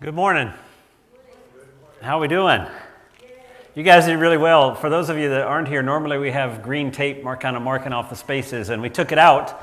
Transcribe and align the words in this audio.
Good 0.00 0.14
morning. 0.14 0.52
How 2.00 2.18
are 2.18 2.20
we 2.20 2.28
doing? 2.28 2.64
You 3.74 3.82
guys 3.82 4.06
did 4.06 4.14
really 4.20 4.36
well. 4.36 4.76
For 4.76 4.88
those 4.88 5.08
of 5.08 5.18
you 5.18 5.28
that 5.30 5.40
aren't 5.40 5.66
here, 5.66 5.82
normally 5.82 6.18
we 6.18 6.30
have 6.30 6.62
green 6.62 6.92
tape 6.92 7.24
mark, 7.24 7.40
kind 7.40 7.56
of 7.56 7.62
marking 7.62 7.92
off 7.92 8.08
the 8.08 8.14
spaces, 8.14 8.68
and 8.68 8.80
we 8.80 8.90
took 8.90 9.10
it 9.10 9.18
out 9.18 9.60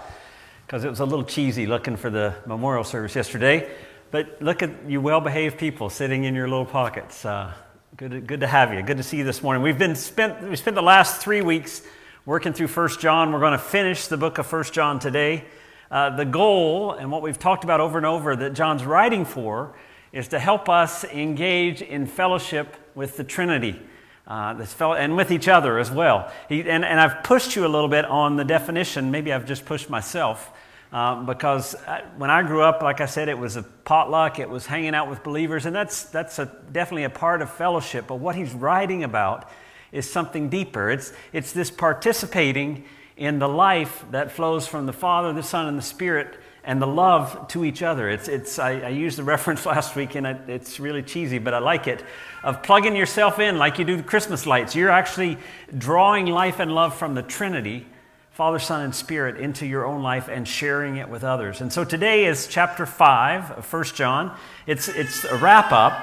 because 0.67 0.83
it 0.83 0.89
was 0.89 0.99
a 0.99 1.05
little 1.05 1.23
cheesy 1.23 1.65
looking 1.65 1.95
for 1.95 2.09
the 2.09 2.35
memorial 2.45 2.83
service 2.83 3.15
yesterday. 3.15 3.71
But 4.11 4.41
look 4.41 4.61
at 4.61 4.71
you 4.89 4.99
well 4.99 5.21
behaved 5.21 5.57
people 5.57 5.89
sitting 5.89 6.25
in 6.25 6.35
your 6.35 6.49
little 6.49 6.65
pockets. 6.65 7.23
Uh, 7.23 7.53
good, 7.95 8.27
good 8.27 8.41
to 8.41 8.47
have 8.47 8.73
you. 8.73 8.81
Good 8.81 8.97
to 8.97 9.03
see 9.03 9.15
you 9.15 9.23
this 9.23 9.41
morning. 9.41 9.63
We've 9.63 9.79
been 9.79 9.95
spent, 9.95 10.43
we 10.43 10.57
spent 10.57 10.75
the 10.75 10.81
last 10.81 11.21
three 11.21 11.43
weeks 11.43 11.81
working 12.25 12.51
through 12.51 12.67
First 12.67 12.99
John. 12.99 13.31
We're 13.31 13.39
going 13.39 13.53
to 13.53 13.57
finish 13.57 14.07
the 14.07 14.17
book 14.17 14.37
of 14.37 14.45
First 14.45 14.73
John 14.73 14.99
today. 14.99 15.45
Uh, 15.89 16.13
the 16.13 16.25
goal, 16.25 16.91
and 16.91 17.09
what 17.09 17.21
we've 17.21 17.39
talked 17.39 17.63
about 17.63 17.79
over 17.79 17.95
and 17.97 18.05
over, 18.05 18.35
that 18.35 18.51
John's 18.53 18.83
writing 18.83 19.23
for 19.23 19.73
is 20.15 20.29
to 20.29 20.39
help 20.39 20.69
us 20.69 21.03
engage 21.03 21.81
in 21.81 22.07
fellowship 22.07 22.75
with 22.95 23.17
the 23.17 23.23
Trinity. 23.23 23.79
Uh, 24.25 24.53
this 24.53 24.73
fellow, 24.73 24.95
and 24.95 25.15
with 25.15 25.29
each 25.29 25.47
other 25.47 25.77
as 25.77 25.91
well. 25.91 26.31
He, 26.49 26.61
and, 26.61 26.83
and 26.83 26.99
I've 26.99 27.23
pushed 27.23 27.55
you 27.55 27.63
a 27.63 27.67
little 27.67 27.89
bit 27.89 28.05
on 28.05 28.37
the 28.37 28.43
definition. 28.43 29.11
Maybe 29.11 29.31
I've 29.31 29.45
just 29.45 29.65
pushed 29.65 29.87
myself. 29.87 30.51
Um, 30.91 31.27
because 31.27 31.75
I, 31.85 32.03
when 32.17 32.31
I 32.31 32.41
grew 32.41 32.63
up, 32.63 32.81
like 32.81 33.01
I 33.01 33.05
said, 33.05 33.29
it 33.29 33.37
was 33.37 33.55
a 33.55 33.61
potluck, 33.61 34.39
it 34.39 34.49
was 34.49 34.65
hanging 34.65 34.95
out 34.95 35.11
with 35.11 35.23
believers, 35.23 35.67
and 35.67 35.75
that's, 35.75 36.05
that's 36.05 36.39
a, 36.39 36.45
definitely 36.71 37.03
a 37.03 37.09
part 37.11 37.43
of 37.43 37.51
fellowship. 37.51 38.05
But 38.07 38.15
what 38.15 38.35
he's 38.35 38.53
writing 38.53 39.03
about 39.03 39.47
is 39.91 40.09
something 40.09 40.49
deeper. 40.49 40.89
It's, 40.89 41.13
it's 41.31 41.51
this 41.51 41.69
participating 41.69 42.85
in 43.17 43.37
the 43.37 43.49
life 43.49 44.05
that 44.09 44.31
flows 44.31 44.65
from 44.65 44.87
the 44.87 44.93
Father, 44.93 45.33
the 45.33 45.43
Son, 45.43 45.67
and 45.67 45.77
the 45.77 45.83
Spirit 45.83 46.39
and 46.65 46.81
the 46.81 46.87
love 46.87 47.47
to 47.49 47.63
each 47.63 47.83
other. 47.83 48.09
It's, 48.09 48.27
it's, 48.27 48.57
I, 48.59 48.79
I 48.79 48.89
used 48.89 49.17
the 49.17 49.23
reference 49.23 49.65
last 49.65 49.95
week, 49.95 50.15
and 50.15 50.25
it, 50.25 50.41
it's 50.47 50.79
really 50.79 51.03
cheesy, 51.03 51.37
but 51.37 51.53
I 51.53 51.59
like 51.59 51.87
it, 51.87 52.03
of 52.43 52.63
plugging 52.63 52.95
yourself 52.95 53.39
in 53.39 53.57
like 53.57 53.79
you 53.79 53.85
do 53.85 53.97
the 53.97 54.03
Christmas 54.03 54.45
lights. 54.45 54.75
You're 54.75 54.89
actually 54.89 55.37
drawing 55.77 56.25
life 56.25 56.59
and 56.59 56.73
love 56.73 56.95
from 56.95 57.13
the 57.13 57.23
Trinity, 57.23 57.85
Father, 58.31 58.59
Son, 58.59 58.81
and 58.81 58.93
Spirit, 58.93 59.37
into 59.37 59.65
your 59.65 59.85
own 59.85 60.01
life 60.01 60.27
and 60.27 60.47
sharing 60.47 60.97
it 60.97 61.07
with 61.07 61.23
others. 61.23 61.61
And 61.61 61.71
so 61.71 61.85
today 61.85 62.25
is 62.25 62.47
chapter 62.47 62.85
5 62.85 63.51
of 63.51 63.73
1 63.73 63.83
John. 63.95 64.35
It's, 64.67 64.87
it's 64.87 65.23
a 65.23 65.37
wrap 65.37 65.71
up, 65.71 65.97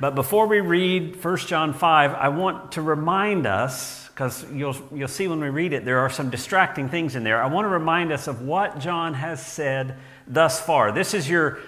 but 0.00 0.14
before 0.14 0.46
we 0.46 0.60
read 0.60 1.22
1 1.22 1.36
John 1.38 1.74
5, 1.74 2.14
I 2.14 2.28
want 2.28 2.72
to 2.72 2.82
remind 2.82 3.46
us 3.46 4.01
because 4.14 4.44
you'll, 4.52 4.76
you'll 4.92 5.08
see 5.08 5.26
when 5.26 5.40
we 5.40 5.48
read 5.48 5.72
it, 5.72 5.84
there 5.84 6.00
are 6.00 6.10
some 6.10 6.28
distracting 6.28 6.88
things 6.88 7.16
in 7.16 7.24
there. 7.24 7.42
I 7.42 7.46
want 7.46 7.64
to 7.64 7.70
remind 7.70 8.12
us 8.12 8.28
of 8.28 8.42
what 8.42 8.78
John 8.78 9.14
has 9.14 9.44
said 9.44 9.96
thus 10.26 10.60
far. 10.60 10.92
This 10.92 11.14
is 11.14 11.28
your 11.28 11.60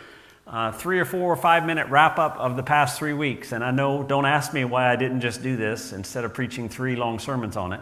uh, 0.47 0.70
three 0.70 0.98
or 0.98 1.06
four 1.06 1.33
or 1.33 1.36
five 1.36 1.64
minute 1.64 1.89
wrap 1.89 2.19
up 2.19 2.36
of 2.36 2.56
the 2.56 2.62
past 2.62 2.98
three 2.98 3.14
weeks. 3.14 3.53
And 3.53 3.64
I 3.64 3.70
know, 3.70 4.03
don't 4.03 4.27
ask 4.27 4.53
me 4.53 4.64
why 4.67 4.92
I 4.92 4.97
didn't 4.97 5.23
just 5.23 5.42
do 5.42 5.56
this 5.56 5.95
instead 5.95 6.25
of 6.25 6.34
preaching 6.34 6.69
three 6.69 6.97
long 6.97 7.19
sermons 7.19 7.56
on 7.56 7.73
it. 7.73 7.81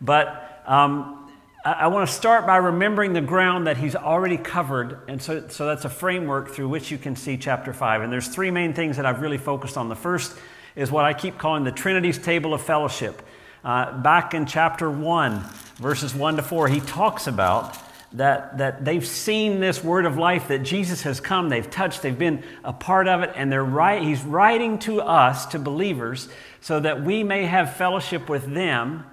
But 0.00 0.62
um, 0.66 1.30
I, 1.64 1.72
I 1.72 1.86
want 1.86 2.08
to 2.08 2.12
start 2.12 2.48
by 2.48 2.56
remembering 2.56 3.12
the 3.12 3.20
ground 3.20 3.68
that 3.68 3.76
he's 3.76 3.94
already 3.94 4.38
covered. 4.38 4.98
And 5.06 5.22
so, 5.22 5.46
so 5.46 5.66
that's 5.66 5.84
a 5.84 5.88
framework 5.88 6.50
through 6.50 6.68
which 6.68 6.90
you 6.90 6.98
can 6.98 7.14
see 7.14 7.36
chapter 7.36 7.72
5. 7.72 8.02
And 8.02 8.12
there's 8.12 8.26
three 8.26 8.50
main 8.50 8.74
things 8.74 8.96
that 8.96 9.06
I've 9.06 9.20
really 9.20 9.38
focused 9.38 9.76
on. 9.76 9.88
The 9.88 9.94
first 9.94 10.36
is 10.74 10.90
what 10.90 11.04
I 11.04 11.14
keep 11.14 11.38
calling 11.38 11.62
the 11.62 11.72
Trinity's 11.72 12.18
table 12.18 12.54
of 12.54 12.60
fellowship. 12.60 13.22
Uh, 13.62 14.00
back 14.00 14.32
in 14.32 14.46
chapter 14.46 14.90
1, 14.90 15.40
verses 15.76 16.14
1 16.14 16.36
to 16.36 16.42
4, 16.42 16.68
he 16.68 16.80
talks 16.80 17.26
about 17.26 17.76
that, 18.12 18.58
that 18.58 18.84
they've 18.84 19.06
seen 19.06 19.60
this 19.60 19.84
word 19.84 20.06
of 20.06 20.16
life, 20.16 20.48
that 20.48 20.60
Jesus 20.60 21.02
has 21.02 21.20
come, 21.20 21.48
they've 21.48 21.70
touched, 21.70 22.02
they've 22.02 22.18
been 22.18 22.42
a 22.64 22.72
part 22.72 23.06
of 23.06 23.22
it, 23.22 23.32
and 23.36 23.52
they're 23.52 23.62
right, 23.62 24.02
he's 24.02 24.22
writing 24.22 24.78
to 24.80 25.02
us, 25.02 25.46
to 25.46 25.58
believers, 25.58 26.28
so 26.60 26.80
that 26.80 27.04
we 27.04 27.22
may 27.22 27.44
have 27.44 27.76
fellowship 27.76 28.28
with 28.28 28.52
them 28.52 29.04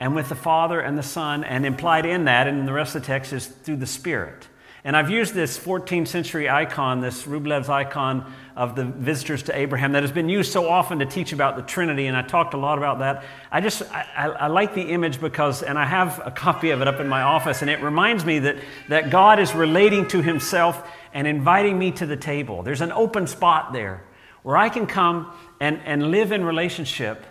and 0.00 0.14
with 0.14 0.28
the 0.28 0.34
Father 0.34 0.80
and 0.80 0.96
the 0.96 1.02
Son, 1.02 1.44
and 1.44 1.64
implied 1.64 2.06
in 2.06 2.24
that, 2.24 2.46
and 2.46 2.58
in 2.58 2.66
the 2.66 2.72
rest 2.72 2.96
of 2.96 3.02
the 3.02 3.06
text, 3.06 3.32
is 3.32 3.46
through 3.46 3.76
the 3.76 3.86
Spirit. 3.86 4.48
And 4.86 4.96
I've 4.96 5.10
used 5.10 5.34
this 5.34 5.58
14th 5.58 6.06
century 6.06 6.48
icon, 6.48 7.00
this 7.00 7.24
Rublev's 7.24 7.68
icon 7.68 8.32
of 8.54 8.76
the 8.76 8.84
visitors 8.84 9.42
to 9.42 9.58
Abraham, 9.58 9.90
that 9.90 10.04
has 10.04 10.12
been 10.12 10.28
used 10.28 10.52
so 10.52 10.68
often 10.68 11.00
to 11.00 11.06
teach 11.06 11.32
about 11.32 11.56
the 11.56 11.62
Trinity, 11.62 12.06
and 12.06 12.16
I 12.16 12.22
talked 12.22 12.54
a 12.54 12.56
lot 12.56 12.78
about 12.78 13.00
that. 13.00 13.24
I 13.50 13.60
just, 13.60 13.82
I, 13.92 14.06
I, 14.16 14.26
I 14.28 14.46
like 14.46 14.76
the 14.76 14.82
image 14.82 15.20
because, 15.20 15.64
and 15.64 15.76
I 15.76 15.86
have 15.86 16.24
a 16.24 16.30
copy 16.46 16.70
of 16.70 16.82
it 16.82 16.86
up 16.86 17.00
in 17.00 17.08
my 17.08 17.22
office, 17.22 17.62
and 17.62 17.70
it 17.70 17.82
reminds 17.82 18.24
me 18.24 18.38
that, 18.38 18.58
that 18.88 19.10
God 19.10 19.40
is 19.40 19.56
relating 19.56 20.06
to 20.06 20.22
himself 20.22 20.88
and 21.12 21.26
inviting 21.26 21.76
me 21.76 21.90
to 21.90 22.06
the 22.06 22.16
table. 22.16 22.62
There's 22.62 22.80
an 22.80 22.92
open 22.92 23.26
spot 23.26 23.72
there 23.72 24.04
where 24.44 24.56
I 24.56 24.68
can 24.68 24.86
come 24.86 25.32
and, 25.58 25.80
and 25.84 26.12
live 26.12 26.30
in 26.30 26.44
relationship 26.44 27.26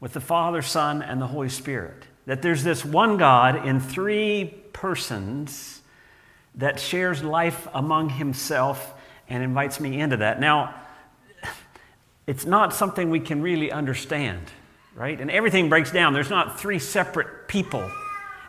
with 0.00 0.12
the 0.12 0.20
Father, 0.20 0.60
Son, 0.60 1.02
and 1.02 1.22
the 1.22 1.28
Holy 1.28 1.50
Spirit. 1.50 2.02
That 2.26 2.42
there's 2.42 2.64
this 2.64 2.84
one 2.84 3.16
God 3.16 3.64
in 3.64 3.78
three 3.78 4.56
persons 4.72 5.75
that 6.56 6.80
shares 6.80 7.22
life 7.22 7.68
among 7.74 8.10
himself 8.10 8.94
and 9.28 9.42
invites 9.42 9.80
me 9.80 10.00
into 10.00 10.18
that. 10.18 10.40
Now, 10.40 10.74
it's 12.26 12.44
not 12.44 12.74
something 12.74 13.10
we 13.10 13.20
can 13.20 13.42
really 13.42 13.70
understand, 13.70 14.42
right? 14.94 15.20
And 15.20 15.30
everything 15.30 15.68
breaks 15.68 15.92
down. 15.92 16.12
There's 16.12 16.30
not 16.30 16.58
three 16.58 16.78
separate 16.78 17.48
people, 17.48 17.90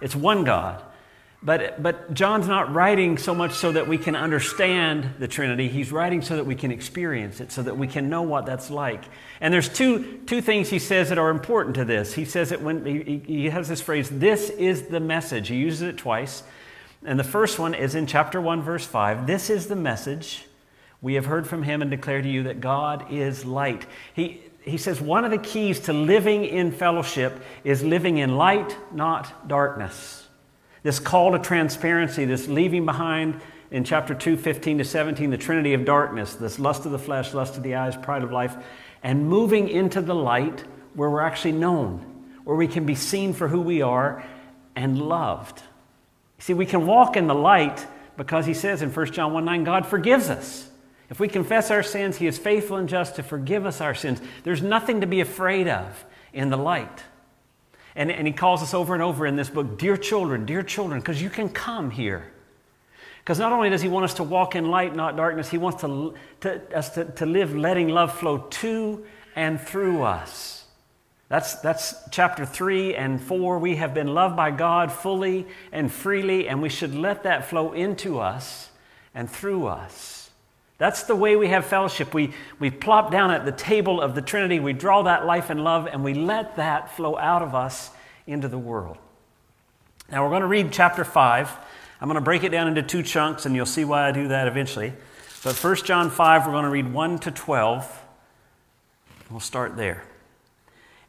it's 0.01 0.15
one 0.15 0.43
God. 0.43 0.83
But, 1.43 1.83
but 1.83 2.15
John's 2.15 2.47
not 2.47 2.73
writing 2.73 3.19
so 3.19 3.35
much 3.35 3.53
so 3.53 3.71
that 3.71 3.87
we 3.87 3.99
can 3.99 4.15
understand 4.15 5.07
the 5.19 5.27
Trinity. 5.27 5.67
He's 5.67 5.91
writing 5.91 6.23
so 6.23 6.35
that 6.35 6.45
we 6.45 6.55
can 6.55 6.71
experience 6.71 7.39
it, 7.39 7.51
so 7.51 7.61
that 7.61 7.77
we 7.77 7.87
can 7.87 8.09
know 8.09 8.23
what 8.23 8.47
that's 8.47 8.71
like. 8.71 9.03
And 9.39 9.53
there's 9.53 9.69
two, 9.69 10.17
two 10.25 10.41
things 10.41 10.69
he 10.69 10.79
says 10.79 11.09
that 11.09 11.19
are 11.19 11.29
important 11.29 11.75
to 11.75 11.85
this. 11.85 12.13
He 12.13 12.25
says 12.25 12.51
it 12.51 12.61
when 12.61 12.83
he, 12.83 13.21
he 13.23 13.49
has 13.49 13.69
this 13.69 13.81
phrase, 13.81 14.09
this 14.09 14.49
is 14.49 14.87
the 14.87 14.99
message. 14.99 15.49
He 15.49 15.57
uses 15.57 15.83
it 15.83 15.97
twice. 15.97 16.41
And 17.05 17.19
the 17.19 17.23
first 17.23 17.59
one 17.59 17.73
is 17.73 17.95
in 17.95 18.07
chapter 18.07 18.41
1, 18.41 18.61
verse 18.61 18.85
5. 18.85 19.27
This 19.27 19.49
is 19.49 19.67
the 19.67 19.75
message 19.75 20.45
we 21.01 21.13
have 21.13 21.25
heard 21.25 21.47
from 21.47 21.63
him 21.63 21.81
and 21.81 21.91
declare 21.91 22.21
to 22.21 22.29
you 22.29 22.43
that 22.43 22.59
God 22.59 23.11
is 23.11 23.45
light. 23.45 23.85
He, 24.13 24.41
he 24.61 24.77
says 24.77 24.99
one 24.99 25.23
of 25.23 25.31
the 25.31 25.37
keys 25.37 25.79
to 25.81 25.93
living 25.93 26.43
in 26.43 26.71
fellowship 26.71 27.41
is 27.63 27.83
living 27.83 28.17
in 28.17 28.35
light, 28.35 28.75
not 28.93 29.47
darkness. 29.47 30.27
This 30.83 30.99
call 30.99 31.31
to 31.33 31.39
transparency, 31.39 32.25
this 32.25 32.47
leaving 32.47 32.85
behind 32.85 33.41
in 33.69 33.83
chapter 33.83 34.15
2, 34.15 34.37
15 34.37 34.79
to 34.79 34.85
17, 34.85 35.29
the 35.29 35.37
trinity 35.37 35.73
of 35.73 35.85
darkness, 35.85 36.35
this 36.35 36.57
lust 36.57 36.85
of 36.85 36.91
the 36.91 36.99
flesh, 36.99 37.33
lust 37.33 37.57
of 37.57 37.63
the 37.63 37.75
eyes, 37.75 37.95
pride 37.95 38.23
of 38.23 38.31
life, 38.31 38.55
and 39.03 39.27
moving 39.27 39.67
into 39.69 40.01
the 40.01 40.15
light 40.15 40.63
where 40.93 41.09
we're 41.09 41.21
actually 41.21 41.51
known, 41.51 41.99
where 42.43 42.55
we 42.55 42.67
can 42.67 42.85
be 42.85 42.95
seen 42.95 43.33
for 43.33 43.47
who 43.47 43.61
we 43.61 43.81
are 43.81 44.23
and 44.75 44.99
loved. 44.99 45.61
See, 46.39 46.53
we 46.53 46.65
can 46.65 46.85
walk 46.85 47.17
in 47.17 47.27
the 47.27 47.35
light 47.35 47.85
because 48.15 48.45
he 48.45 48.53
says 48.53 48.81
in 48.81 48.91
1 48.91 49.11
John 49.11 49.33
1 49.33 49.45
9, 49.45 49.63
God 49.63 49.85
forgives 49.85 50.29
us. 50.29 50.69
If 51.09 51.19
we 51.19 51.27
confess 51.27 51.71
our 51.71 51.83
sins, 51.83 52.17
he 52.17 52.27
is 52.27 52.37
faithful 52.37 52.77
and 52.77 52.89
just 52.89 53.15
to 53.15 53.23
forgive 53.23 53.65
us 53.65 53.79
our 53.79 53.95
sins. 53.95 54.21
There's 54.43 54.61
nothing 54.61 55.01
to 55.01 55.07
be 55.07 55.21
afraid 55.21 55.67
of 55.67 56.05
in 56.33 56.49
the 56.49 56.57
light. 56.57 57.03
And, 57.95 58.11
and 58.11 58.27
he 58.27 58.33
calls 58.33 58.61
us 58.61 58.73
over 58.73 58.93
and 58.93 59.01
over 59.01 59.25
in 59.25 59.35
this 59.35 59.49
book, 59.49 59.77
Dear 59.79 59.97
children, 59.97 60.45
dear 60.45 60.63
children, 60.63 60.99
because 60.99 61.21
you 61.21 61.29
can 61.29 61.49
come 61.49 61.91
here. 61.91 62.31
Because 63.19 63.39
not 63.39 63.51
only 63.51 63.69
does 63.69 63.81
he 63.81 63.89
want 63.89 64.05
us 64.05 64.13
to 64.15 64.23
walk 64.23 64.55
in 64.55 64.69
light, 64.69 64.95
not 64.95 65.17
darkness, 65.17 65.49
he 65.49 65.57
wants 65.57 65.81
to, 65.81 66.13
to, 66.41 66.77
us 66.77 66.91
to, 66.91 67.05
to 67.05 67.25
live 67.25 67.55
letting 67.55 67.89
love 67.89 68.13
flow 68.13 68.37
to 68.37 69.05
and 69.35 69.59
through 69.59 70.03
us. 70.03 70.56
That's, 71.29 71.55
that's 71.55 71.95
chapter 72.09 72.45
3 72.45 72.95
and 72.95 73.21
4. 73.21 73.59
We 73.59 73.75
have 73.75 73.93
been 73.93 74.13
loved 74.13 74.37
by 74.37 74.51
God 74.51 74.91
fully 74.91 75.45
and 75.71 75.91
freely, 75.91 76.47
and 76.47 76.61
we 76.61 76.69
should 76.69 76.95
let 76.95 77.23
that 77.23 77.49
flow 77.49 77.73
into 77.73 78.19
us 78.19 78.69
and 79.13 79.29
through 79.29 79.67
us. 79.67 80.29
That's 80.77 81.03
the 81.03 81.15
way 81.15 81.35
we 81.35 81.47
have 81.49 81.65
fellowship. 81.65 82.13
We, 82.13 82.33
we 82.59 82.69
plop 82.69 83.11
down 83.11 83.31
at 83.31 83.43
the 83.43 83.51
table 83.51 83.99
of 83.99 84.15
the 84.15 84.21
Trinity, 84.21 84.59
we 84.59 84.73
draw 84.73 85.03
that 85.03 85.25
life 85.25 85.49
and 85.49 85.63
love, 85.63 85.87
and 85.87 86.03
we 86.03 86.13
let 86.13 86.55
that 86.57 86.95
flow 86.95 87.17
out 87.17 87.41
of 87.41 87.55
us 87.55 87.89
into 88.25 88.47
the 88.47 88.59
world. 88.59 88.97
Now, 90.09 90.23
we're 90.23 90.29
going 90.29 90.43
to 90.43 90.47
read 90.47 90.71
chapter 90.71 91.03
5. 91.03 91.51
I'm 91.99 92.07
going 92.07 92.15
to 92.15 92.21
break 92.21 92.43
it 92.43 92.49
down 92.49 92.67
into 92.69 92.83
two 92.83 93.03
chunks, 93.03 93.45
and 93.45 93.55
you'll 93.55 93.65
see 93.65 93.83
why 93.83 94.07
I 94.07 94.11
do 94.11 94.29
that 94.29 94.47
eventually. 94.47 94.93
But 95.43 95.61
1 95.61 95.75
John 95.77 96.09
5, 96.09 96.45
we're 96.45 96.53
going 96.53 96.63
to 96.63 96.69
read 96.69 96.93
1 96.93 97.19
to 97.19 97.31
12. 97.31 98.03
We'll 99.29 99.39
start 99.41 99.75
there. 99.75 100.03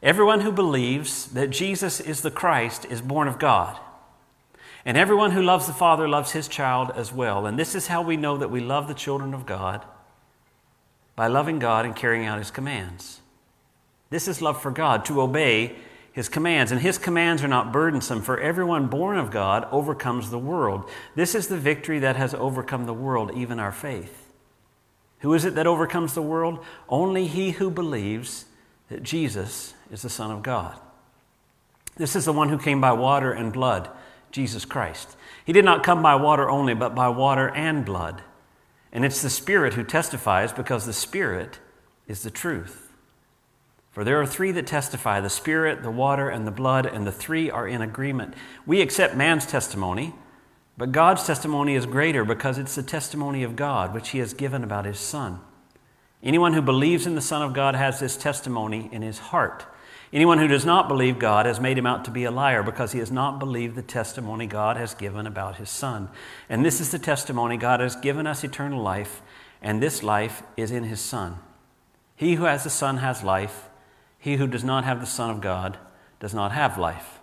Everyone 0.01 0.41
who 0.41 0.51
believes 0.51 1.27
that 1.27 1.49
Jesus 1.49 1.99
is 1.99 2.21
the 2.21 2.31
Christ 2.31 2.85
is 2.85 3.01
born 3.01 3.27
of 3.27 3.37
God. 3.37 3.77
And 4.85 4.95
everyone 4.97 5.31
who 5.31 5.41
loves 5.41 5.67
the 5.67 5.73
Father 5.73 6.07
loves 6.07 6.31
his 6.31 6.47
child 6.47 6.91
as 6.95 7.11
well. 7.11 7.45
And 7.45 7.59
this 7.59 7.75
is 7.75 7.87
how 7.87 8.01
we 8.01 8.15
know 8.15 8.37
that 8.37 8.49
we 8.49 8.61
love 8.61 8.87
the 8.87 8.93
children 8.93 9.33
of 9.33 9.45
God 9.45 9.85
by 11.15 11.27
loving 11.27 11.59
God 11.59 11.85
and 11.85 11.95
carrying 11.95 12.25
out 12.25 12.39
his 12.39 12.49
commands. 12.49 13.19
This 14.09 14.27
is 14.27 14.41
love 14.41 14.61
for 14.61 14.71
God, 14.71 15.03
to 15.05 15.21
obey 15.21 15.75
his 16.13 16.29
commands. 16.29 16.71
And 16.71 16.79
his 16.79 16.97
commands 16.97 17.43
are 17.43 17.49
not 17.49 17.73
burdensome, 17.73 18.21
for 18.21 18.39
everyone 18.39 18.87
born 18.87 19.17
of 19.17 19.31
God 19.31 19.67
overcomes 19.69 20.29
the 20.31 20.39
world. 20.39 20.89
This 21.13 21.35
is 21.35 21.47
the 21.47 21.57
victory 21.57 21.99
that 21.99 22.15
has 22.15 22.33
overcome 22.33 22.85
the 22.85 22.93
world, 22.93 23.31
even 23.35 23.59
our 23.59 23.73
faith. 23.73 24.31
Who 25.19 25.33
is 25.33 25.43
it 25.43 25.55
that 25.55 25.67
overcomes 25.67 26.13
the 26.13 26.21
world? 26.21 26.63
Only 26.87 27.27
he 27.27 27.51
who 27.51 27.69
believes 27.69 28.45
that 28.87 29.03
Jesus 29.03 29.73
is 29.91 30.01
the 30.01 30.09
Son 30.09 30.31
of 30.31 30.43
God. 30.43 30.79
This 31.97 32.15
is 32.15 32.25
the 32.25 32.33
one 32.33 32.49
who 32.49 32.57
came 32.57 32.79
by 32.79 32.91
water 32.93 33.31
and 33.31 33.51
blood, 33.51 33.89
Jesus 34.31 34.65
Christ. 34.65 35.17
He 35.45 35.53
did 35.53 35.65
not 35.65 35.83
come 35.83 36.01
by 36.01 36.15
water 36.15 36.49
only, 36.49 36.73
but 36.73 36.95
by 36.95 37.09
water 37.09 37.49
and 37.49 37.85
blood. 37.85 38.23
And 38.91 39.03
it's 39.03 39.21
the 39.21 39.29
Spirit 39.29 39.73
who 39.73 39.83
testifies 39.83 40.53
because 40.53 40.85
the 40.85 40.93
Spirit 40.93 41.59
is 42.07 42.23
the 42.23 42.31
truth. 42.31 42.91
For 43.91 44.03
there 44.03 44.21
are 44.21 44.25
three 44.25 44.51
that 44.51 44.67
testify 44.67 45.19
the 45.19 45.29
Spirit, 45.29 45.83
the 45.83 45.91
water, 45.91 46.29
and 46.29 46.47
the 46.47 46.51
blood, 46.51 46.85
and 46.85 47.05
the 47.05 47.11
three 47.11 47.49
are 47.49 47.67
in 47.67 47.81
agreement. 47.81 48.33
We 48.65 48.81
accept 48.81 49.15
man's 49.15 49.45
testimony, 49.45 50.13
but 50.77 50.91
God's 50.91 51.25
testimony 51.25 51.75
is 51.75 51.85
greater 51.85 52.23
because 52.23 52.57
it's 52.57 52.75
the 52.75 52.83
testimony 52.83 53.43
of 53.43 53.55
God, 53.55 53.93
which 53.93 54.09
He 54.09 54.19
has 54.19 54.33
given 54.33 54.63
about 54.63 54.85
His 54.85 54.99
Son. 54.99 55.41
Anyone 56.21 56.53
who 56.53 56.61
believes 56.61 57.07
in 57.07 57.15
the 57.15 57.21
Son 57.21 57.41
of 57.41 57.53
God 57.53 57.75
has 57.75 57.99
this 57.99 58.17
testimony 58.17 58.89
in 58.91 59.01
his 59.01 59.19
heart. 59.19 59.65
Anyone 60.11 60.39
who 60.39 60.47
does 60.47 60.65
not 60.65 60.87
believe 60.87 61.19
God 61.19 61.45
has 61.45 61.59
made 61.59 61.77
him 61.77 61.85
out 61.85 62.03
to 62.05 62.11
be 62.11 62.23
a 62.23 62.31
liar 62.31 62.63
because 62.63 62.93
he 62.93 62.99
has 62.99 63.11
not 63.11 63.37
believed 63.37 63.75
the 63.75 63.83
testimony 63.83 64.47
God 64.47 64.75
has 64.75 64.95
given 64.95 65.27
about 65.27 65.57
his 65.57 65.69
Son. 65.69 66.09
And 66.49 66.65
this 66.65 66.81
is 66.81 66.89
the 66.89 66.97
testimony 66.97 67.57
God 67.57 67.79
has 67.79 67.95
given 67.95 68.25
us 68.25 68.43
eternal 68.43 68.81
life, 68.81 69.21
and 69.61 69.81
this 69.81 70.01
life 70.01 70.41
is 70.57 70.71
in 70.71 70.85
his 70.85 70.99
Son. 70.99 71.37
He 72.15 72.35
who 72.35 72.45
has 72.45 72.63
the 72.63 72.71
Son 72.71 72.97
has 72.97 73.23
life. 73.23 73.69
He 74.17 74.37
who 74.37 74.47
does 74.47 74.63
not 74.63 74.83
have 74.83 74.99
the 74.99 75.05
Son 75.05 75.29
of 75.29 75.41
God 75.41 75.77
does 76.19 76.33
not 76.33 76.51
have 76.51 76.77
life. 76.77 77.19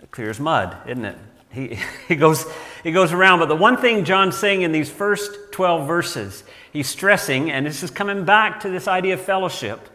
It 0.00 0.12
clears 0.12 0.38
mud, 0.38 0.76
isn't 0.86 1.04
it? 1.04 1.18
He, 1.52 1.76
he, 2.08 2.14
goes, 2.14 2.46
he 2.84 2.92
goes 2.92 3.12
around. 3.12 3.40
But 3.40 3.48
the 3.48 3.56
one 3.56 3.76
thing 3.76 4.04
John's 4.04 4.36
saying 4.36 4.62
in 4.62 4.70
these 4.72 4.90
first 4.90 5.32
12 5.52 5.86
verses, 5.86 6.44
he's 6.72 6.88
stressing, 6.88 7.50
and 7.50 7.66
this 7.66 7.82
is 7.82 7.90
coming 7.90 8.24
back 8.24 8.60
to 8.60 8.70
this 8.70 8.86
idea 8.86 9.14
of 9.14 9.20
fellowship, 9.20 9.88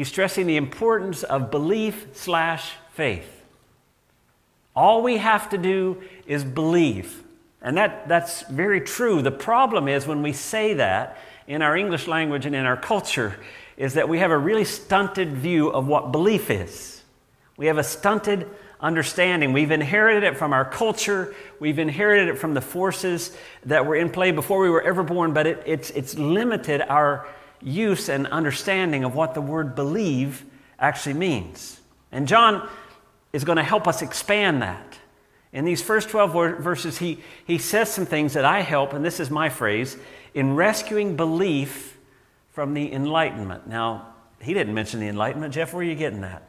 he's 0.00 0.08
stressing 0.08 0.46
the 0.46 0.56
importance 0.56 1.24
of 1.24 1.50
belief 1.50 2.06
slash 2.14 2.72
faith. 2.94 3.44
All 4.74 5.02
we 5.02 5.18
have 5.18 5.50
to 5.50 5.58
do 5.58 6.02
is 6.26 6.42
believe. 6.42 7.22
And 7.60 7.76
that, 7.76 8.08
that's 8.08 8.40
very 8.44 8.80
true. 8.80 9.20
The 9.20 9.30
problem 9.30 9.88
is 9.88 10.06
when 10.06 10.22
we 10.22 10.32
say 10.32 10.72
that 10.72 11.18
in 11.46 11.60
our 11.60 11.76
English 11.76 12.06
language 12.06 12.46
and 12.46 12.56
in 12.56 12.64
our 12.64 12.78
culture, 12.78 13.36
is 13.76 13.92
that 13.92 14.08
we 14.08 14.20
have 14.20 14.30
a 14.30 14.38
really 14.38 14.64
stunted 14.64 15.36
view 15.36 15.68
of 15.68 15.86
what 15.86 16.12
belief 16.12 16.48
is. 16.48 17.02
We 17.58 17.66
have 17.66 17.76
a 17.76 17.84
stunted 17.84 18.48
understanding. 18.80 19.52
We've 19.52 19.70
inherited 19.70 20.24
it 20.24 20.38
from 20.38 20.54
our 20.54 20.64
culture, 20.64 21.34
we've 21.58 21.78
inherited 21.78 22.28
it 22.28 22.38
from 22.38 22.54
the 22.54 22.62
forces 22.62 23.36
that 23.66 23.84
were 23.84 23.96
in 23.96 24.08
play 24.08 24.30
before 24.30 24.62
we 24.62 24.70
were 24.70 24.80
ever 24.80 25.02
born, 25.02 25.34
but 25.34 25.46
it, 25.46 25.62
it's, 25.66 25.90
it's 25.90 26.16
limited 26.16 26.80
our 26.80 27.28
use 27.62 28.08
and 28.08 28.26
understanding 28.28 29.04
of 29.04 29.14
what 29.14 29.34
the 29.34 29.40
word 29.40 29.74
believe 29.74 30.44
actually 30.78 31.14
means. 31.14 31.80
And 32.12 32.26
John 32.26 32.68
is 33.32 33.44
going 33.44 33.56
to 33.56 33.62
help 33.62 33.86
us 33.86 34.02
expand 34.02 34.62
that. 34.62 34.98
In 35.52 35.64
these 35.64 35.82
first 35.82 36.08
12 36.10 36.60
verses, 36.60 36.98
he, 36.98 37.20
he 37.44 37.58
says 37.58 37.92
some 37.92 38.06
things 38.06 38.34
that 38.34 38.44
I 38.44 38.60
help, 38.60 38.92
and 38.92 39.04
this 39.04 39.18
is 39.18 39.30
my 39.30 39.48
phrase, 39.48 39.96
in 40.32 40.54
rescuing 40.54 41.16
belief 41.16 41.98
from 42.52 42.74
the 42.74 42.92
Enlightenment. 42.92 43.66
Now, 43.66 44.14
he 44.40 44.54
didn't 44.54 44.74
mention 44.74 45.00
the 45.00 45.08
Enlightenment. 45.08 45.52
Jeff, 45.52 45.74
where 45.74 45.80
are 45.80 45.88
you 45.88 45.96
getting 45.96 46.20
that? 46.20 46.42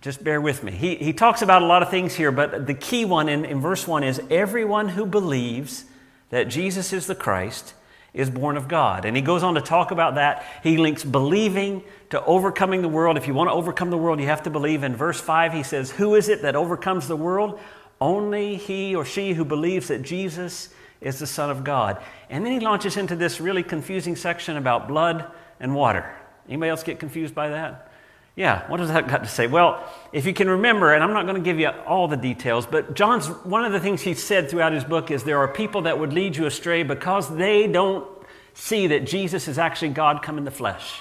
Just 0.00 0.24
bear 0.24 0.40
with 0.40 0.62
me. 0.62 0.72
He, 0.72 0.96
he 0.96 1.12
talks 1.12 1.42
about 1.42 1.62
a 1.62 1.66
lot 1.66 1.82
of 1.82 1.90
things 1.90 2.14
here, 2.14 2.32
but 2.32 2.66
the 2.66 2.74
key 2.74 3.04
one 3.04 3.28
in, 3.28 3.44
in 3.44 3.60
verse 3.60 3.86
1 3.86 4.04
is 4.04 4.20
everyone 4.30 4.90
who 4.90 5.06
believes 5.06 5.84
that 6.30 6.48
Jesus 6.48 6.92
is 6.92 7.06
the 7.06 7.14
Christ 7.14 7.74
is 8.14 8.30
born 8.30 8.56
of 8.56 8.68
God. 8.68 9.04
And 9.04 9.16
he 9.16 9.22
goes 9.22 9.42
on 9.42 9.54
to 9.56 9.60
talk 9.60 9.90
about 9.90 10.14
that. 10.14 10.46
He 10.62 10.78
links 10.78 11.02
believing 11.02 11.82
to 12.10 12.24
overcoming 12.24 12.80
the 12.80 12.88
world. 12.88 13.16
If 13.16 13.26
you 13.26 13.34
want 13.34 13.48
to 13.50 13.54
overcome 13.54 13.90
the 13.90 13.98
world, 13.98 14.20
you 14.20 14.26
have 14.26 14.44
to 14.44 14.50
believe. 14.50 14.84
In 14.84 14.94
verse 14.94 15.20
5, 15.20 15.52
he 15.52 15.64
says, 15.64 15.90
Who 15.90 16.14
is 16.14 16.28
it 16.28 16.42
that 16.42 16.54
overcomes 16.54 17.08
the 17.08 17.16
world? 17.16 17.58
Only 18.00 18.54
he 18.56 18.94
or 18.94 19.04
she 19.04 19.32
who 19.32 19.44
believes 19.44 19.88
that 19.88 20.02
Jesus 20.02 20.68
is 21.00 21.18
the 21.18 21.26
Son 21.26 21.50
of 21.50 21.64
God. 21.64 22.02
And 22.30 22.46
then 22.46 22.52
he 22.52 22.60
launches 22.60 22.96
into 22.96 23.16
this 23.16 23.40
really 23.40 23.64
confusing 23.64 24.14
section 24.14 24.56
about 24.56 24.86
blood 24.86 25.30
and 25.58 25.74
water. 25.74 26.08
Anybody 26.48 26.70
else 26.70 26.84
get 26.84 27.00
confused 27.00 27.34
by 27.34 27.48
that? 27.48 27.90
Yeah, 28.36 28.68
what 28.68 28.78
does 28.78 28.88
that 28.88 29.06
got 29.06 29.22
to 29.22 29.28
say? 29.28 29.46
Well, 29.46 29.88
if 30.12 30.26
you 30.26 30.34
can 30.34 30.50
remember, 30.50 30.92
and 30.92 31.04
I'm 31.04 31.12
not 31.12 31.24
going 31.24 31.36
to 31.36 31.42
give 31.42 31.60
you 31.60 31.68
all 31.68 32.08
the 32.08 32.16
details, 32.16 32.66
but 32.66 32.94
John's 32.94 33.28
one 33.28 33.64
of 33.64 33.72
the 33.72 33.78
things 33.78 34.02
he 34.02 34.14
said 34.14 34.50
throughout 34.50 34.72
his 34.72 34.82
book 34.82 35.12
is 35.12 35.22
there 35.22 35.38
are 35.38 35.46
people 35.46 35.82
that 35.82 36.00
would 36.00 36.12
lead 36.12 36.36
you 36.36 36.46
astray 36.46 36.82
because 36.82 37.34
they 37.36 37.68
don't 37.68 38.06
see 38.52 38.88
that 38.88 39.06
Jesus 39.06 39.46
is 39.46 39.56
actually 39.56 39.90
God 39.90 40.22
come 40.22 40.36
in 40.36 40.44
the 40.44 40.50
flesh. 40.50 41.00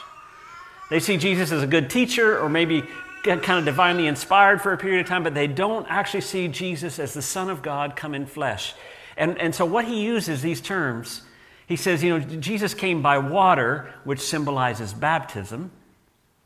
They 0.91 0.99
see 0.99 1.17
Jesus 1.17 1.51
as 1.51 1.63
a 1.63 1.67
good 1.67 1.89
teacher 1.89 2.39
or 2.39 2.49
maybe 2.49 2.83
kind 3.23 3.51
of 3.51 3.65
divinely 3.65 4.05
inspired 4.05 4.61
for 4.61 4.73
a 4.73 4.77
period 4.77 5.01
of 5.01 5.07
time, 5.07 5.23
but 5.23 5.33
they 5.33 5.47
don't 5.47 5.87
actually 5.89 6.21
see 6.21 6.47
Jesus 6.47 6.99
as 6.99 7.13
the 7.13 7.21
Son 7.21 7.49
of 7.49 7.63
God 7.63 7.95
come 7.95 8.13
in 8.13 8.27
flesh. 8.27 8.75
And, 9.17 9.39
and 9.39 9.55
so 9.55 9.65
what 9.65 9.85
he 9.85 10.03
uses 10.03 10.41
these 10.41 10.61
terms, 10.61 11.21
he 11.65 11.77
says, 11.77 12.03
you 12.03 12.09
know, 12.09 12.19
Jesus 12.19 12.73
came 12.73 13.01
by 13.01 13.17
water, 13.17 13.91
which 14.03 14.19
symbolizes 14.19 14.93
baptism. 14.93 15.71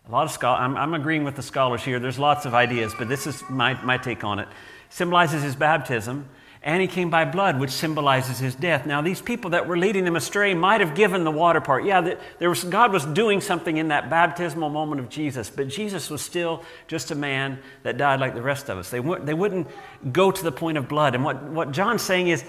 A 0.07 0.11
lot 0.11 0.23
of 0.23 0.31
scholars, 0.31 0.61
I'm, 0.61 0.77
I'm, 0.77 0.93
agreeing 0.93 1.25
with 1.25 1.35
the 1.35 1.41
scholars 1.41 1.83
here. 1.83 1.99
There's 1.99 2.17
lots 2.17 2.45
of 2.45 2.53
ideas, 2.53 2.93
but 2.97 3.09
this 3.09 3.27
is 3.27 3.43
my, 3.49 3.73
my 3.83 3.97
take 3.97 4.23
on 4.23 4.39
it. 4.39 4.47
Symbolizes 4.89 5.43
his 5.43 5.53
baptism, 5.53 6.29
and 6.63 6.81
he 6.81 6.87
came 6.87 7.09
by 7.09 7.25
blood, 7.25 7.59
which 7.59 7.71
symbolizes 7.71 8.39
his 8.39 8.55
death. 8.55 8.85
Now, 8.85 9.01
these 9.01 9.21
people 9.21 9.49
that 9.49 9.67
were 9.67 9.77
leading 9.77 10.05
them 10.05 10.15
astray 10.15 10.53
might 10.53 10.79
have 10.79 10.95
given 10.95 11.25
the 11.25 11.31
water 11.31 11.59
part. 11.59 11.83
Yeah, 11.83 12.15
there 12.39 12.47
was, 12.47 12.63
God 12.63 12.93
was 12.93 13.03
doing 13.03 13.41
something 13.41 13.75
in 13.75 13.89
that 13.89 14.09
baptismal 14.09 14.69
moment 14.69 15.01
of 15.01 15.09
Jesus, 15.09 15.49
but 15.49 15.67
Jesus 15.67 16.09
was 16.09 16.21
still 16.21 16.63
just 16.87 17.11
a 17.11 17.15
man 17.15 17.59
that 17.83 17.97
died 17.97 18.21
like 18.21 18.33
the 18.33 18.41
rest 18.41 18.69
of 18.69 18.77
us. 18.77 18.89
They, 18.89 19.01
they 19.01 19.33
wouldn't 19.33 19.67
go 20.13 20.31
to 20.31 20.43
the 20.43 20.53
point 20.53 20.77
of 20.77 20.87
blood. 20.87 21.15
And 21.15 21.23
what, 21.25 21.43
what 21.43 21.73
John's 21.73 22.01
saying 22.01 22.29
is, 22.29 22.45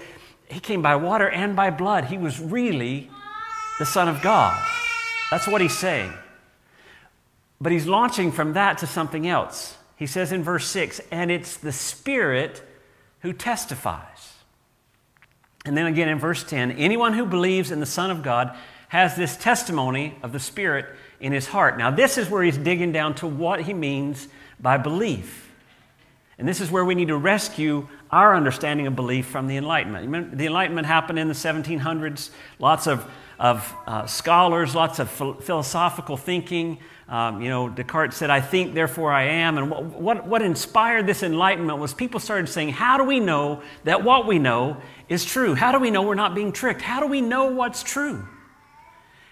he 0.47 0.61
came 0.61 0.81
by 0.81 0.95
water 0.95 1.29
and 1.29 1.57
by 1.57 1.71
blood. 1.71 2.05
He 2.05 2.17
was 2.17 2.39
really 2.39 3.11
the 3.79 3.85
Son 3.85 4.07
of 4.07 4.21
God. 4.21 4.57
That's 5.29 5.47
what 5.47 5.59
he's 5.59 5.77
saying. 5.77 6.13
But 7.61 7.71
he's 7.71 7.87
launching 7.87 8.31
from 8.31 8.53
that 8.53 8.77
to 8.79 8.87
something 8.87 9.27
else. 9.27 9.77
He 9.95 10.07
says 10.07 10.31
in 10.31 10.43
verse 10.43 10.67
6, 10.67 11.01
and 11.11 11.29
it's 11.29 11.57
the 11.57 11.73
Spirit 11.73 12.63
who 13.19 13.33
testifies. 13.33 14.33
And 15.65 15.75
then 15.75 15.85
again 15.85 16.07
in 16.07 16.19
verse 16.19 16.43
10, 16.43 16.71
anyone 16.71 17.13
who 17.13 17.25
believes 17.25 17.69
in 17.69 17.81
the 17.81 17.85
Son 17.85 18.09
of 18.09 18.23
God 18.23 18.55
has 18.87 19.15
this 19.15 19.35
testimony 19.35 20.17
of 20.23 20.31
the 20.31 20.39
Spirit 20.39 20.85
in 21.19 21.33
his 21.33 21.47
heart. 21.47 21.77
Now, 21.77 21.91
this 21.91 22.17
is 22.17 22.29
where 22.29 22.43
he's 22.43 22.57
digging 22.57 22.91
down 22.91 23.13
to 23.15 23.27
what 23.27 23.61
he 23.61 23.73
means 23.73 24.29
by 24.59 24.77
belief. 24.77 25.51
And 26.37 26.47
this 26.47 26.61
is 26.61 26.71
where 26.71 26.85
we 26.85 26.95
need 26.95 27.09
to 27.09 27.17
rescue 27.17 27.87
our 28.09 28.33
understanding 28.33 28.87
of 28.87 28.95
belief 28.95 29.27
from 29.27 29.47
the 29.47 29.57
Enlightenment. 29.57 30.37
The 30.37 30.45
Enlightenment 30.45 30.87
happened 30.87 31.19
in 31.19 31.27
the 31.27 31.33
1700s. 31.33 32.29
Lots 32.57 32.87
of, 32.87 33.05
of 33.37 33.75
uh, 33.85 34.05
scholars, 34.05 34.73
lots 34.73 34.99
of 34.99 35.11
philosophical 35.11 36.15
thinking, 36.15 36.79
um, 37.09 37.41
you 37.41 37.49
know, 37.49 37.69
Descartes 37.69 38.15
said, 38.15 38.29
I 38.29 38.39
think, 38.39 38.75
therefore 38.75 39.11
I 39.11 39.23
am. 39.23 39.57
And 39.57 39.71
what, 39.71 39.83
what, 39.83 40.27
what 40.27 40.41
inspired 40.43 41.07
this 41.07 41.23
enlightenment 41.23 41.79
was 41.79 41.91
people 41.91 42.19
started 42.19 42.47
saying, 42.47 42.69
How 42.69 42.97
do 42.97 43.03
we 43.03 43.19
know 43.19 43.63
that 43.83 44.03
what 44.03 44.27
we 44.27 44.37
know 44.37 44.77
is 45.09 45.25
true? 45.25 45.55
How 45.55 45.71
do 45.71 45.79
we 45.79 45.89
know 45.89 46.03
we're 46.03 46.13
not 46.13 46.35
being 46.35 46.51
tricked? 46.51 46.83
How 46.83 46.99
do 46.99 47.07
we 47.07 47.21
know 47.21 47.45
what's 47.45 47.81
true? 47.81 48.27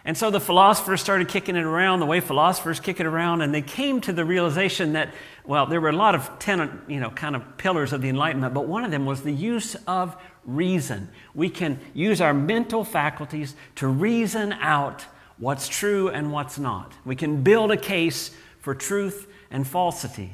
And 0.04 0.18
so 0.18 0.32
the 0.32 0.40
philosophers 0.40 1.02
started 1.02 1.28
kicking 1.28 1.56
it 1.56 1.66
around 1.66 2.00
the 2.00 2.06
way 2.08 2.20
philosophers 2.20 2.80
kick 2.80 3.00
it 3.00 3.06
around, 3.06 3.42
and 3.42 3.54
they 3.54 3.62
came 3.62 4.02
to 4.02 4.14
the 4.14 4.26
realization 4.26 4.94
that, 4.94 5.14
well, 5.46 5.66
there 5.68 5.82
were 5.82 5.90
a 5.90 5.96
lot 5.96 6.16
of 6.16 6.40
ten, 6.40 6.82
you 6.88 7.00
know, 7.00 7.12
kind 7.12 7.36
of 7.36 7.58
pillars 7.58 7.94
of 7.94 8.02
the 8.02 8.10
Enlightenment, 8.10 8.56
but 8.56 8.68
one 8.68 8.86
of 8.86 8.90
them 8.92 9.06
was 9.06 9.22
the 9.22 9.34
use 9.34 9.76
of 9.86 10.16
reason. 10.46 11.10
We 11.36 11.50
can 11.50 11.80
use 11.94 12.22
our 12.22 12.34
mental 12.34 12.84
faculties 12.84 13.54
to 13.76 13.88
reason 13.88 14.54
out 14.54 15.06
what's 15.40 15.68
true 15.68 16.10
and 16.10 16.32
what's 16.32 16.58
not. 16.58 16.94
We 17.06 17.16
can 17.16 17.44
build 17.44 17.72
a 17.72 17.78
case 17.78 18.32
for 18.60 18.76
truth 18.76 19.28
and 19.52 19.68
falsity. 19.68 20.32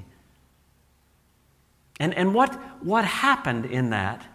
And, 2.00 2.14
and 2.14 2.34
what, 2.34 2.54
what 2.84 3.06
happened 3.06 3.66
in 3.66 3.92
that 3.92 4.26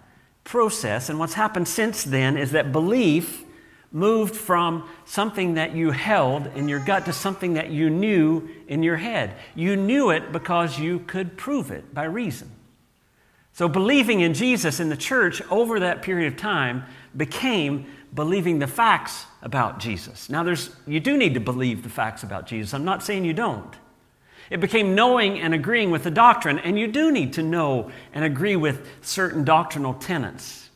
process, 0.44 1.08
and 1.08 1.18
what's 1.18 1.34
happened 1.34 1.68
since 1.68 2.04
then, 2.04 2.36
is 2.36 2.52
that 2.52 2.72
belief 2.72 3.44
moved 3.90 4.36
from 4.36 4.88
something 5.04 5.54
that 5.54 5.74
you 5.74 5.90
held 5.90 6.46
in 6.48 6.68
your 6.68 6.78
gut 6.78 7.06
to 7.06 7.12
something 7.12 7.54
that 7.54 7.70
you 7.70 7.88
knew 7.90 8.48
in 8.68 8.82
your 8.82 8.96
head. 8.96 9.34
You 9.54 9.76
knew 9.76 10.10
it 10.10 10.30
because 10.30 10.78
you 10.78 11.00
could 11.00 11.36
prove 11.36 11.70
it 11.70 11.94
by 11.94 12.04
reason. 12.04 12.50
So, 13.58 13.68
believing 13.68 14.20
in 14.20 14.34
Jesus 14.34 14.78
in 14.78 14.88
the 14.88 14.96
church 14.96 15.42
over 15.50 15.80
that 15.80 16.00
period 16.00 16.32
of 16.32 16.38
time 16.38 16.84
became 17.16 17.86
believing 18.14 18.60
the 18.60 18.68
facts 18.68 19.26
about 19.42 19.80
Jesus. 19.80 20.30
Now, 20.30 20.44
there's, 20.44 20.70
you 20.86 21.00
do 21.00 21.16
need 21.16 21.34
to 21.34 21.40
believe 21.40 21.82
the 21.82 21.88
facts 21.88 22.22
about 22.22 22.46
Jesus. 22.46 22.72
I'm 22.72 22.84
not 22.84 23.02
saying 23.02 23.24
you 23.24 23.32
don't. 23.32 23.74
It 24.48 24.60
became 24.60 24.94
knowing 24.94 25.40
and 25.40 25.54
agreeing 25.54 25.90
with 25.90 26.04
the 26.04 26.10
doctrine, 26.12 26.60
and 26.60 26.78
you 26.78 26.86
do 26.86 27.10
need 27.10 27.32
to 27.32 27.42
know 27.42 27.90
and 28.14 28.24
agree 28.24 28.54
with 28.54 28.86
certain 29.00 29.42
doctrinal 29.42 29.94
tenets. 29.94 30.70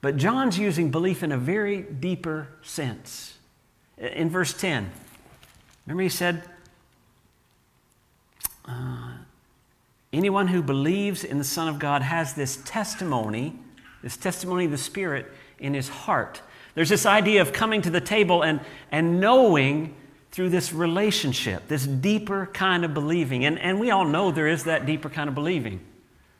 But 0.00 0.16
John's 0.16 0.58
using 0.58 0.90
belief 0.90 1.22
in 1.22 1.30
a 1.30 1.38
very 1.38 1.82
deeper 1.82 2.48
sense. 2.62 3.38
In 3.96 4.28
verse 4.28 4.52
10, 4.54 4.90
remember 5.86 6.02
he 6.02 6.08
said, 6.08 6.42
uh, 8.64 9.09
Anyone 10.12 10.48
who 10.48 10.62
believes 10.62 11.22
in 11.22 11.38
the 11.38 11.44
Son 11.44 11.68
of 11.68 11.78
God 11.78 12.02
has 12.02 12.34
this 12.34 12.56
testimony, 12.64 13.58
this 14.02 14.16
testimony 14.16 14.64
of 14.64 14.70
the 14.70 14.78
Spirit 14.78 15.26
in 15.58 15.74
his 15.74 15.88
heart. 15.88 16.42
There's 16.74 16.88
this 16.88 17.06
idea 17.06 17.42
of 17.42 17.52
coming 17.52 17.82
to 17.82 17.90
the 17.90 18.00
table 18.00 18.42
and, 18.42 18.60
and 18.90 19.20
knowing 19.20 19.94
through 20.32 20.48
this 20.48 20.72
relationship, 20.72 21.68
this 21.68 21.86
deeper 21.86 22.46
kind 22.52 22.84
of 22.84 22.94
believing. 22.94 23.44
And, 23.44 23.58
and 23.58 23.80
we 23.80 23.90
all 23.90 24.04
know 24.04 24.30
there 24.30 24.46
is 24.46 24.64
that 24.64 24.86
deeper 24.86 25.08
kind 25.08 25.28
of 25.28 25.34
believing. 25.34 25.80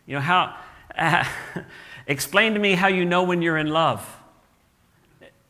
You 0.07 0.15
know, 0.15 0.21
how, 0.21 0.57
uh, 0.97 1.25
explain 2.07 2.55
to 2.55 2.61
me 2.61 2.75
how 2.75 2.89
you 2.89 3.05
know 3.05 3.23
when 3.23 3.43
you're 3.43 3.59
in 3.59 3.69
love. 3.69 4.17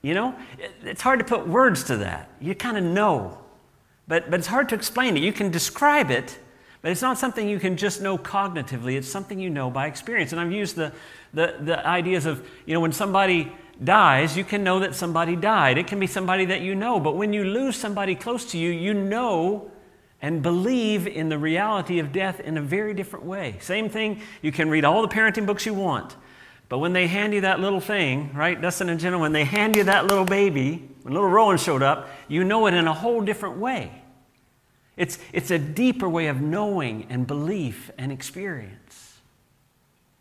You 0.03 0.15
know, 0.15 0.35
it's 0.83 1.03
hard 1.03 1.19
to 1.19 1.25
put 1.25 1.47
words 1.47 1.85
to 1.85 1.99
that. 1.99 2.31
You 2.41 2.55
kind 2.55 2.79
of 2.79 2.85
know, 2.85 3.39
but, 4.09 4.31
but 4.31 4.41
it's 4.41 4.49
hard 4.49 4.71
to 4.71 4.75
explain 4.75 5.17
it. 5.17 5.23
You 5.23 5.33
can 5.33 5.51
describe 5.51 6.11
it, 6.11 6.39
but 6.83 6.91
it's 6.91 7.03
not 7.03 7.19
something 7.19 7.49
you 7.49 7.59
can 7.59 7.77
just 7.77 8.01
know 8.01 8.17
cognitively. 8.17 8.97
It's 8.97 9.09
something 9.09 9.39
you 9.39 9.51
know 9.51 9.71
by 9.71 9.87
experience. 9.87 10.33
And 10.33 10.41
I've 10.41 10.53
used 10.53 10.77
the, 10.77 10.93
the, 11.35 11.57
the 11.61 11.87
ideas 11.87 12.25
of, 12.25 12.47
you 12.65 12.73
know, 12.73 12.81
when 12.81 12.93
somebody 12.93 13.53
dies, 13.83 14.37
you 14.37 14.45
can 14.45 14.65
know 14.65 14.81
that 14.81 14.95
somebody 14.95 15.37
died. 15.37 15.77
It 15.77 15.87
can 15.87 16.01
be 16.01 16.07
somebody 16.07 16.47
that 16.47 16.63
you 16.63 16.75
know. 16.75 16.99
But 16.99 17.17
when 17.17 17.33
you 17.33 17.45
lose 17.45 17.77
somebody 17.77 18.15
close 18.15 18.51
to 18.53 18.59
you, 18.59 18.71
you 18.71 18.95
know 18.95 19.71
and 20.23 20.43
believe 20.43 21.07
in 21.07 21.29
the 21.29 21.39
reality 21.39 21.99
of 21.99 22.13
death 22.13 22.41
in 22.41 22.59
a 22.59 22.61
very 22.61 22.95
different 22.95 23.25
way. 23.25 23.57
Same 23.61 23.89
thing, 23.89 24.21
you 24.43 24.53
can 24.53 24.69
read 24.69 24.85
all 24.85 25.03
the 25.03 25.09
parenting 25.09 25.47
books 25.47 25.65
you 25.65 25.75
want. 25.75 26.17
But 26.69 26.79
when 26.79 26.93
they 26.93 27.07
hand 27.07 27.35
you 27.35 27.41
that 27.41 27.59
little 27.59 27.81
thing, 27.81 28.33
right, 28.35 28.61
Dustin 28.61 28.91
and 28.91 29.01
Jenna, 29.01 29.19
when 29.19 29.33
they 29.33 29.45
hand 29.45 29.75
you 29.75 29.85
that 29.85 30.07
little 30.07 30.25
baby, 30.25 30.89
when 31.03 31.15
little 31.15 31.29
Rowan 31.29 31.59
showed 31.59 31.83
up, 31.83 32.11
you 32.29 32.45
know 32.45 32.67
it 32.67 32.75
in 32.75 32.87
a 32.87 32.93
whole 32.93 33.23
different 33.23 33.57
way. 33.57 34.00
It's, 35.01 35.19
it's 35.33 35.51
a 35.51 35.59
deeper 35.59 36.07
way 36.07 36.27
of 36.27 36.43
knowing 36.43 37.07
and 37.09 37.27
belief 37.27 37.91
and 37.97 38.13
experience. 38.13 39.17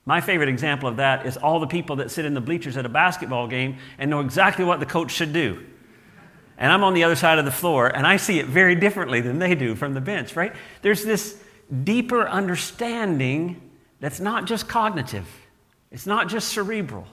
My 0.06 0.22
favorite 0.22 0.48
example 0.48 0.88
of 0.88 0.96
that 0.96 1.26
is 1.26 1.36
all 1.36 1.60
the 1.60 1.68
people 1.68 1.98
that 1.98 2.12
sit 2.12 2.24
in 2.24 2.34
the 2.34 2.40
bleachers 2.40 2.78
at 2.78 2.86
a 2.86 2.90
basketball 2.90 3.46
game 3.50 3.76
and 3.98 4.10
know 4.10 4.22
exactly 4.22 4.64
what 4.64 4.80
the 4.80 4.86
coach 4.86 5.12
should 5.12 5.34
do. 5.34 5.66
And 6.58 6.72
I'm 6.72 6.86
on 6.86 6.94
the 6.94 7.04
other 7.04 7.18
side 7.18 7.40
of 7.40 7.44
the 7.44 7.52
floor 7.52 7.88
and 7.88 8.08
I 8.08 8.16
see 8.16 8.40
it 8.40 8.46
very 8.46 8.74
differently 8.74 9.20
than 9.20 9.38
they 9.38 9.54
do 9.54 9.76
from 9.76 9.96
the 9.96 10.00
bench, 10.00 10.38
right? 10.38 10.54
There's 10.82 11.04
this 11.04 11.38
deeper 11.84 12.26
understanding 12.26 13.62
that's 14.00 14.22
not 14.22 14.46
just 14.46 14.70
cognitive, 14.70 15.28
it's 15.92 16.06
not 16.06 16.30
just 16.30 16.48
cerebral. 16.48 17.06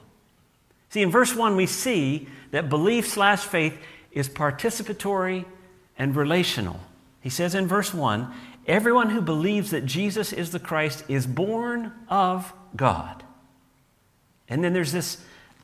See, 0.91 1.03
in 1.03 1.11
verse 1.11 1.35
1, 1.35 1.57
we 1.57 1.67
see 1.67 2.29
that 2.53 2.69
belief 2.69 3.09
slash 3.09 3.41
faith 3.41 3.77
is 4.13 4.29
participatory 4.29 5.45
and 5.99 6.15
relational. 6.15 6.79
He 7.27 7.31
says 7.31 7.57
in 7.57 7.67
verse 7.67 7.93
1 7.93 8.33
Everyone 8.69 9.11
who 9.11 9.21
believes 9.21 9.73
that 9.73 9.85
Jesus 9.85 10.33
is 10.33 10.53
the 10.53 10.61
Christ 10.61 11.03
is 11.09 11.27
born 11.27 11.91
of 12.09 12.53
God. 12.77 13.25
And 14.49 14.63
then 14.63 14.73
there's 14.73 14.93
this 14.93 15.19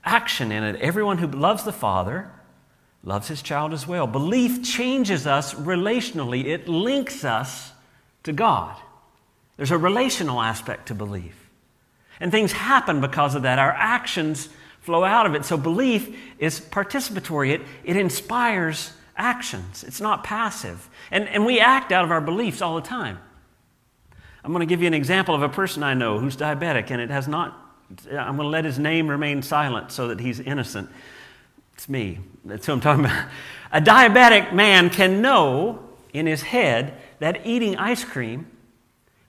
action 0.04 0.50
in 0.50 0.64
it. 0.64 0.75
Everyone 0.81 1.19
who 1.19 1.28
loves 1.28 1.62
the 1.62 1.73
Father 1.73 2.33
loves 3.04 3.28
his 3.28 3.42
child 3.42 3.73
as 3.73 3.87
well. 3.87 4.09
Belief 4.09 4.64
changes 4.64 5.25
us 5.25 5.54
relationally, 5.54 6.47
it 6.47 6.66
links 6.66 7.25
us 7.25 7.71
to 8.25 8.33
God. 8.33 8.76
There's 9.57 9.71
a 9.71 9.78
relational 9.78 10.40
aspect 10.40 10.88
to 10.88 10.97
belief. 10.97 11.49
And 12.19 12.33
things 12.33 12.50
happen 12.50 13.00
because 13.00 13.37
of 13.37 13.42
that. 13.42 13.61
Our 13.61 13.71
actions 13.71 14.49
flow 14.81 15.04
out 15.04 15.26
of 15.26 15.37
it. 15.37 15.45
So 15.45 15.57
belief 15.57 16.12
is 16.40 16.59
participatory, 16.61 17.52
it, 17.52 17.61
it 17.85 17.97
inspires 17.97 18.95
actions, 19.16 19.85
it's 19.85 20.00
not 20.00 20.25
passive. 20.25 20.88
And, 21.11 21.28
and 21.28 21.45
we 21.45 21.61
act 21.61 21.92
out 21.92 22.04
of 22.04 22.11
our 22.11 22.21
beliefs 22.21 22.62
all 22.62 22.76
the 22.76 22.87
time. 22.87 23.19
I'm 24.45 24.52
going 24.52 24.61
to 24.61 24.66
give 24.66 24.81
you 24.81 24.87
an 24.87 24.95
example 24.95 25.35
of 25.35 25.42
a 25.42 25.49
person 25.49 25.83
I 25.83 25.95
know 25.95 26.19
who's 26.19 26.37
diabetic, 26.37 26.90
and 26.90 27.00
it 27.00 27.11
has 27.11 27.28
not, 27.28 27.57
I'm 28.11 28.37
going 28.37 28.47
to 28.47 28.49
let 28.49 28.64
his 28.64 28.78
name 28.78 29.09
remain 29.09 29.42
silent 29.42 29.92
so 29.92 30.09
that 30.09 30.21
he's 30.21 30.40
innocent. 30.40 30.90
It's 31.75 31.88
me. 31.88 32.19
That's 32.45 32.66
who 32.66 32.73
I'm 32.73 32.81
talking 32.81 33.04
about. 33.04 33.28
A 33.73 33.81
diabetic 33.81 34.52
man 34.52 34.90
can 34.90 35.23
know 35.23 35.88
in 36.12 36.26
his 36.26 36.42
head 36.42 36.95
that 37.21 37.47
eating 37.47 37.76
ice 37.76 38.04
cream 38.04 38.47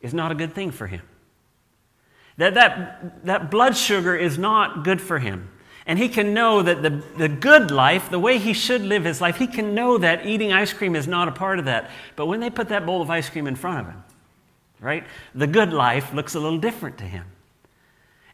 is 0.01 0.13
not 0.13 0.31
a 0.31 0.35
good 0.35 0.53
thing 0.53 0.71
for 0.71 0.87
him. 0.87 1.01
That, 2.37 2.55
that, 2.55 3.25
that 3.25 3.51
blood 3.51 3.77
sugar 3.77 4.15
is 4.15 4.37
not 4.37 4.83
good 4.83 4.99
for 4.99 5.19
him. 5.19 5.49
And 5.85 5.99
he 5.99 6.07
can 6.07 6.33
know 6.33 6.61
that 6.61 6.81
the, 6.81 7.03
the 7.17 7.27
good 7.27 7.69
life, 7.69 8.09
the 8.09 8.19
way 8.19 8.37
he 8.37 8.53
should 8.53 8.81
live 8.81 9.03
his 9.03 9.19
life, 9.19 9.35
he 9.35 9.47
can 9.47 9.75
know 9.75 9.97
that 9.97 10.25
eating 10.25 10.53
ice 10.53 10.71
cream 10.71 10.95
is 10.95 11.07
not 11.07 11.27
a 11.27 11.31
part 11.31 11.59
of 11.59 11.65
that. 11.65 11.89
But 12.15 12.27
when 12.27 12.39
they 12.39 12.49
put 12.49 12.69
that 12.69 12.85
bowl 12.85 13.01
of 13.01 13.09
ice 13.09 13.29
cream 13.29 13.47
in 13.47 13.55
front 13.55 13.81
of 13.81 13.93
him, 13.93 14.03
right, 14.79 15.03
the 15.35 15.47
good 15.47 15.73
life 15.73 16.13
looks 16.13 16.35
a 16.35 16.39
little 16.39 16.59
different 16.59 16.97
to 16.99 17.03
him. 17.03 17.25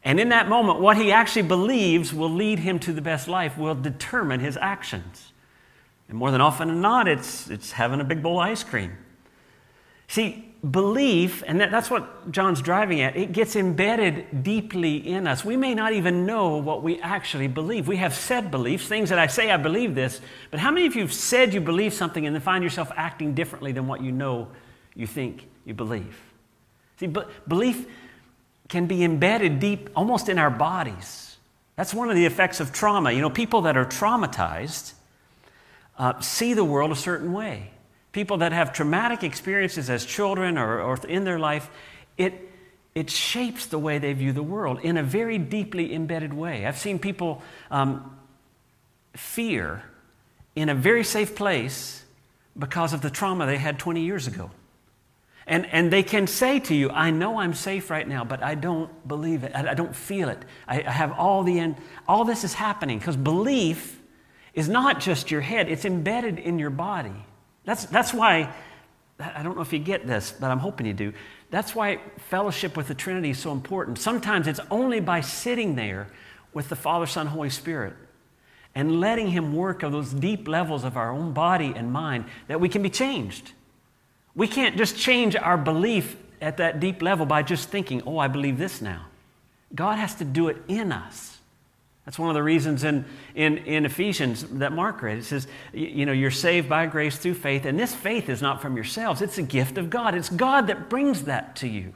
And 0.03 0.19
in 0.19 0.29
that 0.29 0.47
moment, 0.47 0.79
what 0.79 0.97
he 0.97 1.11
actually 1.11 1.43
believes 1.43 2.13
will 2.13 2.29
lead 2.29 2.59
him 2.59 2.79
to 2.79 2.93
the 2.93 3.01
best 3.01 3.27
life 3.27 3.57
will 3.57 3.75
determine 3.75 4.39
his 4.39 4.55
actions. 4.55 5.33
And 6.07 6.17
more 6.17 6.31
than 6.31 6.41
often 6.41 6.67
than 6.67 6.81
not, 6.81 7.07
it's, 7.07 7.49
it's 7.49 7.73
having 7.73 7.99
a 7.99 8.03
big 8.03 8.23
bowl 8.23 8.39
of 8.39 8.47
ice 8.47 8.63
cream. 8.63 8.97
See, 10.07 10.48
belief, 10.67 11.41
and 11.47 11.61
that, 11.61 11.71
that's 11.71 11.89
what 11.89 12.31
John's 12.31 12.61
driving 12.61 13.01
at, 13.01 13.15
it 13.15 13.31
gets 13.31 13.55
embedded 13.55 14.43
deeply 14.43 14.97
in 14.97 15.27
us. 15.27 15.45
We 15.45 15.55
may 15.55 15.73
not 15.73 15.93
even 15.93 16.25
know 16.25 16.57
what 16.57 16.83
we 16.83 16.99
actually 16.99 17.47
believe. 17.47 17.87
We 17.87 17.97
have 17.97 18.13
said 18.13 18.51
beliefs, 18.51 18.87
things 18.87 19.09
that 19.09 19.19
I 19.19 19.27
say 19.27 19.51
I 19.51 19.57
believe 19.57 19.95
this, 19.95 20.19
but 20.51 20.59
how 20.59 20.71
many 20.71 20.85
of 20.85 20.95
you 20.95 21.01
have 21.01 21.13
said 21.13 21.53
you 21.53 21.61
believe 21.61 21.93
something 21.93 22.25
and 22.25 22.35
then 22.35 22.41
find 22.41 22.63
yourself 22.63 22.91
acting 22.95 23.33
differently 23.33 23.71
than 23.71 23.87
what 23.87 24.01
you 24.01 24.11
know 24.11 24.49
you 24.95 25.07
think 25.07 25.47
you 25.65 25.73
believe? 25.73 26.19
See, 26.99 27.07
but 27.07 27.47
belief 27.47 27.85
can 28.67 28.85
be 28.85 29.03
embedded 29.03 29.59
deep 29.59 29.89
almost 29.95 30.27
in 30.27 30.37
our 30.37 30.51
bodies. 30.51 31.37
That's 31.77 31.93
one 31.93 32.09
of 32.09 32.15
the 32.15 32.25
effects 32.25 32.59
of 32.59 32.73
trauma. 32.73 33.11
You 33.11 33.21
know, 33.21 33.29
people 33.29 33.61
that 33.61 33.77
are 33.77 33.85
traumatized 33.85 34.93
uh, 35.97 36.19
see 36.19 36.53
the 36.53 36.65
world 36.65 36.91
a 36.91 36.95
certain 36.95 37.31
way 37.31 37.71
people 38.11 38.37
that 38.37 38.51
have 38.51 38.73
traumatic 38.73 39.23
experiences 39.23 39.89
as 39.89 40.05
children 40.05 40.57
or, 40.57 40.81
or 40.81 40.97
in 41.07 41.23
their 41.23 41.39
life, 41.39 41.69
it, 42.17 42.49
it 42.95 43.09
shapes 43.09 43.67
the 43.67 43.79
way 43.79 43.99
they 43.99 44.13
view 44.13 44.33
the 44.33 44.43
world 44.43 44.79
in 44.81 44.97
a 44.97 45.03
very 45.03 45.37
deeply 45.37 45.93
embedded 45.93 46.33
way. 46.33 46.65
I've 46.65 46.77
seen 46.77 46.99
people 46.99 47.41
um, 47.69 48.17
fear 49.15 49.83
in 50.55 50.69
a 50.69 50.75
very 50.75 51.03
safe 51.03 51.35
place 51.35 52.03
because 52.57 52.93
of 52.93 53.01
the 53.01 53.09
trauma 53.09 53.45
they 53.45 53.57
had 53.57 53.79
20 53.79 54.01
years 54.01 54.27
ago. 54.27 54.51
And, 55.47 55.65
and 55.71 55.91
they 55.91 56.03
can 56.03 56.27
say 56.27 56.59
to 56.59 56.75
you, 56.75 56.91
I 56.91 57.09
know 57.09 57.39
I'm 57.39 57.55
safe 57.55 57.89
right 57.89 58.07
now, 58.07 58.23
but 58.23 58.43
I 58.43 58.53
don't 58.53 59.07
believe 59.07 59.43
it. 59.43 59.55
I, 59.55 59.73
don't 59.73 59.95
feel 59.95 60.29
it. 60.29 60.37
I, 60.67 60.83
I 60.83 60.91
have 60.91 61.11
all 61.13 61.41
the 61.43 61.57
end. 61.57 61.77
All 62.07 62.23
this 62.23 62.43
is 62.43 62.53
happening 62.53 62.99
because 62.99 63.15
belief 63.17 63.99
is 64.53 64.69
not 64.69 64.99
just 64.99 65.31
your 65.31 65.41
head, 65.41 65.67
it's 65.69 65.85
embedded 65.85 66.37
in 66.37 66.59
your 66.59 66.69
body. 66.69 67.25
That's, 67.69 67.85
that's 67.85 68.15
why, 68.15 68.51
I 69.19 69.43
don't 69.43 69.55
know 69.55 69.61
if 69.61 69.71
you 69.71 69.77
get 69.77 70.07
this, 70.07 70.31
but 70.31 70.49
I'm 70.49 70.57
hoping 70.57 70.88
you 70.88 70.93
do. 70.93 71.13
That's 71.51 71.75
why 71.75 71.99
fellowship 72.17 72.75
with 72.75 72.88
the 72.88 72.95
Trinity 72.95 73.29
is 73.29 73.38
so 73.38 73.51
important. 73.51 73.99
Sometimes 73.99 74.47
it's 74.47 74.59
only 74.71 74.99
by 74.99 75.21
sitting 75.21 75.75
there 75.75 76.07
with 76.51 76.69
the 76.69 76.75
Father, 76.75 77.05
Son, 77.05 77.27
Holy 77.27 77.51
Spirit 77.51 77.93
and 78.73 78.99
letting 78.99 79.27
Him 79.27 79.55
work 79.55 79.83
on 79.83 79.91
those 79.91 80.11
deep 80.11 80.47
levels 80.47 80.83
of 80.83 80.97
our 80.97 81.11
own 81.11 81.31
body 81.31 81.71
and 81.75 81.93
mind 81.93 82.25
that 82.47 82.59
we 82.59 82.69
can 82.69 82.81
be 82.81 82.89
changed. 82.89 83.51
We 84.33 84.47
can't 84.47 84.75
just 84.75 84.97
change 84.97 85.35
our 85.35 85.55
belief 85.55 86.15
at 86.41 86.57
that 86.57 86.79
deep 86.79 87.03
level 87.03 87.27
by 87.27 87.43
just 87.43 87.69
thinking, 87.69 88.01
oh, 88.07 88.17
I 88.17 88.29
believe 88.29 88.57
this 88.57 88.81
now. 88.81 89.05
God 89.75 89.99
has 89.99 90.15
to 90.15 90.25
do 90.25 90.47
it 90.47 90.57
in 90.67 90.91
us. 90.91 91.38
That's 92.09 92.17
one 92.17 92.29
of 92.29 92.33
the 92.33 92.41
reasons 92.41 92.83
in, 92.83 93.05
in, 93.35 93.59
in 93.59 93.85
Ephesians 93.85 94.41
that 94.53 94.71
Mark 94.71 95.03
read. 95.03 95.19
It 95.19 95.25
says, 95.25 95.45
you 95.73 96.07
know, 96.07 96.11
you're 96.11 96.31
saved 96.31 96.67
by 96.67 96.87
grace 96.87 97.15
through 97.19 97.35
faith, 97.35 97.65
and 97.65 97.79
this 97.79 97.93
faith 97.93 98.29
is 98.29 98.41
not 98.41 98.63
from 98.63 98.75
yourselves, 98.75 99.21
it's 99.21 99.37
a 99.37 99.43
gift 99.43 99.77
of 99.77 99.91
God. 99.91 100.15
It's 100.15 100.27
God 100.27 100.65
that 100.65 100.89
brings 100.89 101.25
that 101.25 101.55
to 101.57 101.67
you. 101.67 101.93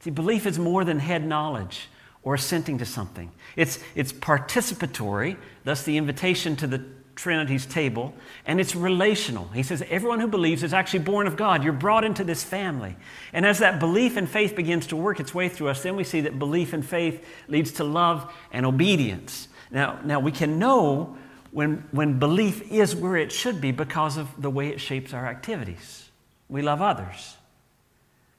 See, 0.00 0.08
belief 0.08 0.46
is 0.46 0.58
more 0.58 0.84
than 0.86 1.00
head 1.00 1.26
knowledge 1.26 1.90
or 2.22 2.34
assenting 2.34 2.78
to 2.78 2.86
something. 2.86 3.30
It's, 3.56 3.78
it's 3.94 4.10
participatory, 4.10 5.36
thus 5.64 5.82
the 5.82 5.98
invitation 5.98 6.56
to 6.56 6.66
the 6.66 6.82
Trinity's 7.14 7.66
table, 7.66 8.12
and 8.44 8.60
it's 8.60 8.74
relational. 8.74 9.48
He 9.48 9.62
says 9.62 9.82
everyone 9.88 10.20
who 10.20 10.26
believes 10.26 10.62
is 10.62 10.74
actually 10.74 11.00
born 11.00 11.26
of 11.26 11.36
God. 11.36 11.62
You're 11.62 11.72
brought 11.72 12.04
into 12.04 12.24
this 12.24 12.42
family. 12.42 12.96
And 13.32 13.46
as 13.46 13.60
that 13.60 13.78
belief 13.78 14.16
and 14.16 14.28
faith 14.28 14.56
begins 14.56 14.86
to 14.88 14.96
work 14.96 15.20
its 15.20 15.32
way 15.32 15.48
through 15.48 15.68
us, 15.68 15.82
then 15.82 15.96
we 15.96 16.04
see 16.04 16.22
that 16.22 16.38
belief 16.38 16.72
and 16.72 16.84
faith 16.84 17.24
leads 17.48 17.72
to 17.72 17.84
love 17.84 18.32
and 18.52 18.66
obedience. 18.66 19.48
Now, 19.70 20.00
now 20.04 20.20
we 20.20 20.32
can 20.32 20.58
know 20.58 21.16
when, 21.52 21.84
when 21.92 22.18
belief 22.18 22.70
is 22.72 22.96
where 22.96 23.16
it 23.16 23.30
should 23.30 23.60
be 23.60 23.70
because 23.70 24.16
of 24.16 24.28
the 24.40 24.50
way 24.50 24.68
it 24.68 24.80
shapes 24.80 25.14
our 25.14 25.26
activities. 25.26 26.10
We 26.48 26.62
love 26.62 26.82
others. 26.82 27.36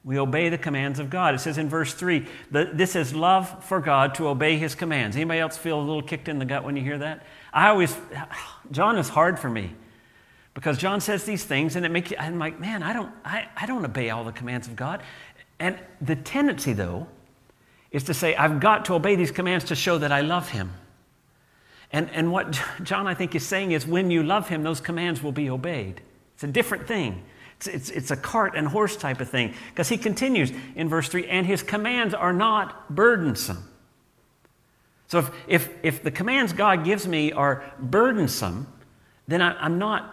we 0.06 0.20
obey 0.20 0.48
the 0.48 0.56
commands 0.56 1.00
of 1.00 1.10
God. 1.10 1.34
It 1.34 1.40
says 1.40 1.58
in 1.58 1.68
verse 1.68 1.92
3, 1.92 2.26
this 2.50 2.94
is 2.94 3.12
love 3.12 3.64
for 3.64 3.80
God 3.80 4.14
to 4.14 4.28
obey 4.28 4.56
his 4.56 4.76
commands. 4.76 5.16
Anybody 5.16 5.40
else 5.40 5.56
feel 5.56 5.80
a 5.80 5.82
little 5.82 6.00
kicked 6.00 6.28
in 6.28 6.38
the 6.38 6.44
gut 6.44 6.62
when 6.62 6.76
you 6.76 6.82
hear 6.82 6.98
that? 6.98 7.26
I 7.56 7.68
always, 7.70 7.96
John 8.70 8.98
is 8.98 9.08
hard 9.08 9.38
for 9.38 9.48
me 9.48 9.72
because 10.52 10.76
John 10.76 11.00
says 11.00 11.24
these 11.24 11.42
things 11.42 11.74
and 11.74 11.86
it 11.86 11.88
makes 11.88 12.10
you, 12.10 12.18
I'm 12.18 12.38
like, 12.38 12.60
man, 12.60 12.82
I 12.82 12.92
don't, 12.92 13.10
I, 13.24 13.48
I 13.56 13.64
don't 13.64 13.82
obey 13.82 14.10
all 14.10 14.24
the 14.24 14.32
commands 14.32 14.68
of 14.68 14.76
God. 14.76 15.02
And 15.58 15.78
the 16.02 16.16
tendency, 16.16 16.74
though, 16.74 17.06
is 17.90 18.04
to 18.04 18.14
say, 18.14 18.36
I've 18.36 18.60
got 18.60 18.84
to 18.84 18.94
obey 18.94 19.16
these 19.16 19.30
commands 19.30 19.64
to 19.66 19.74
show 19.74 19.96
that 19.96 20.12
I 20.12 20.20
love 20.20 20.50
him. 20.50 20.70
And, 21.92 22.10
and 22.10 22.30
what 22.30 22.60
John, 22.82 23.06
I 23.06 23.14
think, 23.14 23.34
is 23.34 23.46
saying 23.46 23.72
is 23.72 23.86
when 23.86 24.10
you 24.10 24.22
love 24.22 24.50
him, 24.50 24.62
those 24.62 24.82
commands 24.82 25.22
will 25.22 25.32
be 25.32 25.48
obeyed. 25.48 26.02
It's 26.34 26.44
a 26.44 26.48
different 26.48 26.86
thing. 26.86 27.24
It's, 27.56 27.68
it's, 27.68 27.90
it's 27.90 28.10
a 28.10 28.16
cart 28.16 28.52
and 28.54 28.68
horse 28.68 28.98
type 28.98 29.22
of 29.22 29.30
thing. 29.30 29.54
Because 29.70 29.88
he 29.88 29.96
continues 29.96 30.52
in 30.74 30.90
verse 30.90 31.08
3 31.08 31.26
and 31.26 31.46
his 31.46 31.62
commands 31.62 32.12
are 32.12 32.34
not 32.34 32.94
burdensome. 32.94 33.66
So 35.08 35.18
if, 35.18 35.30
if, 35.46 35.68
if 35.82 36.02
the 36.02 36.10
commands 36.10 36.52
God 36.52 36.84
gives 36.84 37.06
me 37.06 37.32
are 37.32 37.64
burdensome, 37.78 38.66
then 39.28 39.40
I, 39.40 39.56
I'm 39.58 39.78
not 39.78 40.12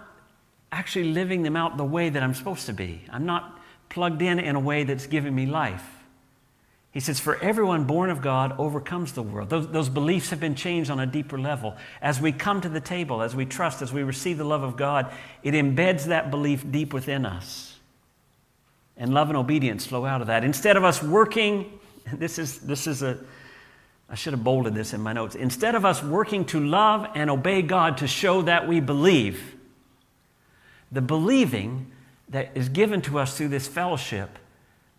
actually 0.72 1.12
living 1.12 1.44
them 1.44 1.56
out 1.56 1.78
the 1.78 1.86
way 1.86 2.10
that 2.10 2.22
I'm 2.22 2.34
supposed 2.34 2.66
to 2.68 2.74
be. 2.74 3.02
I'm 3.10 3.26
not 3.26 3.60
plugged 3.90 4.22
in 4.22 4.40
in 4.40 4.56
a 4.56 4.60
way 4.60 4.84
that's 4.84 5.08
giving 5.08 5.34
me 5.34 5.46
life. 5.46 5.86
He 6.92 7.00
says, 7.00 7.20
For 7.20 7.38
everyone 7.44 7.86
born 7.86 8.12
of 8.12 8.22
God 8.22 8.56
overcomes 8.60 9.14
the 9.14 9.24
world. 9.24 9.50
Those, 9.50 9.68
those 9.68 9.90
beliefs 9.90 10.30
have 10.30 10.40
been 10.40 10.56
changed 10.56 10.92
on 10.92 11.00
a 11.00 11.08
deeper 11.08 11.40
level. 11.40 11.76
As 12.02 12.22
we 12.22 12.32
come 12.32 12.62
to 12.62 12.70
the 12.70 12.80
table, 12.80 13.24
as 13.24 13.36
we 13.36 13.46
trust, 13.46 13.82
as 13.82 13.92
we 13.92 14.04
receive 14.04 14.38
the 14.38 14.44
love 14.44 14.62
of 14.62 14.78
God, 14.78 15.12
it 15.42 15.56
embeds 15.56 16.06
that 16.06 16.30
belief 16.30 16.70
deep 16.72 16.94
within 16.94 17.26
us. 17.26 17.80
And 18.96 19.12
love 19.12 19.30
and 19.30 19.38
obedience 19.38 19.88
flow 19.88 20.06
out 20.06 20.22
of 20.22 20.28
that. 20.28 20.44
Instead 20.44 20.78
of 20.78 20.84
us 20.84 21.02
working, 21.02 21.80
this 22.14 22.38
is, 22.38 22.60
this 22.60 22.86
is 22.86 23.02
a, 23.02 23.18
I 24.14 24.16
should 24.16 24.34
have 24.34 24.44
bolded 24.44 24.76
this 24.76 24.94
in 24.94 25.02
my 25.02 25.12
notes. 25.12 25.34
Instead 25.34 25.74
of 25.74 25.86
us 25.86 26.04
working 26.04 26.46
to 26.46 26.60
love 26.60 27.08
and 27.16 27.32
obey 27.32 27.64
God 27.64 27.98
to 27.98 28.08
show 28.08 28.44
that 28.44 28.68
we 28.68 28.80
believe, 28.80 29.56
the 30.92 31.02
believing 31.02 31.92
that 32.30 32.52
is 32.54 32.70
given 32.70 33.02
to 33.02 33.18
us 33.18 33.36
through 33.36 33.48
this 33.48 33.68
fellowship 33.68 34.38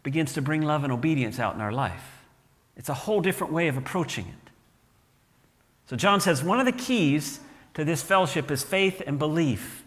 begins 0.03 0.33
to 0.33 0.43
bring 0.43 0.63
love 0.63 0.83
and 0.83 0.93
obedience 0.93 1.39
out 1.39 1.55
in 1.55 1.61
our 1.61 1.71
life. 1.71 2.25
It's 2.77 2.89
a 2.89 2.95
whole 2.95 3.21
different 3.21 3.53
way 3.53 3.69
of 3.69 3.77
approaching 3.77 4.27
it. 4.27 4.51
So, 5.87 5.95
John 5.95 6.21
says 6.21 6.43
one 6.43 6.59
of 6.59 6.67
the 6.67 6.73
keys 6.73 7.39
to 7.75 7.85
this 7.85 8.03
fellowship 8.03 8.51
is 8.51 8.65
faith 8.65 9.01
and 9.07 9.17
belief. 9.17 9.85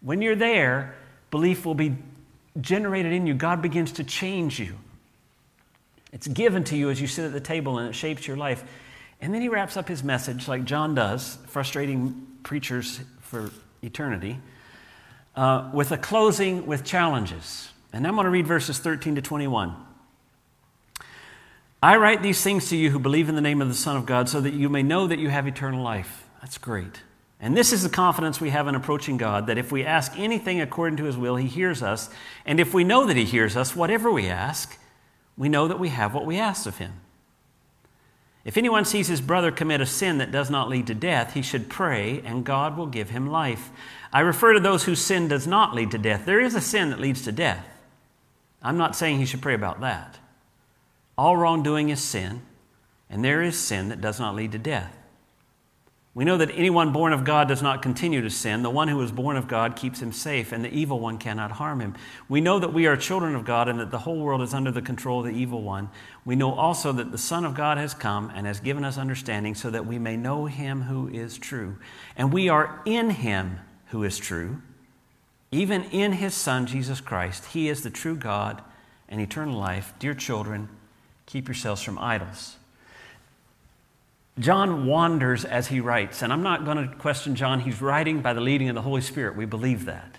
When 0.00 0.22
you're 0.22 0.34
there, 0.34 0.94
belief 1.30 1.66
will 1.66 1.74
be 1.74 1.94
generated 2.58 3.12
in 3.12 3.26
you. 3.26 3.34
God 3.34 3.60
begins 3.60 3.92
to 3.92 4.04
change 4.04 4.58
you. 4.58 4.78
It's 6.12 6.26
given 6.26 6.64
to 6.64 6.76
you 6.76 6.90
as 6.90 7.00
you 7.00 7.06
sit 7.06 7.24
at 7.24 7.32
the 7.32 7.40
table 7.40 7.78
and 7.78 7.88
it 7.88 7.94
shapes 7.94 8.26
your 8.26 8.36
life. 8.36 8.64
And 9.20 9.34
then 9.34 9.40
he 9.42 9.48
wraps 9.48 9.76
up 9.76 9.88
his 9.88 10.04
message, 10.04 10.46
like 10.46 10.64
John 10.64 10.94
does, 10.94 11.38
frustrating 11.46 12.26
preachers 12.42 13.00
for 13.20 13.50
eternity, 13.82 14.38
uh, 15.34 15.70
with 15.72 15.90
a 15.92 15.98
closing 15.98 16.66
with 16.66 16.84
challenges. 16.84 17.70
And 17.92 18.06
I'm 18.06 18.14
going 18.14 18.24
to 18.24 18.30
read 18.30 18.46
verses 18.46 18.78
13 18.78 19.14
to 19.16 19.22
21. 19.22 19.74
I 21.82 21.96
write 21.96 22.22
these 22.22 22.42
things 22.42 22.68
to 22.70 22.76
you 22.76 22.90
who 22.90 22.98
believe 22.98 23.28
in 23.28 23.34
the 23.34 23.40
name 23.40 23.62
of 23.62 23.68
the 23.68 23.74
Son 23.74 23.96
of 23.96 24.06
God 24.06 24.28
so 24.28 24.40
that 24.40 24.54
you 24.54 24.68
may 24.68 24.82
know 24.82 25.06
that 25.06 25.18
you 25.18 25.28
have 25.28 25.46
eternal 25.46 25.82
life. 25.82 26.26
That's 26.40 26.58
great. 26.58 27.02
And 27.38 27.56
this 27.56 27.72
is 27.72 27.82
the 27.82 27.88
confidence 27.88 28.40
we 28.40 28.50
have 28.50 28.66
in 28.66 28.74
approaching 28.74 29.18
God 29.18 29.46
that 29.46 29.58
if 29.58 29.70
we 29.70 29.84
ask 29.84 30.18
anything 30.18 30.60
according 30.60 30.96
to 30.98 31.04
his 31.04 31.16
will, 31.16 31.36
he 31.36 31.46
hears 31.46 31.82
us. 31.82 32.08
And 32.46 32.58
if 32.58 32.72
we 32.72 32.82
know 32.82 33.06
that 33.06 33.16
he 33.16 33.24
hears 33.24 33.56
us, 33.56 33.76
whatever 33.76 34.10
we 34.10 34.26
ask, 34.26 34.78
we 35.36 35.48
know 35.48 35.68
that 35.68 35.78
we 35.78 35.90
have 35.90 36.14
what 36.14 36.26
we 36.26 36.38
ask 36.38 36.66
of 36.66 36.78
him. 36.78 36.94
If 38.44 38.56
anyone 38.56 38.84
sees 38.84 39.08
his 39.08 39.20
brother 39.20 39.50
commit 39.50 39.80
a 39.80 39.86
sin 39.86 40.18
that 40.18 40.30
does 40.30 40.50
not 40.50 40.68
lead 40.68 40.86
to 40.86 40.94
death, 40.94 41.34
he 41.34 41.42
should 41.42 41.68
pray, 41.68 42.22
and 42.24 42.44
God 42.44 42.76
will 42.76 42.86
give 42.86 43.10
him 43.10 43.28
life. 43.28 43.70
I 44.12 44.20
refer 44.20 44.52
to 44.52 44.60
those 44.60 44.84
whose 44.84 45.00
sin 45.00 45.26
does 45.26 45.48
not 45.48 45.74
lead 45.74 45.90
to 45.90 45.98
death. 45.98 46.24
There 46.24 46.40
is 46.40 46.54
a 46.54 46.60
sin 46.60 46.90
that 46.90 47.00
leads 47.00 47.22
to 47.22 47.32
death. 47.32 47.66
I'm 48.62 48.78
not 48.78 48.94
saying 48.94 49.18
he 49.18 49.26
should 49.26 49.42
pray 49.42 49.54
about 49.54 49.80
that. 49.80 50.18
All 51.18 51.36
wrongdoing 51.36 51.88
is 51.88 52.00
sin, 52.00 52.42
and 53.10 53.24
there 53.24 53.42
is 53.42 53.58
sin 53.58 53.88
that 53.88 54.00
does 54.00 54.20
not 54.20 54.36
lead 54.36 54.52
to 54.52 54.58
death. 54.58 54.96
We 56.16 56.24
know 56.24 56.38
that 56.38 56.50
anyone 56.54 56.92
born 56.92 57.12
of 57.12 57.24
God 57.24 57.46
does 57.46 57.60
not 57.60 57.82
continue 57.82 58.22
to 58.22 58.30
sin. 58.30 58.62
The 58.62 58.70
one 58.70 58.88
who 58.88 59.00
is 59.02 59.12
born 59.12 59.36
of 59.36 59.46
God 59.46 59.76
keeps 59.76 60.00
him 60.00 60.12
safe, 60.12 60.50
and 60.50 60.64
the 60.64 60.72
evil 60.72 60.98
one 60.98 61.18
cannot 61.18 61.52
harm 61.52 61.80
him. 61.80 61.94
We 62.26 62.40
know 62.40 62.58
that 62.58 62.72
we 62.72 62.86
are 62.86 62.96
children 62.96 63.34
of 63.34 63.44
God 63.44 63.68
and 63.68 63.78
that 63.78 63.90
the 63.90 63.98
whole 63.98 64.18
world 64.18 64.40
is 64.40 64.54
under 64.54 64.70
the 64.70 64.80
control 64.80 65.20
of 65.20 65.26
the 65.26 65.38
evil 65.38 65.62
one. 65.62 65.90
We 66.24 66.34
know 66.34 66.54
also 66.54 66.90
that 66.92 67.12
the 67.12 67.18
Son 67.18 67.44
of 67.44 67.54
God 67.54 67.76
has 67.76 67.92
come 67.92 68.32
and 68.34 68.46
has 68.46 68.60
given 68.60 68.82
us 68.82 68.96
understanding 68.96 69.54
so 69.54 69.68
that 69.68 69.86
we 69.86 69.98
may 69.98 70.16
know 70.16 70.46
him 70.46 70.82
who 70.82 71.06
is 71.08 71.36
true. 71.36 71.76
And 72.16 72.32
we 72.32 72.48
are 72.48 72.80
in 72.86 73.10
him 73.10 73.60
who 73.88 74.02
is 74.02 74.16
true 74.16 74.62
even 75.50 75.84
in 75.84 76.12
his 76.12 76.34
Son, 76.34 76.66
Jesus 76.66 77.00
Christ, 77.00 77.46
he 77.46 77.68
is 77.68 77.82
the 77.82 77.90
true 77.90 78.16
God 78.16 78.62
and 79.08 79.20
eternal 79.20 79.58
life. 79.58 79.94
Dear 79.98 80.14
children, 80.14 80.68
keep 81.26 81.46
yourselves 81.48 81.82
from 81.82 81.98
idols. 81.98 82.56
John 84.38 84.86
wanders 84.86 85.44
as 85.44 85.68
he 85.68 85.80
writes, 85.80 86.22
and 86.22 86.32
I'm 86.32 86.42
not 86.42 86.64
going 86.64 86.88
to 86.88 86.94
question 86.96 87.34
John. 87.34 87.60
He's 87.60 87.80
writing 87.80 88.20
by 88.20 88.34
the 88.34 88.40
leading 88.40 88.68
of 88.68 88.74
the 88.74 88.82
Holy 88.82 89.00
Spirit. 89.00 89.34
We 89.34 89.46
believe 89.46 89.86
that. 89.86 90.18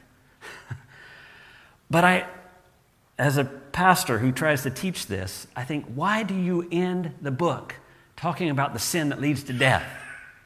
but 1.91 2.03
I, 2.03 2.25
as 3.19 3.37
a 3.37 3.45
pastor 3.45 4.17
who 4.17 4.31
tries 4.31 4.63
to 4.63 4.71
teach 4.71 5.05
this, 5.05 5.45
I 5.55 5.63
think, 5.63 5.85
why 5.93 6.23
do 6.23 6.33
you 6.33 6.67
end 6.71 7.13
the 7.21 7.29
book 7.29 7.75
talking 8.15 8.49
about 8.49 8.73
the 8.73 8.79
sin 8.79 9.09
that 9.09 9.21
leads 9.21 9.43
to 9.43 9.53
death? 9.53 9.85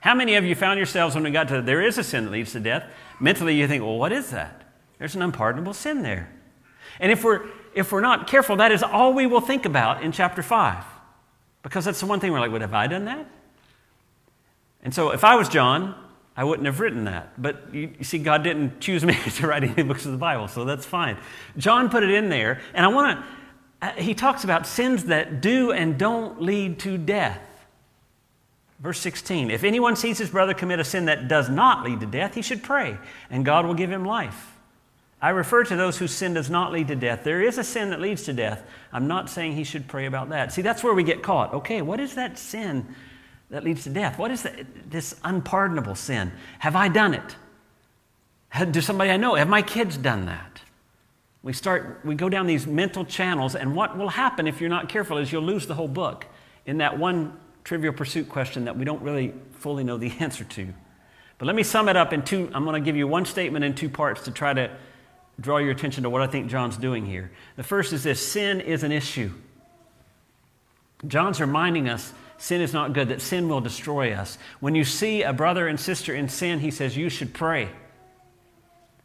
How 0.02 0.16
many 0.16 0.36
of 0.36 0.44
you 0.44 0.54
found 0.56 0.78
yourselves 0.78 1.16
when 1.16 1.24
we 1.24 1.32
got 1.32 1.48
to 1.48 1.62
there 1.62 1.82
is 1.82 1.98
a 1.98 2.04
sin 2.04 2.26
that 2.26 2.32
leads 2.32 2.52
to 2.52 2.60
death? 2.60 2.84
Mentally, 3.22 3.56
you 3.56 3.68
think, 3.68 3.84
well, 3.84 3.98
what 3.98 4.12
is 4.12 4.32
that? 4.32 4.64
There's 4.98 5.16
an 5.16 5.22
unpardonable 5.22 5.74
sin 5.74 6.02
there. 6.02 6.30
And 7.00 7.12
if 7.12 7.24
we're, 7.24 7.46
if 7.74 7.92
we're 7.92 8.02
not 8.02 8.28
careful, 8.28 8.58
that 8.58 8.72
is 8.72 8.84
all 8.84 9.14
we 9.14 9.28
will 9.28 9.42
think 9.42 9.66
about 9.66 10.04
in 10.04 10.12
chapter 10.12 10.44
5. 10.44 10.84
Because 11.64 11.86
that's 11.86 12.00
the 12.00 12.06
one 12.06 12.20
thing 12.20 12.32
we're 12.32 12.40
like, 12.40 12.52
what, 12.52 12.62
have 12.62 12.74
I 12.74 12.88
done 12.88 13.06
that? 13.06 13.28
And 14.84 14.94
so 14.94 15.12
if 15.12 15.24
I 15.24 15.36
was 15.36 15.50
John, 15.50 15.96
I 16.36 16.44
wouldn't 16.44 16.66
have 16.66 16.80
written 16.80 17.06
that. 17.06 17.40
But 17.42 17.74
you, 17.74 17.94
you 17.98 18.04
see, 18.04 18.18
God 18.18 18.44
didn't 18.44 18.80
choose 18.80 19.04
me 19.04 19.14
to 19.36 19.48
write 19.48 19.64
any 19.64 19.84
books 19.84 20.06
of 20.06 20.12
the 20.12 20.18
Bible, 20.18 20.48
so 20.48 20.66
that's 20.66 20.86
fine. 20.86 21.18
John 21.58 21.90
put 21.90 22.04
it 22.04 22.10
in 22.12 22.30
there, 22.30 22.62
and 22.74 22.86
I 22.86 22.90
want 22.90 23.20
to, 23.20 23.88
uh, 23.88 23.92
he 23.94 24.14
talks 24.14 24.44
about 24.44 24.66
sins 24.66 25.06
that 25.06 25.42
do 25.42 25.72
and 25.72 25.98
don't 25.98 26.42
lead 26.42 26.80
to 26.80 26.98
death. 26.98 27.42
Verse 28.80 29.00
16 29.00 29.52
If 29.52 29.64
anyone 29.64 29.96
sees 29.96 30.18
his 30.18 30.30
brother 30.30 30.54
commit 30.54 30.80
a 30.80 30.84
sin 30.84 31.06
that 31.06 31.28
does 31.28 31.50
not 31.50 31.84
lead 31.84 32.00
to 32.00 32.06
death, 32.06 32.34
he 32.34 32.42
should 32.42 32.64
pray, 32.64 32.98
and 33.30 33.46
God 33.46 33.66
will 33.66 33.76
give 33.76 33.92
him 33.92 34.06
life. 34.06 34.48
I 35.24 35.30
refer 35.30 35.64
to 35.66 35.76
those 35.76 36.00
whose 36.00 36.12
sin 36.12 36.34
does 36.34 36.50
not 36.50 36.72
lead 36.72 36.88
to 36.88 36.96
death. 36.96 37.24
There 37.24 37.44
is 37.44 37.60
a 37.60 37.64
sin 37.64 37.92
that 37.92 38.02
leads 38.02 38.24
to 38.24 38.34
death. 38.34 38.64
I'm 38.92 39.08
not 39.08 39.30
saying 39.30 39.54
he 39.54 39.64
should 39.64 39.88
pray 39.88 40.08
about 40.08 40.30
that. 40.30 40.52
See, 40.52 40.64
that's 40.64 40.84
where 40.84 40.96
we 40.96 41.04
get 41.04 41.22
caught. 41.22 41.54
Okay, 41.54 41.84
what 41.84 42.00
is 42.00 42.16
that 42.16 42.40
sin 42.40 42.96
that 43.52 43.64
leads 43.64 43.84
to 43.84 43.90
death? 43.90 44.18
What 44.18 44.32
is 44.32 44.44
that, 44.44 44.90
this 44.90 45.16
unpardonable 45.24 45.96
sin? 45.96 46.32
Have 46.60 46.76
I 46.76 46.88
done 46.88 47.14
it? 47.14 47.36
Do 48.72 48.82
somebody 48.82 49.12
I 49.12 49.18
know? 49.18 49.36
Have 49.36 49.48
my 49.48 49.62
kids 49.62 49.98
done 49.98 50.26
that? 50.26 50.62
We 51.44 51.54
start, 51.54 52.02
we 52.04 52.16
go 52.16 52.30
down 52.30 52.48
these 52.48 52.68
mental 52.68 53.06
channels, 53.06 53.56
and 53.56 53.76
what 53.76 53.98
will 53.98 54.10
happen 54.10 54.48
if 54.48 54.62
you're 54.62 54.70
not 54.70 54.90
careful 54.90 55.18
is 55.18 55.32
you'll 55.32 55.44
lose 55.44 55.68
the 55.68 55.74
whole 55.74 55.88
book 55.88 56.26
in 56.66 56.78
that 56.78 56.98
one 56.98 57.38
trivial 57.64 57.94
pursuit 57.94 58.30
question 58.30 58.66
that 58.66 58.78
we 58.78 58.86
don't 58.86 59.02
really 59.02 59.34
fully 59.54 59.84
know 59.84 59.98
the 59.98 60.12
answer 60.20 60.44
to. 60.44 60.74
But 61.38 61.48
let 61.48 61.56
me 61.56 61.64
sum 61.64 61.90
it 61.90 61.98
up 61.98 62.14
in 62.14 62.22
two. 62.22 62.50
I'm 62.54 62.64
going 62.66 62.82
to 62.82 62.86
give 62.86 62.96
you 62.96 63.08
one 63.08 63.26
statement 63.26 63.66
in 63.66 63.74
two 63.74 63.90
parts 63.90 64.26
to 64.26 64.32
try 64.32 64.54
to 64.54 64.70
draw 65.40 65.58
your 65.58 65.72
attention 65.72 66.04
to 66.04 66.10
what 66.10 66.22
I 66.22 66.28
think 66.28 66.50
John's 66.50 66.78
doing 66.78 67.06
here. 67.06 67.32
The 67.56 67.64
first 67.64 67.94
is 67.94 68.04
this 68.04 68.26
sin 68.26 68.62
is 68.62 68.84
an 68.84 68.92
issue. 68.92 69.32
John's 71.08 71.42
reminding 71.42 71.90
us 71.90 72.14
sin 72.42 72.60
is 72.60 72.74
not 72.74 72.94
good, 72.94 73.10
that 73.10 73.22
sin 73.22 73.48
will 73.48 73.62
destroy 73.62 74.14
us. 74.14 74.40
When 74.60 74.74
you 74.74 74.84
see 74.84 75.22
a 75.22 75.32
brother 75.32 75.68
and 75.68 75.80
sister 75.80 76.14
in 76.14 76.28
sin, 76.28 76.60
he 76.60 76.72
says, 76.72 76.98
You 76.98 77.08
should 77.08 77.34
pray. 77.34 77.70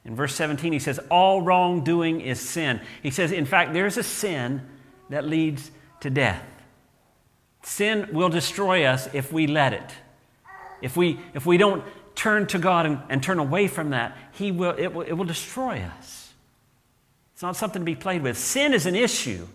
In 0.07 0.17
verse 0.17 0.35
17, 0.35 0.73
he 0.73 0.79
says, 0.79 0.99
All 1.11 1.43
wrongdoing 1.43 2.23
is 2.23 2.41
sin. 2.41 2.81
He 3.03 3.11
says, 3.11 3.33
In 3.33 3.45
fact, 3.45 3.75
there's 3.75 3.99
a 3.99 4.03
sin 4.03 4.63
that 5.11 5.27
leads 5.27 5.71
to 6.01 6.09
death. 6.09 6.43
Sin 7.63 8.09
will 8.13 8.31
destroy 8.31 8.85
us 8.85 9.07
if 9.13 9.31
we 9.33 9.47
let 9.47 9.75
it. 9.75 9.91
If 10.81 10.97
we, 10.97 11.21
if 11.35 11.45
we 11.45 11.59
don't 11.59 11.85
turn 12.15 12.47
to 12.47 12.59
God 12.59 12.87
and, 12.87 13.01
and 13.11 13.23
turn 13.23 13.39
away 13.39 13.69
from 13.69 13.91
that, 13.91 14.17
he 14.33 14.51
will, 14.51 14.75
it, 14.79 14.95
will, 14.95 15.03
it 15.03 15.13
will 15.13 15.25
destroy 15.25 15.81
us. 15.99 16.33
It's 17.35 17.43
not 17.43 17.55
something 17.55 17.83
to 17.83 17.87
be 17.87 17.97
played 17.97 18.23
with. 18.23 18.39
Sin 18.39 18.73
is 18.73 18.87
an 18.87 18.95
issue, 18.95 19.47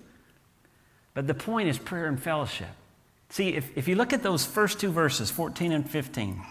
but 1.15 1.25
the 1.25 1.33
point 1.33 1.67
is 1.67 1.79
prayer 1.79 2.05
and 2.05 2.21
fellowship. 2.21 2.69
See, 3.31 3.49
if, 3.49 3.75
if 3.77 3.87
you 3.87 3.95
look 3.95 4.11
at 4.11 4.23
those 4.23 4.45
first 4.45 4.79
two 4.79 4.91
verses, 4.91 5.31
14 5.31 5.71
and 5.71 5.89
15, 5.89 6.41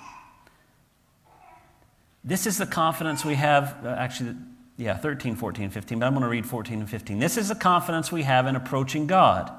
this 2.25 2.47
is 2.47 2.57
the 2.57 2.67
confidence 2.67 3.25
we 3.25 3.35
have. 3.35 3.77
Uh, 3.85 3.91
actually, 3.91 4.35
yeah, 4.79 4.97
13, 4.97 5.37
14, 5.37 5.69
15, 5.69 5.99
but 5.99 6.07
I'm 6.07 6.15
going 6.15 6.23
to 6.23 6.29
read 6.29 6.47
14 6.47 6.81
and 6.81 6.89
15. 6.89 7.19
This 7.19 7.37
is 7.37 7.49
the 7.49 7.55
confidence 7.55 8.11
we 8.11 8.23
have 8.23 8.47
in 8.47 8.57
approaching 8.57 9.07
God 9.07 9.53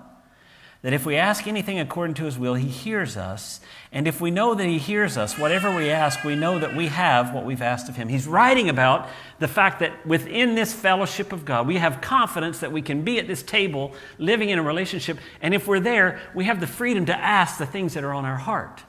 that 0.81 0.93
if 0.93 1.05
we 1.05 1.15
ask 1.15 1.45
anything 1.45 1.79
according 1.79 2.15
to 2.15 2.25
his 2.25 2.39
will, 2.39 2.55
he 2.55 2.67
hears 2.67 3.15
us. 3.15 3.59
And 3.91 4.07
if 4.07 4.19
we 4.19 4.31
know 4.31 4.55
that 4.55 4.65
he 4.65 4.79
hears 4.79 5.15
us, 5.15 5.37
whatever 5.37 5.73
we 5.75 5.91
ask, 5.91 6.23
we 6.23 6.35
know 6.35 6.57
that 6.57 6.75
we 6.75 6.87
have 6.87 7.33
what 7.35 7.45
we've 7.45 7.61
asked 7.61 7.87
of 7.87 7.95
him. 7.95 8.07
He's 8.07 8.27
writing 8.27 8.67
about 8.67 9.07
the 9.37 9.47
fact 9.47 9.79
that 9.79 10.05
within 10.07 10.55
this 10.55 10.73
fellowship 10.73 11.31
of 11.31 11.45
God, 11.45 11.67
we 11.67 11.77
have 11.77 12.01
confidence 12.01 12.59
that 12.59 12.71
we 12.71 12.81
can 12.81 13.03
be 13.03 13.19
at 13.19 13.27
this 13.27 13.43
table 13.43 13.93
living 14.17 14.49
in 14.49 14.57
a 14.57 14.63
relationship. 14.63 15.19
And 15.39 15.53
if 15.53 15.67
we're 15.67 15.79
there, 15.79 16.19
we 16.33 16.45
have 16.45 16.59
the 16.59 16.67
freedom 16.67 17.05
to 17.05 17.15
ask 17.15 17.59
the 17.59 17.67
things 17.67 17.93
that 17.93 18.03
are 18.03 18.13
on 18.13 18.25
our 18.25 18.37
heart. 18.37 18.83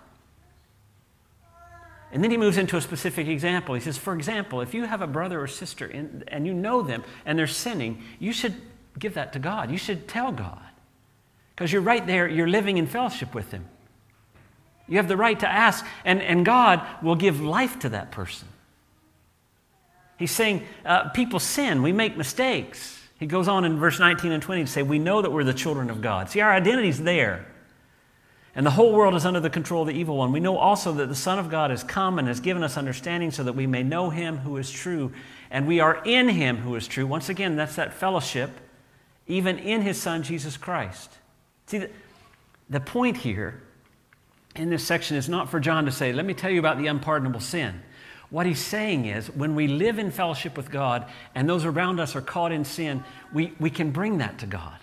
And 2.10 2.24
then 2.24 2.30
he 2.30 2.38
moves 2.38 2.56
into 2.56 2.78
a 2.78 2.80
specific 2.80 3.26
example. 3.26 3.74
He 3.74 3.80
says, 3.82 3.98
for 3.98 4.14
example, 4.14 4.62
if 4.62 4.72
you 4.72 4.84
have 4.84 5.02
a 5.02 5.06
brother 5.06 5.42
or 5.42 5.46
sister 5.46 5.86
in, 5.86 6.24
and 6.28 6.46
you 6.46 6.54
know 6.54 6.80
them 6.80 7.04
and 7.26 7.38
they're 7.38 7.46
sinning, 7.46 8.02
you 8.18 8.32
should 8.32 8.54
give 8.98 9.14
that 9.14 9.34
to 9.34 9.38
God. 9.38 9.70
You 9.70 9.78
should 9.78 10.08
tell 10.08 10.32
God. 10.32 10.60
Because 11.62 11.72
you're 11.72 11.82
right 11.82 12.04
there, 12.04 12.26
you're 12.26 12.48
living 12.48 12.76
in 12.76 12.88
fellowship 12.88 13.36
with 13.36 13.52
Him. 13.52 13.64
You 14.88 14.96
have 14.96 15.06
the 15.06 15.16
right 15.16 15.38
to 15.38 15.48
ask, 15.48 15.86
and, 16.04 16.20
and 16.20 16.44
God 16.44 16.84
will 17.04 17.14
give 17.14 17.40
life 17.40 17.78
to 17.78 17.90
that 17.90 18.10
person. 18.10 18.48
He's 20.18 20.32
saying, 20.32 20.66
uh, 20.84 21.10
people 21.10 21.38
sin, 21.38 21.82
we 21.82 21.92
make 21.92 22.16
mistakes. 22.16 23.00
He 23.20 23.26
goes 23.26 23.46
on 23.46 23.64
in 23.64 23.78
verse 23.78 24.00
19 24.00 24.32
and 24.32 24.42
20 24.42 24.64
to 24.64 24.66
say, 24.66 24.82
We 24.82 24.98
know 24.98 25.22
that 25.22 25.30
we're 25.30 25.44
the 25.44 25.54
children 25.54 25.88
of 25.88 26.00
God. 26.00 26.30
See, 26.30 26.40
our 26.40 26.52
identity's 26.52 27.00
there. 27.00 27.46
And 28.56 28.66
the 28.66 28.72
whole 28.72 28.92
world 28.92 29.14
is 29.14 29.24
under 29.24 29.38
the 29.38 29.48
control 29.48 29.82
of 29.82 29.86
the 29.86 29.94
evil 29.94 30.16
one. 30.16 30.32
We 30.32 30.40
know 30.40 30.56
also 30.56 30.92
that 30.94 31.08
the 31.08 31.14
Son 31.14 31.38
of 31.38 31.48
God 31.48 31.70
has 31.70 31.84
come 31.84 32.18
and 32.18 32.26
has 32.26 32.40
given 32.40 32.64
us 32.64 32.76
understanding 32.76 33.30
so 33.30 33.44
that 33.44 33.52
we 33.52 33.68
may 33.68 33.84
know 33.84 34.10
him 34.10 34.38
who 34.38 34.56
is 34.56 34.68
true. 34.68 35.12
And 35.48 35.68
we 35.68 35.78
are 35.78 36.02
in 36.04 36.28
him 36.28 36.56
who 36.56 36.74
is 36.74 36.88
true. 36.88 37.06
Once 37.06 37.28
again, 37.28 37.54
that's 37.54 37.76
that 37.76 37.94
fellowship, 37.94 38.50
even 39.28 39.60
in 39.60 39.82
his 39.82 40.02
Son, 40.02 40.24
Jesus 40.24 40.56
Christ. 40.56 41.18
See, 41.72 41.78
the, 41.78 41.90
the 42.68 42.80
point 42.80 43.16
here 43.16 43.62
in 44.54 44.68
this 44.68 44.84
section 44.84 45.16
is 45.16 45.26
not 45.26 45.48
for 45.48 45.58
John 45.58 45.86
to 45.86 45.90
say, 45.90 46.12
let 46.12 46.26
me 46.26 46.34
tell 46.34 46.50
you 46.50 46.58
about 46.58 46.76
the 46.76 46.86
unpardonable 46.88 47.40
sin. 47.40 47.80
What 48.28 48.44
he's 48.44 48.60
saying 48.60 49.06
is, 49.06 49.28
when 49.30 49.54
we 49.54 49.68
live 49.68 49.98
in 49.98 50.10
fellowship 50.10 50.54
with 50.54 50.70
God 50.70 51.06
and 51.34 51.48
those 51.48 51.64
around 51.64 51.98
us 51.98 52.14
are 52.14 52.20
caught 52.20 52.52
in 52.52 52.66
sin, 52.66 53.02
we, 53.32 53.54
we 53.58 53.70
can 53.70 53.90
bring 53.90 54.18
that 54.18 54.40
to 54.40 54.46
God. 54.46 54.78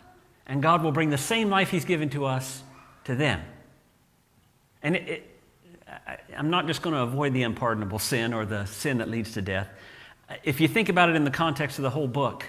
And 0.47 0.63
God 0.63 0.81
will 0.81 0.91
bring 0.91 1.11
the 1.11 1.17
same 1.19 1.51
life 1.51 1.69
he's 1.69 1.85
given 1.85 2.09
to 2.09 2.25
us 2.25 2.63
to 3.03 3.13
them. 3.13 3.39
And 4.81 4.95
it, 4.95 5.07
it, 5.07 5.39
I, 5.87 6.17
I'm 6.35 6.49
not 6.49 6.65
just 6.65 6.81
going 6.81 6.95
to 6.95 7.03
avoid 7.03 7.33
the 7.33 7.43
unpardonable 7.43 7.99
sin 7.99 8.33
or 8.33 8.47
the 8.47 8.65
sin 8.65 8.97
that 8.97 9.11
leads 9.11 9.33
to 9.33 9.43
death. 9.43 9.69
If 10.43 10.59
you 10.59 10.67
think 10.67 10.89
about 10.89 11.09
it 11.09 11.15
in 11.15 11.23
the 11.23 11.29
context 11.29 11.77
of 11.77 11.83
the 11.83 11.91
whole 11.91 12.07
book, 12.07 12.45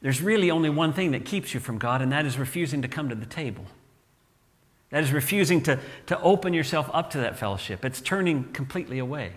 there's 0.00 0.22
really 0.22 0.50
only 0.50 0.70
one 0.70 0.92
thing 0.92 1.10
that 1.12 1.24
keeps 1.24 1.54
you 1.54 1.60
from 1.60 1.78
God, 1.78 2.02
and 2.02 2.12
that 2.12 2.24
is 2.24 2.38
refusing 2.38 2.82
to 2.82 2.88
come 2.88 3.08
to 3.08 3.14
the 3.14 3.26
table. 3.26 3.64
That 4.90 5.02
is 5.02 5.12
refusing 5.12 5.62
to, 5.64 5.78
to 6.06 6.20
open 6.20 6.54
yourself 6.54 6.88
up 6.92 7.10
to 7.10 7.18
that 7.18 7.38
fellowship. 7.38 7.84
It's 7.84 8.00
turning 8.00 8.44
completely 8.52 8.98
away. 8.98 9.32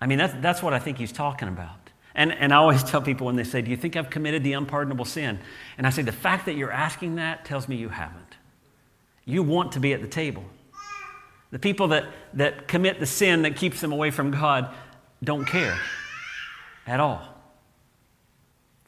I 0.00 0.06
mean, 0.06 0.18
that's, 0.18 0.34
that's 0.40 0.62
what 0.62 0.74
I 0.74 0.80
think 0.80 0.98
he's 0.98 1.12
talking 1.12 1.48
about. 1.48 1.70
And, 2.14 2.32
and 2.32 2.52
I 2.52 2.56
always 2.56 2.82
tell 2.90 3.00
people 3.00 3.26
when 3.26 3.36
they 3.36 3.44
say, 3.44 3.62
Do 3.62 3.70
you 3.70 3.76
think 3.76 3.96
I've 3.96 4.10
committed 4.10 4.42
the 4.42 4.52
unpardonable 4.54 5.04
sin? 5.04 5.38
And 5.78 5.86
I 5.86 5.90
say, 5.90 6.02
The 6.02 6.12
fact 6.12 6.46
that 6.46 6.56
you're 6.56 6.72
asking 6.72 7.14
that 7.14 7.44
tells 7.44 7.68
me 7.68 7.76
you 7.76 7.88
haven't. 7.88 8.36
You 9.24 9.42
want 9.42 9.72
to 9.72 9.80
be 9.80 9.92
at 9.94 10.02
the 10.02 10.08
table. 10.08 10.44
The 11.52 11.58
people 11.58 11.88
that, 11.88 12.06
that 12.34 12.66
commit 12.66 12.98
the 12.98 13.06
sin 13.06 13.42
that 13.42 13.56
keeps 13.56 13.80
them 13.80 13.92
away 13.92 14.10
from 14.10 14.30
God 14.30 14.74
don't 15.22 15.44
care 15.44 15.78
at 16.86 16.98
all. 16.98 17.31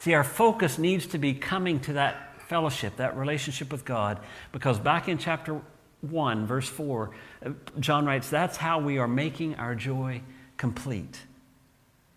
See, 0.05 0.13
our 0.13 0.23
focus 0.23 0.77
needs 0.77 1.07
to 1.07 1.17
be 1.17 1.33
coming 1.33 1.79
to 1.79 1.93
that 1.93 2.39
fellowship, 2.43 2.97
that 2.97 3.17
relationship 3.17 3.71
with 3.71 3.85
God, 3.85 4.19
because 4.51 4.77
back 4.77 5.09
in 5.09 5.17
chapter 5.17 5.59
1, 6.01 6.45
verse 6.45 6.69
4, 6.69 7.09
uh, 7.43 7.49
John 7.79 8.05
writes, 8.05 8.29
That's 8.29 8.55
how 8.55 8.77
we 8.77 8.99
are 8.99 9.07
making 9.07 9.55
our 9.55 9.73
joy 9.73 10.21
complete. 10.57 11.17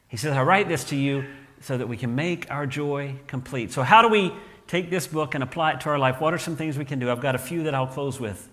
He 0.06 0.18
says, 0.18 0.36
I 0.36 0.42
write 0.42 0.68
this 0.68 0.84
to 0.90 0.96
you 0.96 1.24
so 1.62 1.78
that 1.78 1.88
we 1.88 1.96
can 1.96 2.14
make 2.14 2.50
our 2.50 2.66
joy 2.66 3.14
complete. 3.26 3.72
So, 3.72 3.82
how 3.82 4.02
do 4.02 4.08
we 4.08 4.34
take 4.66 4.90
this 4.90 5.06
book 5.06 5.34
and 5.34 5.42
apply 5.42 5.72
it 5.72 5.80
to 5.80 5.88
our 5.88 5.98
life? 5.98 6.20
What 6.20 6.34
are 6.34 6.38
some 6.38 6.56
things 6.56 6.76
we 6.76 6.84
can 6.84 6.98
do? 6.98 7.10
I've 7.10 7.22
got 7.22 7.36
a 7.36 7.38
few 7.38 7.62
that 7.62 7.74
I'll 7.74 7.86
close 7.86 8.20
with. 8.20 8.50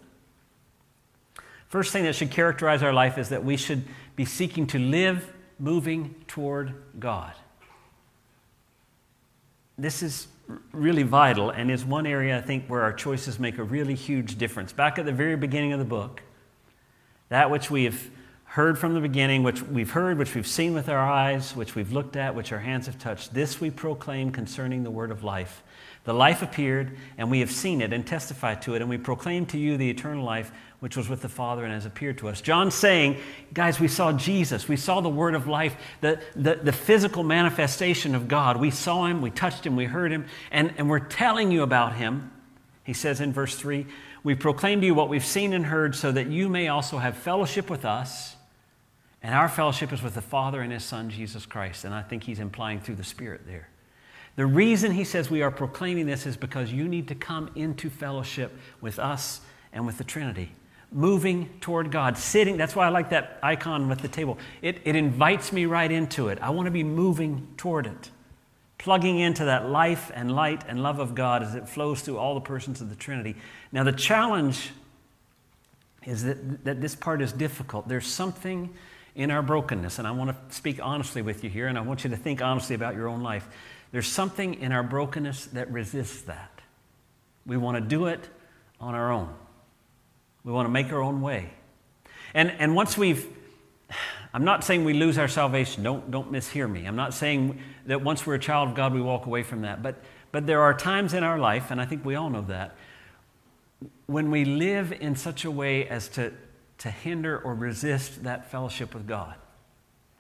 First 1.68 1.92
thing 1.92 2.06
that 2.06 2.16
should 2.16 2.32
characterize 2.32 2.82
our 2.82 2.94
life 2.94 3.18
is 3.18 3.28
that 3.28 3.44
we 3.44 3.58
should 3.58 3.84
be 4.16 4.24
seeking 4.24 4.66
to 4.68 4.80
live 4.80 5.34
moving 5.60 6.16
toward 6.26 6.74
God. 6.98 7.34
This 9.78 10.02
is 10.04 10.28
really 10.72 11.04
vital 11.04 11.50
and 11.50 11.70
is 11.72 11.84
one 11.84 12.06
area 12.06 12.38
I 12.38 12.42
think 12.42 12.68
where 12.68 12.82
our 12.82 12.94
choices 12.94 13.40
make 13.40 13.58
a 13.58 13.64
really 13.64 13.96
huge 13.96 14.38
difference. 14.38 14.72
Back 14.72 15.00
at 15.00 15.06
the 15.06 15.12
very 15.12 15.36
beginning 15.36 15.74
of 15.74 15.80
the 15.80 15.86
book, 15.86 16.22
that 17.30 17.50
which 17.50 17.72
we 17.72 17.86
have 17.86 18.10
heard 18.56 18.80
from 18.80 18.94
the 18.94 19.02
beginning, 19.02 19.44
which 19.44 19.62
we've 19.64 19.92
heard, 19.92 20.18
which 20.18 20.34
we've 20.34 20.48
seen 20.48 20.74
with 20.74 20.88
our 20.88 21.12
eyes, 21.12 21.54
which 21.58 21.76
we've 21.76 21.92
looked 21.92 22.16
at, 22.16 22.34
which 22.34 22.54
our 22.54 22.60
hands 22.60 22.86
have 22.86 22.98
touched, 22.98 23.34
this 23.34 23.60
we 23.60 23.70
proclaim 23.70 24.32
concerning 24.32 24.82
the 24.82 24.90
word 24.90 25.12
of 25.12 25.26
life. 25.26 25.62
The 26.06 26.14
life 26.14 26.42
appeared, 26.42 26.98
and 27.18 27.30
we 27.30 27.42
have 27.42 27.52
seen 27.52 27.82
it 27.82 27.92
and 27.92 28.08
testified 28.08 28.62
to 28.62 28.74
it, 28.76 28.82
and 28.82 28.90
we 28.90 28.98
proclaim 28.98 29.46
to 29.48 29.58
you 29.58 29.76
the 29.76 29.90
eternal 29.90 30.24
life 30.24 30.54
which 30.80 30.96
was 30.96 31.10
with 31.10 31.22
the 31.22 31.28
Father 31.28 31.66
and 31.66 31.74
has 31.74 31.86
appeared 31.86 32.18
to 32.20 32.30
us. 32.30 32.40
John's 32.40 32.76
saying, 32.76 33.18
guys, 33.54 33.82
we 33.82 33.90
saw 33.90 34.14
Jesus. 34.14 34.70
We 34.70 34.78
saw 34.78 35.02
the 35.02 35.10
word 35.10 35.36
of 35.36 35.48
life, 35.48 35.76
the, 36.00 36.22
the, 36.34 36.56
the 36.56 36.72
physical 36.72 37.26
manifestation 37.26 38.16
of 38.16 38.30
God. 38.30 38.56
We 38.56 38.72
saw 38.72 39.06
him, 39.06 39.22
we 39.22 39.32
touched 39.32 39.66
him, 39.66 39.76
we 39.76 39.84
heard 39.84 40.14
him, 40.14 40.28
and, 40.50 40.74
and 40.78 40.90
we're 40.90 41.00
telling 41.00 41.52
you 41.52 41.62
about 41.62 41.98
him. 41.98 42.32
He 42.86 42.94
says 42.94 43.20
in 43.20 43.34
verse 43.34 43.58
3 43.58 43.86
We 44.24 44.34
proclaim 44.34 44.80
to 44.80 44.88
you 44.88 44.96
what 44.96 45.10
we've 45.10 45.26
seen 45.26 45.52
and 45.52 45.66
heard 45.66 45.94
so 45.94 46.14
that 46.14 46.28
you 46.28 46.48
may 46.48 46.70
also 46.70 47.00
have 47.00 47.18
fellowship 47.18 47.70
with 47.70 47.84
us. 47.84 48.35
And 49.26 49.34
our 49.34 49.50
fellowship 49.50 49.92
is 49.92 50.04
with 50.04 50.14
the 50.14 50.22
Father 50.22 50.62
and 50.62 50.72
his 50.72 50.84
Son, 50.84 51.10
Jesus 51.10 51.48
Christ. 51.48 51.84
And 51.84 51.96
I 51.96 52.04
think 52.04 52.22
he's 52.22 52.38
implying 52.38 52.80
through 52.80 52.94
the 52.94 53.04
Spirit 53.04 53.42
there. 53.48 53.68
The 54.36 54.46
reason 54.46 54.92
he 54.92 55.04
says 55.04 55.32
we 55.32 55.42
are 55.42 55.50
proclaiming 55.50 56.06
this 56.06 56.28
is 56.28 56.38
because 56.38 56.72
you 56.72 56.88
need 56.88 57.08
to 57.08 57.16
come 57.16 57.50
into 57.56 57.90
fellowship 57.90 58.56
with 58.82 59.00
us 59.00 59.42
and 59.74 59.88
with 59.88 59.98
the 59.98 60.04
Trinity. 60.04 60.52
Moving 60.92 61.50
toward 61.60 61.90
God, 61.90 62.20
sitting, 62.20 62.56
that's 62.56 62.76
why 62.76 62.86
I 62.86 62.90
like 62.90 63.10
that 63.10 63.40
icon 63.42 63.90
with 63.90 64.02
the 64.02 64.08
table. 64.08 64.38
It, 64.62 64.78
it 64.86 64.96
invites 64.96 65.52
me 65.52 65.66
right 65.66 65.92
into 65.92 66.28
it. 66.28 66.38
I 66.40 66.52
want 66.52 66.68
to 66.68 66.72
be 66.72 66.84
moving 66.84 67.48
toward 67.58 67.88
it, 67.88 68.12
plugging 68.78 69.18
into 69.18 69.46
that 69.46 69.68
life 69.68 70.12
and 70.14 70.36
light 70.36 70.64
and 70.68 70.84
love 70.84 71.00
of 71.00 71.16
God 71.16 71.42
as 71.42 71.56
it 71.56 71.68
flows 71.68 72.02
through 72.02 72.20
all 72.20 72.36
the 72.36 72.42
persons 72.42 72.80
of 72.80 72.92
the 72.92 72.96
Trinity. 72.96 73.36
Now, 73.72 73.84
the 73.84 73.92
challenge 73.92 74.70
is 76.06 76.22
that, 76.26 76.64
that 76.66 76.80
this 76.80 76.94
part 76.94 77.24
is 77.24 77.34
difficult. 77.34 77.88
There's 77.88 78.06
something 78.06 78.72
in 79.16 79.32
our 79.32 79.42
brokenness, 79.42 79.98
and 79.98 80.08
I 80.08 80.12
want 80.12 80.32
to 80.32 80.56
speak 80.56 80.80
honestly 80.84 81.22
with 81.22 81.44
you 81.44 81.50
here, 81.50 81.68
and 81.68 81.78
I 81.78 81.82
want 81.82 82.04
you 82.04 82.10
to 82.10 82.18
think 82.18 82.42
honestly 82.42 82.76
about 82.76 82.96
your 82.96 83.08
own 83.08 83.24
life. 83.24 83.48
There's 83.92 84.08
something 84.08 84.56
in 84.56 84.74
our 84.74 84.84
brokenness 84.84 85.48
that 85.48 85.72
resists 85.72 86.22
that. 86.24 86.52
We 87.46 87.56
want 87.56 87.78
to 87.78 87.82
do 87.82 88.08
it 88.08 88.28
on 88.82 88.94
our 88.94 89.12
own. 89.12 89.34
We 90.44 90.52
want 90.52 90.66
to 90.66 90.72
make 90.72 90.92
our 90.92 91.02
own 91.02 91.22
way. 91.22 91.52
And, 92.34 92.52
and 92.60 92.76
once 92.76 92.98
we've, 92.98 93.26
I'm 94.34 94.44
not 94.44 94.66
saying 94.66 94.84
we 94.84 94.94
lose 94.94 95.18
our 95.18 95.30
salvation. 95.30 95.82
Don't, 95.82 96.12
don't 96.12 96.30
mishear 96.32 96.70
me. 96.70 96.86
I'm 96.86 96.98
not 96.98 97.14
saying 97.14 97.60
that 97.86 98.02
once 98.02 98.28
we're 98.28 98.36
a 98.36 98.40
child 98.40 98.70
of 98.70 98.76
God, 98.76 98.94
we 98.94 99.02
walk 99.02 99.26
away 99.26 99.44
from 99.44 99.62
that. 99.62 99.82
But, 99.82 99.96
but 100.34 100.46
there 100.46 100.62
are 100.62 100.74
times 100.74 101.14
in 101.14 101.24
our 101.24 101.40
life, 101.40 101.72
and 101.72 101.80
I 101.80 101.86
think 101.86 102.04
we 102.04 102.16
all 102.16 102.30
know 102.30 102.42
that, 102.42 102.76
when 104.08 104.30
we 104.30 104.44
live 104.44 104.92
in 104.92 105.16
such 105.16 105.46
a 105.46 105.52
way 105.52 105.88
as 105.88 106.10
to, 106.10 106.34
to 106.80 106.90
hinder 106.90 107.38
or 107.40 107.54
resist 107.54 108.24
that 108.24 108.52
fellowship 108.52 108.94
with 108.94 109.08
God. 109.08 109.36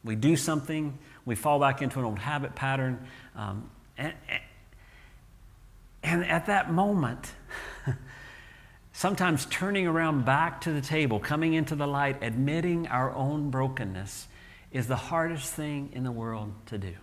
We 0.03 0.15
do 0.15 0.35
something, 0.35 0.97
we 1.25 1.35
fall 1.35 1.59
back 1.59 1.81
into 1.81 1.99
an 1.99 2.05
old 2.05 2.19
habit 2.19 2.55
pattern. 2.55 3.05
Um, 3.35 3.69
and, 3.97 4.13
and 6.03 6.25
at 6.25 6.45
that 6.45 6.71
moment, 6.71 7.33
sometimes 8.93 9.47
turning 9.47 9.87
around 9.87 10.25
back 10.25 10.61
to 10.61 10.71
the 10.71 10.81
table, 10.81 11.19
coming 11.19 11.53
into 11.53 11.75
the 11.75 11.87
light, 11.87 12.21
admitting 12.21 12.87
our 12.87 13.11
own 13.13 13.49
brokenness 13.49 14.27
is 14.71 14.87
the 14.87 14.95
hardest 14.95 15.53
thing 15.53 15.89
in 15.93 16.03
the 16.03 16.11
world 16.11 16.53
to 16.67 16.77
do. 16.77 16.93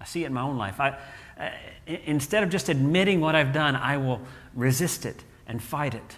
I 0.00 0.04
see 0.04 0.24
it 0.24 0.26
in 0.26 0.34
my 0.34 0.42
own 0.42 0.58
life. 0.58 0.80
I, 0.80 0.98
uh, 1.38 1.50
instead 1.86 2.42
of 2.42 2.50
just 2.50 2.68
admitting 2.68 3.20
what 3.20 3.34
I've 3.34 3.52
done, 3.52 3.76
I 3.76 3.96
will 3.96 4.20
resist 4.54 5.06
it 5.06 5.22
and 5.46 5.62
fight 5.62 5.94
it 5.94 6.16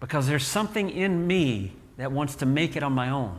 because 0.00 0.26
there's 0.26 0.46
something 0.46 0.90
in 0.90 1.26
me 1.26 1.72
that 1.98 2.10
wants 2.10 2.36
to 2.36 2.46
make 2.46 2.74
it 2.76 2.82
on 2.82 2.92
my 2.92 3.10
own. 3.10 3.38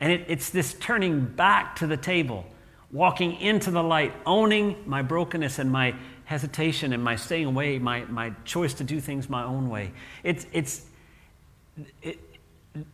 And 0.00 0.12
it, 0.12 0.24
it's 0.28 0.50
this 0.50 0.74
turning 0.74 1.24
back 1.24 1.76
to 1.76 1.86
the 1.86 1.96
table, 1.96 2.44
walking 2.92 3.40
into 3.40 3.70
the 3.70 3.82
light, 3.82 4.12
owning 4.26 4.76
my 4.84 5.02
brokenness 5.02 5.60
and 5.60 5.70
my 5.70 5.94
hesitation 6.24 6.92
and 6.92 7.02
my 7.02 7.16
staying 7.16 7.46
away, 7.46 7.78
my, 7.78 8.04
my 8.06 8.32
choice 8.44 8.74
to 8.74 8.84
do 8.84 9.00
things 9.00 9.30
my 9.30 9.44
own 9.44 9.70
way. 9.70 9.92
It's, 10.24 10.46
it's, 10.52 10.84
it, 12.02 12.18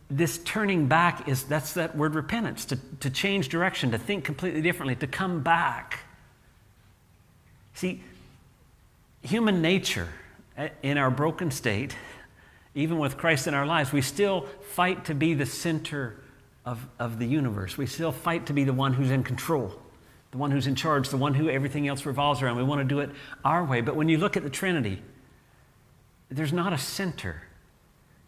this 0.09 0.37
turning 0.39 0.87
back 0.87 1.27
is 1.27 1.43
that's 1.43 1.73
that 1.73 1.97
word 1.97 2.13
repentance, 2.13 2.65
to, 2.65 2.77
to 2.99 3.09
change 3.09 3.49
direction, 3.49 3.91
to 3.91 3.97
think 3.97 4.23
completely 4.23 4.61
differently, 4.61 4.95
to 4.97 5.07
come 5.07 5.41
back. 5.41 6.01
See, 7.73 8.03
human 9.23 9.61
nature 9.61 10.09
in 10.83 10.97
our 10.97 11.11
broken 11.11 11.51
state, 11.51 11.95
even 12.75 12.99
with 12.99 13.17
Christ 13.17 13.47
in 13.47 13.53
our 13.53 13.65
lives, 13.65 13.91
we 13.91 14.01
still 14.01 14.47
fight 14.61 15.05
to 15.05 15.15
be 15.15 15.33
the 15.33 15.45
center 15.45 16.21
of, 16.65 16.87
of 16.99 17.19
the 17.19 17.25
universe. 17.25 17.77
We 17.77 17.85
still 17.85 18.11
fight 18.11 18.45
to 18.47 18.53
be 18.53 18.63
the 18.63 18.73
one 18.73 18.93
who's 18.93 19.11
in 19.11 19.23
control, 19.23 19.73
the 20.31 20.37
one 20.37 20.51
who's 20.51 20.67
in 20.67 20.75
charge, 20.75 21.09
the 21.09 21.17
one 21.17 21.33
who 21.33 21.49
everything 21.49 21.87
else 21.87 22.05
revolves 22.05 22.41
around. 22.41 22.57
We 22.57 22.63
want 22.63 22.79
to 22.79 22.85
do 22.85 22.99
it 22.99 23.09
our 23.43 23.63
way. 23.65 23.81
But 23.81 23.95
when 23.95 24.09
you 24.09 24.17
look 24.17 24.37
at 24.37 24.43
the 24.43 24.49
Trinity, 24.49 25.01
there's 26.29 26.53
not 26.53 26.71
a 26.71 26.77
center. 26.77 27.41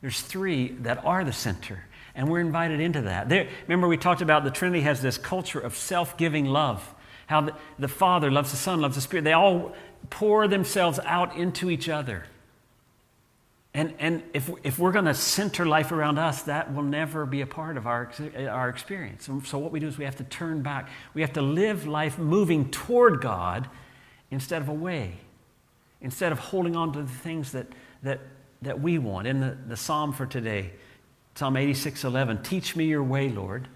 There's 0.01 0.21
three 0.21 0.69
that 0.81 1.03
are 1.05 1.23
the 1.23 1.31
center, 1.31 1.85
and 2.13 2.29
we're 2.29 2.41
invited 2.41 2.81
into 2.81 3.01
that. 3.03 3.29
There, 3.29 3.47
remember, 3.67 3.87
we 3.87 3.95
talked 3.95 4.21
about 4.21 4.43
the 4.43 4.51
Trinity 4.51 4.81
has 4.81 5.01
this 5.01 5.17
culture 5.17 5.59
of 5.59 5.75
self 5.75 6.17
giving 6.17 6.45
love. 6.45 6.93
How 7.27 7.39
the, 7.39 7.55
the 7.79 7.87
Father 7.87 8.29
loves 8.29 8.51
the 8.51 8.57
Son, 8.57 8.81
loves 8.81 8.95
the 8.95 9.01
Spirit. 9.01 9.23
They 9.23 9.31
all 9.31 9.73
pour 10.09 10.47
themselves 10.47 10.99
out 11.05 11.35
into 11.35 11.69
each 11.69 11.89
other. 11.89 12.25
And, 13.73 13.93
and 13.97 14.21
if, 14.33 14.51
if 14.63 14.77
we're 14.77 14.91
going 14.91 15.05
to 15.05 15.15
center 15.15 15.65
life 15.65 15.91
around 15.91 16.19
us, 16.19 16.43
that 16.43 16.73
will 16.73 16.83
never 16.83 17.25
be 17.25 17.41
a 17.41 17.47
part 17.47 17.75
of 17.75 17.87
our, 17.87 18.11
our 18.37 18.69
experience. 18.69 19.27
And 19.27 19.45
so, 19.45 19.57
what 19.57 19.71
we 19.71 19.79
do 19.79 19.87
is 19.87 19.97
we 19.97 20.05
have 20.05 20.17
to 20.17 20.23
turn 20.23 20.61
back. 20.61 20.89
We 21.15 21.21
have 21.21 21.33
to 21.33 21.41
live 21.41 21.87
life 21.87 22.19
moving 22.19 22.69
toward 22.69 23.19
God 23.19 23.67
instead 24.29 24.61
of 24.61 24.69
away, 24.69 25.17
instead 26.01 26.31
of 26.31 26.37
holding 26.37 26.75
on 26.75 26.93
to 26.93 27.01
the 27.01 27.07
things 27.07 27.51
that, 27.53 27.67
that 28.03 28.19
that 28.63 28.81
we 28.81 28.97
want. 28.97 29.27
In 29.27 29.39
the, 29.39 29.57
the 29.67 29.77
psalm 29.77 30.11
for 30.13 30.25
today, 30.25 30.71
Psalm 31.35 31.57
86 31.57 32.03
11, 32.03 32.43
teach 32.43 32.75
me 32.75 32.85
your 32.85 33.03
way, 33.03 33.29
Lord, 33.29 33.67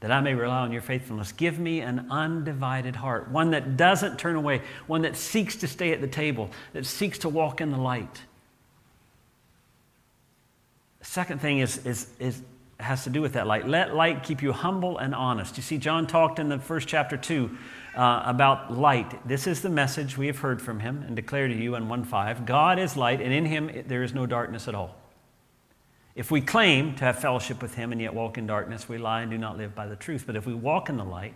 that 0.00 0.10
I 0.10 0.20
may 0.20 0.34
rely 0.34 0.60
on 0.60 0.72
your 0.72 0.82
faithfulness. 0.82 1.32
Give 1.32 1.58
me 1.58 1.80
an 1.80 2.08
undivided 2.10 2.96
heart, 2.96 3.30
one 3.30 3.50
that 3.52 3.76
doesn't 3.76 4.18
turn 4.18 4.36
away, 4.36 4.62
one 4.86 5.02
that 5.02 5.16
seeks 5.16 5.56
to 5.56 5.68
stay 5.68 5.92
at 5.92 6.00
the 6.00 6.08
table, 6.08 6.50
that 6.74 6.84
seeks 6.84 7.18
to 7.20 7.28
walk 7.28 7.60
in 7.60 7.70
the 7.70 7.78
light. 7.78 8.22
The 10.98 11.06
second 11.06 11.40
thing 11.40 11.60
is, 11.60 11.84
is, 11.86 12.08
is 12.18 12.42
has 12.78 13.04
to 13.04 13.10
do 13.10 13.22
with 13.22 13.32
that 13.32 13.46
light. 13.46 13.66
Let 13.66 13.94
light 13.94 14.22
keep 14.22 14.42
you 14.42 14.52
humble 14.52 14.98
and 14.98 15.14
honest. 15.14 15.56
You 15.56 15.62
see, 15.62 15.78
John 15.78 16.06
talked 16.06 16.38
in 16.38 16.48
the 16.48 16.58
first 16.58 16.88
chapter 16.88 17.16
2 17.16 17.50
uh, 17.96 18.22
about 18.26 18.72
light. 18.72 19.26
This 19.26 19.46
is 19.46 19.62
the 19.62 19.70
message 19.70 20.18
we 20.18 20.26
have 20.26 20.38
heard 20.38 20.60
from 20.60 20.80
him 20.80 21.02
and 21.06 21.16
declare 21.16 21.48
to 21.48 21.54
you 21.54 21.74
in 21.74 21.88
1 21.88 22.04
5. 22.04 22.44
God 22.44 22.78
is 22.78 22.96
light, 22.96 23.22
and 23.22 23.32
in 23.32 23.46
him 23.46 23.84
there 23.86 24.02
is 24.02 24.12
no 24.12 24.26
darkness 24.26 24.68
at 24.68 24.74
all. 24.74 24.94
If 26.16 26.30
we 26.30 26.40
claim 26.40 26.94
to 26.94 27.04
have 27.04 27.18
fellowship 27.18 27.60
with 27.60 27.74
him 27.74 27.92
and 27.92 28.00
yet 28.00 28.14
walk 28.14 28.38
in 28.38 28.46
darkness, 28.46 28.88
we 28.88 28.96
lie 28.96 29.20
and 29.20 29.30
do 29.30 29.36
not 29.36 29.58
live 29.58 29.74
by 29.74 29.86
the 29.86 29.96
truth. 29.96 30.24
But 30.26 30.34
if 30.34 30.46
we 30.46 30.54
walk 30.54 30.88
in 30.88 30.96
the 30.96 31.04
light, 31.04 31.34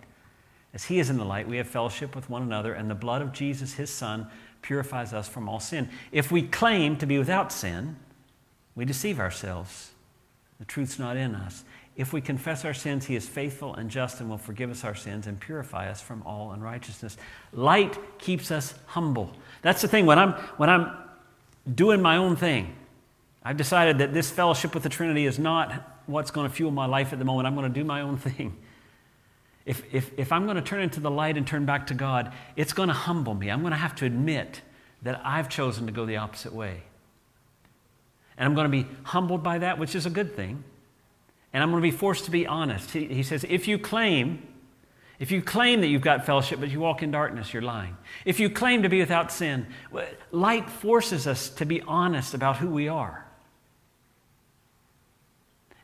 as 0.72 0.84
he 0.84 0.98
is 0.98 1.10
in 1.10 1.18
the 1.18 1.24
light, 1.24 1.46
we 1.46 1.58
have 1.58 1.68
fellowship 1.68 2.16
with 2.16 2.30
one 2.30 2.42
another, 2.42 2.72
and 2.72 2.90
the 2.90 2.94
blood 2.94 3.20
of 3.20 3.32
Jesus, 3.32 3.74
his 3.74 3.90
son, 3.90 4.26
purifies 4.62 5.12
us 5.12 5.28
from 5.28 5.48
all 5.48 5.60
sin. 5.60 5.90
If 6.12 6.32
we 6.32 6.42
claim 6.42 6.96
to 6.96 7.06
be 7.06 7.18
without 7.18 7.52
sin, 7.52 7.96
we 8.74 8.86
deceive 8.86 9.20
ourselves. 9.20 9.90
The 10.58 10.64
truth's 10.64 10.98
not 10.98 11.16
in 11.16 11.34
us. 11.34 11.64
If 11.96 12.14
we 12.14 12.22
confess 12.22 12.64
our 12.64 12.72
sins, 12.72 13.04
he 13.04 13.16
is 13.16 13.28
faithful 13.28 13.74
and 13.74 13.90
just 13.90 14.20
and 14.20 14.30
will 14.30 14.38
forgive 14.38 14.70
us 14.70 14.84
our 14.84 14.94
sins 14.94 15.26
and 15.26 15.38
purify 15.38 15.90
us 15.90 16.00
from 16.00 16.22
all 16.22 16.52
unrighteousness. 16.52 17.18
Light 17.52 17.98
keeps 18.18 18.50
us 18.50 18.74
humble. 18.86 19.36
That's 19.60 19.82
the 19.82 19.88
thing. 19.88 20.06
When 20.06 20.18
I'm, 20.18 20.32
when 20.56 20.70
I'm 20.70 20.96
doing 21.74 22.00
my 22.00 22.16
own 22.16 22.36
thing, 22.36 22.74
I've 23.42 23.56
decided 23.56 23.98
that 23.98 24.12
this 24.12 24.30
fellowship 24.30 24.74
with 24.74 24.82
the 24.82 24.88
Trinity 24.88 25.26
is 25.26 25.38
not 25.38 26.00
what's 26.06 26.30
going 26.30 26.48
to 26.48 26.54
fuel 26.54 26.70
my 26.70 26.86
life 26.86 27.12
at 27.12 27.18
the 27.18 27.24
moment. 27.24 27.46
I'm 27.46 27.54
going 27.54 27.72
to 27.72 27.80
do 27.80 27.84
my 27.84 28.02
own 28.02 28.16
thing. 28.18 28.56
If, 29.64 29.82
if, 29.92 30.10
if 30.18 30.32
I'm 30.32 30.44
going 30.44 30.56
to 30.56 30.62
turn 30.62 30.82
into 30.82 31.00
the 31.00 31.10
light 31.10 31.36
and 31.36 31.46
turn 31.46 31.64
back 31.66 31.86
to 31.88 31.94
God, 31.94 32.32
it's 32.56 32.72
going 32.72 32.88
to 32.88 32.94
humble 32.94 33.34
me. 33.34 33.50
I'm 33.50 33.60
going 33.60 33.72
to 33.72 33.76
have 33.76 33.94
to 33.96 34.04
admit 34.04 34.62
that 35.02 35.20
I've 35.24 35.48
chosen 35.48 35.86
to 35.86 35.92
go 35.92 36.06
the 36.06 36.16
opposite 36.16 36.52
way. 36.52 36.82
And 38.36 38.46
I'm 38.46 38.54
going 38.54 38.70
to 38.70 38.70
be 38.70 38.86
humbled 39.04 39.42
by 39.42 39.58
that, 39.58 39.78
which 39.78 39.94
is 39.94 40.06
a 40.06 40.10
good 40.10 40.34
thing. 40.34 40.64
And 41.52 41.62
I'm 41.62 41.70
going 41.70 41.82
to 41.82 41.88
be 41.88 41.96
forced 41.96 42.24
to 42.26 42.30
be 42.30 42.46
honest. 42.46 42.90
He, 42.90 43.06
he 43.06 43.22
says, 43.22 43.44
if 43.48 43.68
you 43.68 43.78
claim, 43.78 44.46
if 45.18 45.30
you 45.30 45.42
claim 45.42 45.80
that 45.82 45.88
you've 45.88 46.02
got 46.02 46.24
fellowship, 46.24 46.60
but 46.60 46.70
you 46.70 46.80
walk 46.80 47.02
in 47.02 47.10
darkness, 47.10 47.52
you're 47.52 47.62
lying. 47.62 47.96
If 48.24 48.40
you 48.40 48.48
claim 48.48 48.82
to 48.82 48.88
be 48.88 49.00
without 49.00 49.30
sin, 49.30 49.66
light 50.30 50.70
forces 50.70 51.26
us 51.26 51.50
to 51.50 51.66
be 51.66 51.82
honest 51.82 52.34
about 52.34 52.56
who 52.56 52.70
we 52.70 52.88
are. 52.88 53.26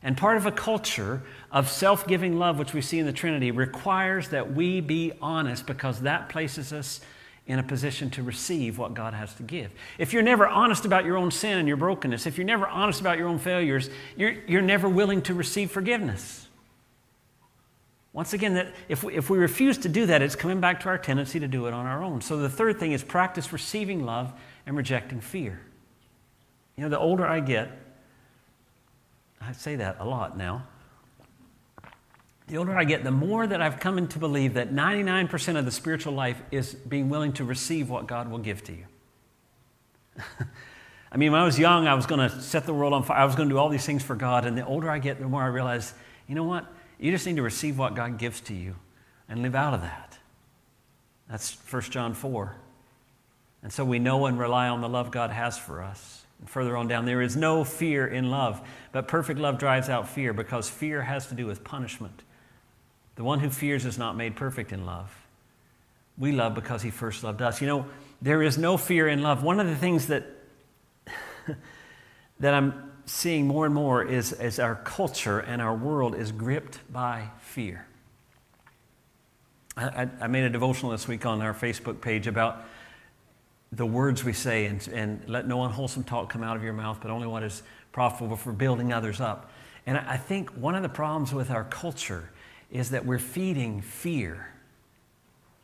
And 0.03 0.15
part 0.15 0.37
of 0.37 0.45
a 0.45 0.51
culture 0.51 1.23
of 1.51 1.69
self 1.69 2.07
giving 2.07 2.37
love, 2.37 2.59
which 2.59 2.73
we 2.73 2.81
see 2.81 2.99
in 2.99 3.05
the 3.05 3.13
Trinity, 3.13 3.51
requires 3.51 4.29
that 4.29 4.53
we 4.53 4.79
be 4.81 5.13
honest 5.21 5.65
because 5.65 6.01
that 6.01 6.29
places 6.29 6.71
us 6.71 7.01
in 7.47 7.59
a 7.59 7.63
position 7.63 8.09
to 8.11 8.21
receive 8.21 8.77
what 8.77 8.93
God 8.93 9.13
has 9.13 9.33
to 9.35 9.43
give. 9.43 9.71
If 9.97 10.11
you're 10.11 10.21
never 10.21 10.47
honest 10.47 10.85
about 10.85 11.05
your 11.05 11.17
own 11.17 11.31
sin 11.31 11.57
and 11.57 11.67
your 11.67 11.77
brokenness, 11.77 12.27
if 12.27 12.37
you're 12.37 12.45
never 12.45 12.67
honest 12.67 12.99
about 12.99 13.17
your 13.17 13.27
own 13.27 13.39
failures, 13.39 13.89
you're, 14.17 14.35
you're 14.47 14.61
never 14.61 14.89
willing 14.89 15.21
to 15.23 15.33
receive 15.33 15.71
forgiveness. 15.71 16.47
Once 18.11 18.33
again, 18.33 18.55
that 18.55 18.73
if, 18.89 19.03
we, 19.03 19.15
if 19.15 19.29
we 19.29 19.37
refuse 19.37 19.77
to 19.77 19.87
do 19.87 20.05
that, 20.07 20.21
it's 20.21 20.35
coming 20.35 20.59
back 20.59 20.81
to 20.81 20.89
our 20.89 20.97
tendency 20.97 21.39
to 21.39 21.47
do 21.47 21.67
it 21.67 21.73
on 21.73 21.85
our 21.85 22.03
own. 22.03 22.19
So 22.19 22.37
the 22.37 22.49
third 22.49 22.79
thing 22.79 22.91
is 22.91 23.03
practice 23.03 23.53
receiving 23.53 24.05
love 24.05 24.33
and 24.65 24.75
rejecting 24.75 25.21
fear. 25.21 25.61
You 26.75 26.83
know, 26.83 26.89
the 26.89 26.99
older 26.99 27.25
I 27.25 27.39
get, 27.39 27.71
I 29.41 29.51
say 29.51 29.75
that 29.77 29.97
a 29.99 30.05
lot 30.05 30.37
now 30.37 30.67
the 32.47 32.57
older 32.57 32.77
I 32.77 32.85
get, 32.85 33.03
the 33.03 33.11
more 33.11 33.45
that 33.45 33.61
I've 33.61 33.79
come 33.79 34.07
to 34.07 34.19
believe 34.19 34.53
that 34.53 34.73
99% 34.73 35.57
of 35.57 35.65
the 35.65 35.71
spiritual 35.71 36.13
life 36.13 36.41
is 36.49 36.73
being 36.73 37.09
willing 37.09 37.33
to 37.33 37.43
receive 37.43 37.89
what 37.89 38.07
God 38.07 38.31
will 38.31 38.37
give 38.37 38.63
to 38.65 38.71
you. 38.71 38.85
I 41.11 41.17
mean, 41.17 41.33
when 41.33 41.41
I 41.41 41.45
was 41.45 41.59
young, 41.59 41.87
I 41.87 41.93
was 41.93 42.05
going 42.05 42.29
to 42.29 42.41
set 42.41 42.65
the 42.65 42.73
world 42.73 42.93
on 42.93 43.03
fire. 43.03 43.17
I 43.17 43.25
was 43.25 43.35
going 43.35 43.49
to 43.49 43.53
do 43.53 43.59
all 43.59 43.67
these 43.69 43.85
things 43.85 44.01
for 44.01 44.15
God. 44.15 44.45
And 44.45 44.57
the 44.57 44.65
older 44.65 44.89
I 44.89 44.99
get, 44.99 45.19
the 45.19 45.27
more 45.27 45.43
I 45.43 45.47
realize, 45.47 45.93
you 46.27 46.35
know 46.35 46.45
what? 46.45 46.65
You 46.99 47.11
just 47.11 47.25
need 47.25 47.35
to 47.35 47.41
receive 47.41 47.77
what 47.77 47.95
God 47.95 48.17
gives 48.17 48.39
to 48.41 48.53
you 48.53 48.75
and 49.27 49.41
live 49.41 49.55
out 49.55 49.73
of 49.73 49.81
that. 49.81 50.17
That's 51.29 51.53
1 51.69 51.81
John 51.83 52.13
4. 52.13 52.55
And 53.61 53.73
so 53.73 53.83
we 53.83 53.99
know 53.99 54.25
and 54.25 54.39
rely 54.39 54.69
on 54.69 54.79
the 54.79 54.89
love 54.89 55.11
God 55.11 55.31
has 55.31 55.57
for 55.57 55.81
us. 55.81 56.25
Further 56.45 56.77
on 56.77 56.87
down, 56.87 57.05
there 57.05 57.21
is 57.21 57.35
no 57.35 57.63
fear 57.63 58.05
in 58.05 58.29
love, 58.29 58.61
but 58.91 59.07
perfect 59.07 59.39
love 59.39 59.57
drives 59.57 59.89
out 59.89 60.07
fear 60.07 60.33
because 60.33 60.69
fear 60.69 61.01
has 61.01 61.27
to 61.27 61.35
do 61.35 61.45
with 61.45 61.63
punishment. 61.63 62.23
The 63.15 63.23
one 63.23 63.39
who 63.39 63.49
fears 63.49 63.85
is 63.85 63.97
not 63.97 64.15
made 64.15 64.35
perfect 64.35 64.71
in 64.71 64.85
love. 64.85 65.11
We 66.17 66.31
love 66.31 66.53
because 66.53 66.83
he 66.83 66.91
first 66.91 67.23
loved 67.23 67.41
us. 67.41 67.59
You 67.61 67.67
know, 67.67 67.85
there 68.21 68.41
is 68.43 68.57
no 68.57 68.77
fear 68.77 69.07
in 69.07 69.21
love. 69.21 69.43
One 69.43 69.59
of 69.59 69.67
the 69.67 69.75
things 69.75 70.07
that, 70.07 70.25
that 72.39 72.53
I'm 72.53 72.91
seeing 73.05 73.47
more 73.47 73.65
and 73.65 73.73
more 73.73 74.03
is 74.03 74.33
as 74.33 74.59
our 74.59 74.75
culture 74.75 75.39
and 75.39 75.61
our 75.61 75.75
world 75.75 76.15
is 76.15 76.31
gripped 76.31 76.79
by 76.91 77.29
fear. 77.39 77.87
I, 79.75 80.09
I, 80.19 80.27
made 80.27 80.43
a 80.43 80.49
devotional 80.49 80.91
this 80.91 81.07
week 81.07 81.25
on 81.25 81.41
our 81.41 81.53
Facebook 81.53 82.01
page 82.01 82.25
about 82.25 82.63
the 83.71 83.85
words 83.85 84.23
we 84.23 84.33
say 84.33 84.65
and, 84.65 84.87
and 84.89 85.27
let 85.27 85.47
no 85.47 85.63
unwholesome 85.63 86.03
talk 86.03 86.29
come 86.29 86.43
out 86.43 86.55
of 86.55 86.63
your 86.63 86.73
mouth, 86.73 86.99
but 87.01 87.11
only 87.11 87.27
what 87.27 87.43
is 87.43 87.63
profitable 87.91 88.37
for 88.37 88.51
building 88.51 88.93
others 88.93 89.19
up. 89.19 89.51
And 89.85 89.97
I 89.97 90.17
think 90.17 90.49
one 90.51 90.75
of 90.75 90.83
the 90.83 90.89
problems 90.89 91.33
with 91.33 91.49
our 91.51 91.63
culture 91.63 92.29
is 92.71 92.89
that 92.91 93.05
we're 93.05 93.19
feeding 93.19 93.81
fear. 93.81 94.53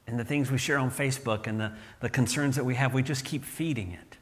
And 0.07 0.19
the 0.19 0.25
things 0.25 0.51
we 0.51 0.57
share 0.57 0.77
on 0.77 0.91
Facebook 0.91 1.47
and 1.47 1.59
the, 1.59 1.73
the 1.99 2.09
concerns 2.09 2.55
that 2.55 2.63
we 2.65 2.75
have, 2.75 2.93
we 2.93 3.03
just 3.03 3.25
keep 3.25 3.43
feeding 3.43 3.91
it. 3.91 4.17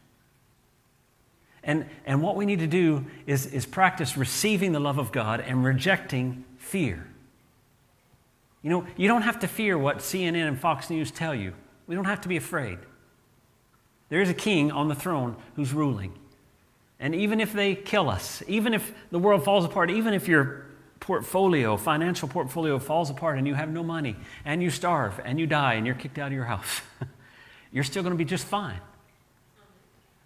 And, 1.64 1.86
and 2.06 2.22
what 2.22 2.36
we 2.36 2.46
need 2.46 2.60
to 2.60 2.68
do 2.68 3.06
is, 3.28 3.46
is 3.46 3.66
practice 3.66 4.18
receiving 4.18 4.72
the 4.72 4.80
love 4.80 4.98
of 4.98 5.12
God 5.12 5.42
and 5.42 5.64
rejecting 5.64 6.44
fear. 6.58 7.08
You 8.64 8.70
know, 8.70 8.88
you 8.96 9.08
don't 9.08 9.22
have 9.24 9.40
to 9.40 9.48
fear 9.48 9.78
what 9.78 9.98
CNN 10.00 10.48
and 10.48 10.60
Fox 10.60 10.90
News 10.90 11.12
tell 11.12 11.34
you. 11.34 11.54
We 11.88 11.96
don't 11.96 12.06
have 12.06 12.22
to 12.22 12.28
be 12.28 12.38
afraid. 12.38 12.80
There 14.12 14.22
is 14.22 14.30
a 14.30 14.34
king 14.34 14.74
on 14.74 14.90
the 14.90 14.94
throne 14.94 15.38
who's 15.56 15.72
ruling. 15.72 16.14
And 17.00 17.16
even 17.16 17.40
if 17.40 17.54
they 17.54 17.76
kill 17.76 18.10
us, 18.10 18.44
even 18.46 18.74
if 18.74 18.94
the 19.10 19.18
world 19.18 19.46
falls 19.46 19.64
apart, 19.64 19.90
even 19.90 20.14
if 20.14 20.28
you're 20.28 20.66
portfolio, 21.00 21.78
financial 21.78 22.28
portfolio 22.28 22.78
falls 22.78 23.10
apart 23.10 23.38
and 23.38 23.48
you 23.48 23.54
have 23.54 23.70
no 23.70 23.84
money 23.84 24.18
and 24.44 24.62
you 24.62 24.70
starve 24.70 25.22
and 25.24 25.40
you 25.40 25.48
die 25.48 25.76
and 25.76 25.86
you're 25.86 25.96
kicked 25.96 26.20
out 26.20 26.28
of 26.28 26.34
your 26.34 26.44
house, 26.44 26.82
you're 27.72 27.86
still 27.86 28.04
going 28.04 28.12
to 28.12 28.18
be 28.18 28.26
just 28.26 28.44
fine 28.46 28.82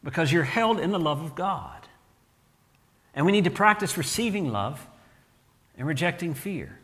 because 0.03 0.31
you're 0.31 0.43
held 0.43 0.79
in 0.79 0.89
the 0.89 0.99
love 0.99 1.21
of 1.21 1.35
God. 1.35 1.87
And 3.13 3.23
we 3.23 3.31
need 3.31 3.43
to 3.43 3.51
practice 3.51 3.99
receiving 3.99 4.51
love 4.51 4.87
and 5.77 5.87
rejecting 5.87 6.33
fear, 6.33 6.79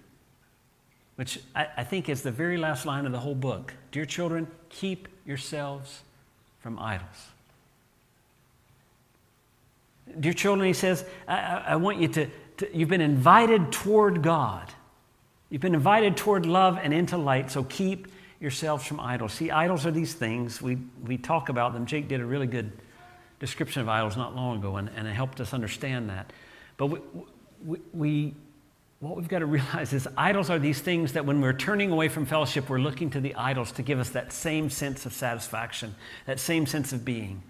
which 1.15 1.39
I, 1.55 1.67
I 1.77 1.83
think 1.83 2.09
is 2.09 2.21
the 2.21 2.31
very 2.31 2.57
last 2.57 2.85
line 2.85 3.07
of 3.07 3.11
the 3.11 3.19
whole 3.19 3.33
book. 3.33 3.73
Dear 3.91 4.05
children, 4.05 4.47
keep 4.69 5.07
yourselves 5.25 6.03
from 6.61 6.79
idols. 6.79 7.27
Dear 10.19 10.33
children, 10.33 10.67
he 10.67 10.73
says, 10.73 11.05
I, 11.27 11.63
I 11.67 11.75
want 11.75 11.99
you 11.99 12.07
to, 12.09 12.27
To, 12.57 12.77
you've 12.77 12.89
been 12.89 13.01
invited 13.01 13.71
toward 13.71 14.21
God. 14.21 14.71
You've 15.49 15.61
been 15.61 15.75
invited 15.75 16.15
toward 16.15 16.45
love 16.45 16.79
and 16.81 16.93
into 16.93 17.17
light, 17.17 17.51
so 17.51 17.63
keep 17.63 18.07
yourselves 18.39 18.85
from 18.85 18.99
idols. 18.99 19.33
See, 19.33 19.49
idols 19.51 19.85
are 19.85 19.91
these 19.91 20.13
things. 20.13 20.61
We, 20.61 20.77
we 21.05 21.17
talk 21.17 21.49
about 21.49 21.73
them. 21.73 21.85
Jake 21.85 22.07
did 22.07 22.21
a 22.21 22.25
really 22.25 22.47
good 22.47 22.71
description 23.39 23.81
of 23.81 23.89
idols 23.89 24.15
not 24.15 24.35
long 24.35 24.59
ago, 24.59 24.77
and, 24.77 24.89
and 24.95 25.07
it 25.07 25.13
helped 25.13 25.39
us 25.41 25.53
understand 25.53 26.09
that. 26.09 26.31
But 26.77 26.87
we, 26.87 26.99
we, 27.65 27.79
we 27.93 28.33
what 29.01 29.17
we've 29.17 29.27
got 29.27 29.39
to 29.39 29.47
realize 29.47 29.93
is 29.93 30.07
idols 30.15 30.51
are 30.51 30.59
these 30.59 30.79
things 30.79 31.13
that 31.13 31.25
when 31.25 31.41
we're 31.41 31.53
turning 31.53 31.91
away 31.91 32.07
from 32.07 32.27
fellowship, 32.27 32.69
we're 32.69 32.77
looking 32.77 33.09
to 33.09 33.19
the 33.19 33.33
idols 33.33 33.71
to 33.73 33.81
give 33.81 33.99
us 33.99 34.11
that 34.11 34.31
same 34.31 34.69
sense 34.69 35.07
of 35.07 35.13
satisfaction, 35.13 35.95
that 36.27 36.39
same 36.39 36.67
sense 36.67 36.93
of 36.93 37.03
being. 37.03 37.41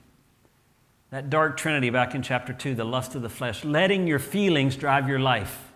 That 1.10 1.30
dark 1.30 1.58
trinity 1.58 1.90
back 1.90 2.16
in 2.16 2.22
chapter 2.22 2.54
2, 2.54 2.74
the 2.76 2.86
lust 2.86 3.16
of 3.16 3.22
the 3.22 3.30
flesh, 3.30 3.66
letting 3.66 4.08
your 4.08 4.18
feelings 4.18 4.78
drive 4.78 5.10
your 5.10 5.20
life. 5.20 5.74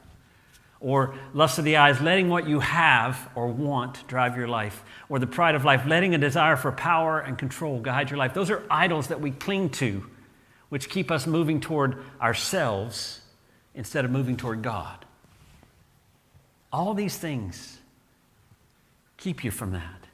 Or 0.79 1.15
lust 1.33 1.59
of 1.59 1.65
the 1.65 1.75
eyes, 1.75 1.99
letting 1.99 2.29
what 2.29 2.47
you 2.47 2.61
have 2.61 3.29
or 3.35 3.47
want 3.47 4.07
drive 4.07 4.38
your 4.38 4.47
life. 4.47 4.81
Or 5.09 5.19
the 5.19 5.27
pride 5.27 5.55
of 5.55 5.65
life, 5.65 5.85
letting 5.85 6.15
a 6.15 6.17
desire 6.17 6.55
for 6.55 6.71
power 6.71 7.19
and 7.19 7.38
control 7.38 7.81
guide 7.81 8.09
your 8.09 8.17
life. 8.17 8.33
Those 8.33 8.49
are 8.49 8.63
idols 8.69 9.07
that 9.07 9.19
we 9.19 9.31
cling 9.31 9.71
to, 9.71 10.05
which 10.69 10.89
keep 10.89 11.11
us 11.11 11.27
moving 11.27 11.59
toward 11.59 11.97
ourselves 12.21 13.19
instead 13.73 14.05
of 14.05 14.11
moving 14.11 14.38
toward 14.38 14.61
God. 14.61 15.05
All 16.75 16.93
these 16.93 17.17
things 17.17 17.77
keep 19.15 19.45
you 19.45 19.51
from 19.51 19.71
that. 19.71 20.07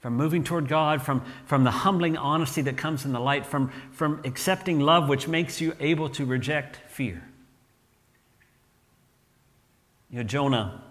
From 0.00 0.16
moving 0.16 0.42
toward 0.42 0.66
God, 0.66 1.00
from, 1.00 1.24
from 1.44 1.62
the 1.62 1.70
humbling 1.70 2.16
honesty 2.16 2.60
that 2.62 2.76
comes 2.76 3.04
in 3.04 3.12
the 3.12 3.20
light, 3.20 3.46
from, 3.46 3.70
from 3.92 4.20
accepting 4.24 4.80
love, 4.80 5.08
which 5.08 5.28
makes 5.28 5.60
you 5.60 5.76
able 5.78 6.08
to 6.08 6.24
reject 6.24 6.80
fear. 6.88 7.22
You 10.10 10.18
know, 10.18 10.22
Jonah, 10.24 10.82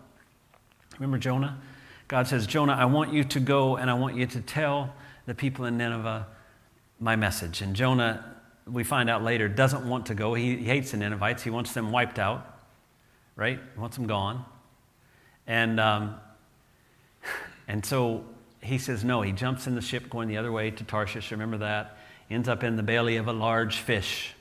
remember 0.97 1.17
Jonah? 1.17 1.59
God 2.07 2.27
says, 2.27 2.47
Jonah, 2.47 2.73
I 2.73 2.85
want 2.85 3.11
you 3.11 3.25
to 3.25 3.39
go 3.41 3.75
and 3.75 3.89
I 3.89 3.95
want 3.95 4.15
you 4.15 4.25
to 4.25 4.39
tell 4.39 4.95
the 5.25 5.35
people 5.35 5.65
in 5.65 5.75
Nineveh 5.77 6.25
my 7.01 7.17
message. 7.17 7.61
And 7.61 7.75
Jonah, 7.75 8.23
we 8.65 8.85
find 8.85 9.09
out 9.09 9.25
later, 9.25 9.49
doesn't 9.49 9.85
want 9.89 10.05
to 10.05 10.15
go. 10.15 10.35
He, 10.35 10.55
he 10.55 10.63
hates 10.63 10.91
the 10.91 10.97
Ninevites. 10.97 11.43
He 11.43 11.49
wants 11.49 11.73
them 11.73 11.91
wiped 11.91 12.17
out, 12.17 12.61
right? 13.35 13.59
He 13.73 13.79
wants 13.81 13.97
them 13.97 14.07
gone. 14.07 14.45
And, 15.47 15.79
um, 15.79 16.15
and 17.67 17.85
so 17.85 18.25
he 18.61 18.77
says 18.77 19.03
no. 19.03 19.21
He 19.21 19.31
jumps 19.31 19.67
in 19.67 19.75
the 19.75 19.81
ship 19.81 20.09
going 20.09 20.27
the 20.27 20.37
other 20.37 20.51
way 20.51 20.71
to 20.71 20.83
Tarshish. 20.83 21.31
Remember 21.31 21.57
that? 21.57 21.97
Ends 22.29 22.49
up 22.49 22.63
in 22.63 22.75
the 22.75 22.83
belly 22.83 23.17
of 23.17 23.27
a 23.27 23.33
large 23.33 23.77
fish. 23.77 24.33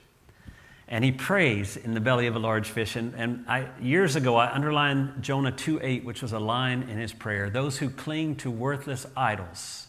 And 0.87 1.03
he 1.03 1.11
prays 1.11 1.77
in 1.77 1.93
the 1.93 1.99
belly 1.99 2.27
of 2.27 2.35
a 2.35 2.39
large 2.39 2.69
fish. 2.69 2.95
And, 2.95 3.13
and 3.15 3.45
I, 3.47 3.67
years 3.81 4.15
ago, 4.15 4.35
I 4.35 4.53
underlined 4.53 5.21
Jonah 5.21 5.51
2 5.51 5.79
8, 5.81 6.05
which 6.05 6.21
was 6.21 6.31
a 6.31 6.39
line 6.39 6.83
in 6.83 6.97
his 6.97 7.13
prayer 7.13 7.49
Those 7.49 7.77
who 7.77 7.89
cling 7.89 8.35
to 8.37 8.51
worthless 8.51 9.05
idols 9.15 9.87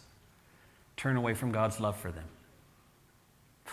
turn 0.95 1.15
away 1.15 1.35
from 1.35 1.51
God's 1.51 1.79
love 1.79 1.97
for 1.97 2.11
them. 2.11 2.25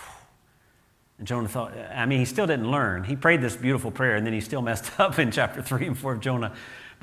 And 1.16 1.28
Jonah 1.28 1.48
thought, 1.48 1.72
I 1.94 2.06
mean, 2.06 2.18
he 2.18 2.24
still 2.24 2.46
didn't 2.46 2.68
learn. 2.68 3.04
He 3.04 3.14
prayed 3.14 3.40
this 3.40 3.54
beautiful 3.54 3.92
prayer, 3.92 4.16
and 4.16 4.26
then 4.26 4.34
he 4.34 4.40
still 4.40 4.62
messed 4.62 4.90
up 4.98 5.18
in 5.18 5.30
chapter 5.30 5.62
3 5.62 5.86
and 5.86 5.96
4 5.96 6.14
of 6.14 6.20
Jonah. 6.20 6.52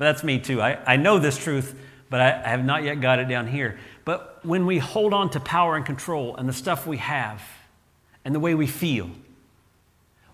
But 0.02 0.14
that's 0.14 0.24
me 0.24 0.40
too. 0.40 0.60
I, 0.60 0.78
I 0.84 0.96
know 0.96 1.20
this 1.20 1.38
truth, 1.38 1.76
but 2.10 2.20
I, 2.20 2.42
I 2.44 2.48
have 2.48 2.64
not 2.64 2.82
yet 2.82 3.00
got 3.00 3.20
it 3.20 3.28
down 3.28 3.46
here. 3.46 3.78
But 4.04 4.44
when 4.44 4.66
we 4.66 4.78
hold 4.78 5.14
on 5.14 5.30
to 5.30 5.38
power 5.38 5.76
and 5.76 5.86
control 5.86 6.34
and 6.34 6.48
the 6.48 6.52
stuff 6.52 6.88
we 6.88 6.96
have 6.96 7.40
and 8.24 8.34
the 8.34 8.40
way 8.40 8.56
we 8.56 8.66
feel, 8.66 9.08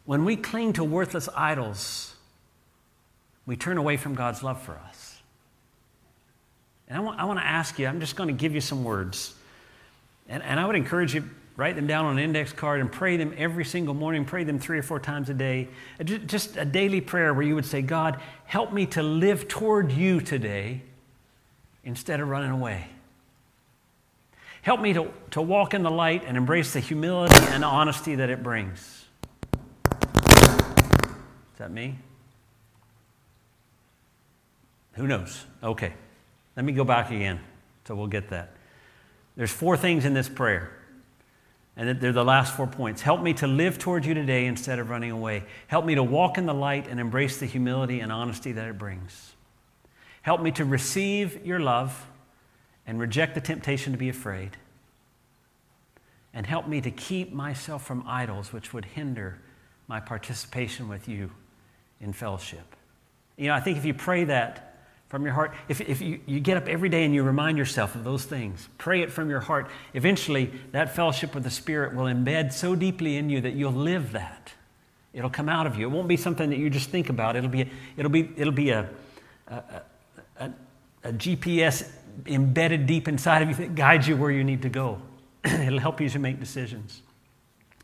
when 0.06 0.24
we 0.24 0.36
cling 0.36 0.72
to 0.72 0.84
worthless 0.84 1.28
idols, 1.36 2.14
we 3.44 3.56
turn 3.56 3.76
away 3.76 3.98
from 3.98 4.14
God's 4.14 4.42
love 4.42 4.62
for 4.62 4.80
us. 4.88 5.20
And 6.88 6.96
I 6.96 7.00
want, 7.00 7.20
I 7.20 7.26
want 7.26 7.38
to 7.38 7.44
ask 7.44 7.78
you, 7.78 7.88
I'm 7.88 8.00
just 8.00 8.16
going 8.16 8.28
to 8.28 8.34
give 8.34 8.54
you 8.54 8.62
some 8.62 8.84
words. 8.84 9.34
And, 10.30 10.42
and 10.44 10.58
I 10.58 10.64
would 10.64 10.76
encourage 10.76 11.14
you, 11.14 11.28
write 11.58 11.74
them 11.74 11.88
down 11.88 12.06
on 12.06 12.18
an 12.18 12.24
index 12.24 12.52
card 12.52 12.80
and 12.80 12.90
pray 12.90 13.16
them 13.16 13.34
every 13.36 13.64
single 13.64 13.92
morning, 13.92 14.24
pray 14.24 14.44
them 14.44 14.60
three 14.60 14.78
or 14.78 14.82
four 14.82 15.00
times 15.00 15.28
a 15.28 15.34
day. 15.34 15.68
Uh, 16.00 16.04
just 16.04 16.56
a 16.56 16.64
daily 16.64 17.00
prayer 17.00 17.34
where 17.34 17.42
you 17.42 17.56
would 17.56 17.66
say, 17.66 17.82
God, 17.82 18.20
help 18.44 18.72
me 18.72 18.86
to 18.86 19.02
live 19.02 19.48
toward 19.48 19.90
you 19.90 20.20
today 20.20 20.82
instead 21.82 22.20
of 22.20 22.28
running 22.28 22.52
away. 22.52 22.86
Help 24.62 24.80
me 24.80 24.92
to, 24.92 25.10
to 25.32 25.42
walk 25.42 25.74
in 25.74 25.82
the 25.82 25.90
light 25.90 26.22
and 26.24 26.36
embrace 26.36 26.72
the 26.72 26.80
humility 26.80 27.34
and 27.48 27.64
honesty 27.64 28.14
that 28.14 28.30
it 28.30 28.44
brings. 28.44 29.06
Is 30.00 31.58
that 31.58 31.72
me? 31.72 31.98
Who 34.92 35.08
knows? 35.08 35.44
Okay. 35.60 35.92
Let 36.54 36.64
me 36.64 36.72
go 36.72 36.84
back 36.84 37.10
again 37.10 37.40
so 37.84 37.96
we'll 37.96 38.06
get 38.06 38.28
that. 38.28 38.50
There's 39.34 39.50
four 39.50 39.76
things 39.76 40.04
in 40.04 40.14
this 40.14 40.28
prayer. 40.28 40.77
And 41.78 42.00
they're 42.00 42.12
the 42.12 42.24
last 42.24 42.56
four 42.56 42.66
points. 42.66 43.02
Help 43.02 43.22
me 43.22 43.32
to 43.34 43.46
live 43.46 43.78
toward 43.78 44.04
you 44.04 44.12
today 44.12 44.46
instead 44.46 44.80
of 44.80 44.90
running 44.90 45.12
away. 45.12 45.44
Help 45.68 45.84
me 45.84 45.94
to 45.94 46.02
walk 46.02 46.36
in 46.36 46.44
the 46.44 46.52
light 46.52 46.88
and 46.88 46.98
embrace 46.98 47.38
the 47.38 47.46
humility 47.46 48.00
and 48.00 48.10
honesty 48.10 48.50
that 48.50 48.66
it 48.66 48.76
brings. 48.76 49.34
Help 50.22 50.42
me 50.42 50.50
to 50.50 50.64
receive 50.64 51.46
your 51.46 51.60
love 51.60 52.08
and 52.84 52.98
reject 52.98 53.36
the 53.36 53.40
temptation 53.40 53.92
to 53.92 53.98
be 53.98 54.08
afraid. 54.08 54.56
And 56.34 56.44
help 56.46 56.66
me 56.66 56.80
to 56.80 56.90
keep 56.90 57.32
myself 57.32 57.86
from 57.86 58.02
idols 58.08 58.52
which 58.52 58.74
would 58.74 58.84
hinder 58.84 59.38
my 59.86 60.00
participation 60.00 60.88
with 60.88 61.08
you 61.08 61.30
in 62.00 62.12
fellowship. 62.12 62.74
You 63.36 63.46
know, 63.46 63.54
I 63.54 63.60
think 63.60 63.78
if 63.78 63.84
you 63.84 63.94
pray 63.94 64.24
that, 64.24 64.67
from 65.08 65.24
your 65.24 65.32
heart. 65.34 65.54
If, 65.68 65.80
if 65.80 66.00
you, 66.00 66.20
you 66.26 66.40
get 66.40 66.56
up 66.56 66.68
every 66.68 66.88
day 66.88 67.04
and 67.04 67.14
you 67.14 67.22
remind 67.22 67.58
yourself 67.58 67.94
of 67.94 68.04
those 68.04 68.24
things, 68.24 68.68
pray 68.78 69.02
it 69.02 69.10
from 69.10 69.30
your 69.30 69.40
heart, 69.40 69.70
eventually 69.94 70.50
that 70.72 70.94
fellowship 70.94 71.34
with 71.34 71.44
the 71.44 71.50
Spirit 71.50 71.94
will 71.94 72.04
embed 72.04 72.52
so 72.52 72.74
deeply 72.74 73.16
in 73.16 73.30
you 73.30 73.40
that 73.40 73.54
you'll 73.54 73.72
live 73.72 74.12
that. 74.12 74.52
It'll 75.14 75.30
come 75.30 75.48
out 75.48 75.66
of 75.66 75.78
you. 75.78 75.88
It 75.88 75.90
won't 75.90 76.08
be 76.08 76.16
something 76.16 76.50
that 76.50 76.58
you 76.58 76.68
just 76.68 76.90
think 76.90 77.08
about. 77.08 77.36
It'll 77.36 77.50
be, 77.50 77.70
it'll 77.96 78.10
be, 78.10 78.30
it'll 78.36 78.52
be 78.52 78.70
a, 78.70 78.88
a, 79.48 79.62
a, 80.38 80.52
a 81.04 81.12
GPS 81.12 81.90
embedded 82.26 82.86
deep 82.86 83.08
inside 83.08 83.42
of 83.42 83.48
you 83.48 83.54
that 83.54 83.74
guides 83.74 84.06
you 84.06 84.16
where 84.16 84.30
you 84.30 84.44
need 84.44 84.62
to 84.62 84.68
go. 84.68 85.00
it'll 85.44 85.78
help 85.78 86.00
you 86.00 86.08
to 86.10 86.18
make 86.18 86.38
decisions. 86.38 87.02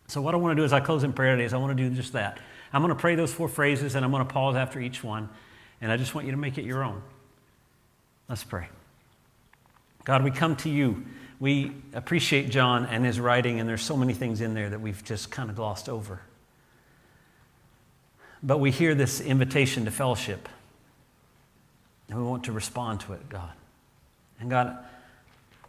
So, 0.07 0.21
what 0.21 0.35
I 0.35 0.37
want 0.37 0.53
to 0.53 0.61
do 0.61 0.65
as 0.65 0.73
I 0.73 0.81
close 0.81 1.03
in 1.03 1.15
prayer 1.15 1.35
today 1.35 1.45
is 1.45 1.55
I 1.55 1.57
want 1.57 1.77
to 1.77 1.89
do 1.89 1.95
just 1.95 2.13
that. 2.13 2.39
I'm 2.73 2.83
going 2.83 2.95
to 2.95 3.01
pray 3.01 3.15
those 3.15 3.33
four 3.33 3.49
phrases 3.49 3.95
and 3.95 4.05
I'm 4.05 4.11
going 4.11 4.27
to 4.27 4.33
pause 4.33 4.57
after 4.57 4.81
each 4.81 5.03
one, 5.03 5.29
and 5.81 5.91
I 5.91 5.97
just 5.97 6.15
want 6.15 6.27
you 6.27 6.33
to 6.33 6.37
make 6.37 6.59
it 6.59 6.65
your 6.65 6.85
own. 6.85 7.03
Let's 8.29 8.45
pray. 8.45 8.69
God, 10.05 10.25
we 10.25 10.31
come 10.31 10.57
to 10.57 10.71
you. 10.71 11.05
We 11.41 11.73
appreciate 11.93 12.51
John 12.51 12.87
and 12.87 13.05
his 13.05 13.21
writing, 13.21 13.61
and 13.61 13.69
there's 13.69 13.83
so 13.83 13.97
many 13.97 14.15
things 14.15 14.41
in 14.41 14.55
there 14.55 14.71
that 14.71 14.81
we've 14.81 15.03
just 15.05 15.31
kind 15.31 15.51
of 15.51 15.57
glossed 15.57 15.89
over. 15.89 16.21
But 18.43 18.59
we 18.59 18.71
hear 18.71 18.95
this 18.95 19.21
invitation 19.21 19.87
to 19.87 19.91
fellowship, 19.91 20.49
and 22.09 22.19
we 22.19 22.25
want 22.25 22.45
to 22.45 22.53
respond 22.53 23.01
to 23.01 23.15
it, 23.15 23.29
God. 23.29 23.53
And 24.41 24.51
God, 24.51 24.77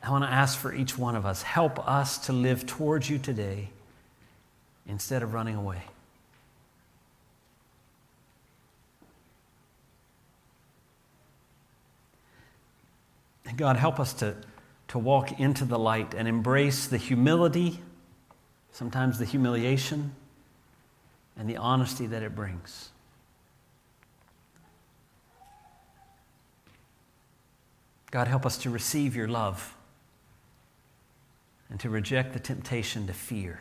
I 0.03 0.11
want 0.11 0.23
to 0.23 0.29
ask 0.29 0.57
for 0.57 0.73
each 0.73 0.97
one 0.97 1.15
of 1.15 1.25
us 1.25 1.41
help 1.41 1.79
us 1.87 2.17
to 2.27 2.33
live 2.33 2.65
towards 2.65 3.09
you 3.09 3.17
today 3.17 3.69
instead 4.87 5.23
of 5.23 5.33
running 5.33 5.55
away. 5.55 5.81
God, 13.57 13.77
help 13.77 13.99
us 13.99 14.13
to, 14.15 14.35
to 14.89 14.99
walk 14.99 15.39
into 15.39 15.65
the 15.65 15.79
light 15.79 16.13
and 16.13 16.27
embrace 16.27 16.87
the 16.87 16.97
humility, 16.97 17.79
sometimes 18.71 19.19
the 19.19 19.25
humiliation, 19.25 20.15
and 21.37 21.49
the 21.49 21.57
honesty 21.57 22.05
that 22.07 22.23
it 22.23 22.35
brings. 22.35 22.89
God, 28.11 28.27
help 28.27 28.45
us 28.45 28.57
to 28.59 28.69
receive 28.69 29.15
your 29.15 29.27
love 29.27 29.75
and 31.69 31.79
to 31.81 31.89
reject 31.89 32.33
the 32.33 32.39
temptation 32.39 33.07
to 33.07 33.13
fear. 33.13 33.59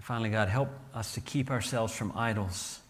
And 0.00 0.04
finally, 0.06 0.30
God, 0.30 0.48
help 0.48 0.70
us 0.94 1.12
to 1.12 1.20
keep 1.20 1.50
ourselves 1.50 1.94
from 1.94 2.16
idols 2.16 2.80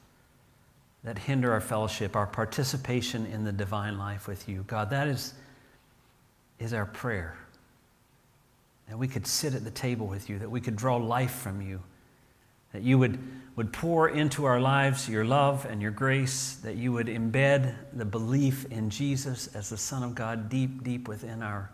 that 1.03 1.19
hinder 1.19 1.51
our 1.51 1.61
fellowship, 1.61 2.15
our 2.15 2.29
participation 2.29 3.27
in 3.27 3.43
the 3.43 3.51
divine 3.51 3.99
life 3.99 4.29
with 4.29 4.49
you. 4.49 4.63
God, 4.69 4.91
that 4.91 5.09
is, 5.09 5.35
is 6.61 6.73
our 6.73 6.87
prayer. 6.87 7.37
That 8.89 8.97
we 8.97 9.09
could 9.09 9.27
sit 9.27 9.55
at 9.55 9.65
the 9.65 9.73
table 9.73 10.07
with 10.07 10.31
you, 10.31 10.39
that 10.39 10.53
we 10.53 10.61
could 10.61 10.77
draw 10.77 10.99
life 10.99 11.33
from 11.33 11.61
you, 11.61 11.83
that 12.73 12.83
you 12.83 12.97
would, 12.97 13.19
would 13.57 13.73
pour 13.73 14.09
into 14.09 14.45
our 14.45 14.61
lives 14.61 15.09
your 15.09 15.25
love 15.25 15.67
and 15.69 15.83
your 15.83 15.91
grace, 15.91 16.61
that 16.63 16.77
you 16.77 16.93
would 16.93 17.09
embed 17.09 17.75
the 17.93 18.05
belief 18.05 18.67
in 18.71 18.89
Jesus 18.89 19.49
as 19.57 19.69
the 19.69 19.77
Son 19.77 20.05
of 20.05 20.15
God 20.15 20.49
deep, 20.49 20.85
deep 20.85 21.09
within 21.09 21.43
our 21.43 21.73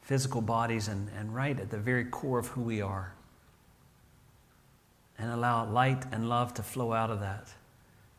physical 0.00 0.40
bodies 0.40 0.88
and, 0.88 1.10
and 1.18 1.34
right 1.34 1.60
at 1.60 1.68
the 1.68 1.76
very 1.76 2.06
core 2.06 2.38
of 2.38 2.46
who 2.46 2.62
we 2.62 2.80
are. 2.80 3.12
And 5.18 5.30
allow 5.30 5.68
light 5.68 6.04
and 6.12 6.28
love 6.28 6.54
to 6.54 6.62
flow 6.62 6.92
out 6.92 7.10
of 7.10 7.20
that 7.20 7.48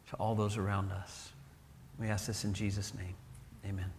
to 0.10 0.16
all 0.16 0.36
those 0.36 0.58
around 0.58 0.92
us. 0.92 1.32
We 2.00 2.08
ask 2.08 2.28
this 2.28 2.44
in 2.44 2.54
Jesus' 2.54 2.94
name. 2.94 3.16
Amen. 3.66 3.92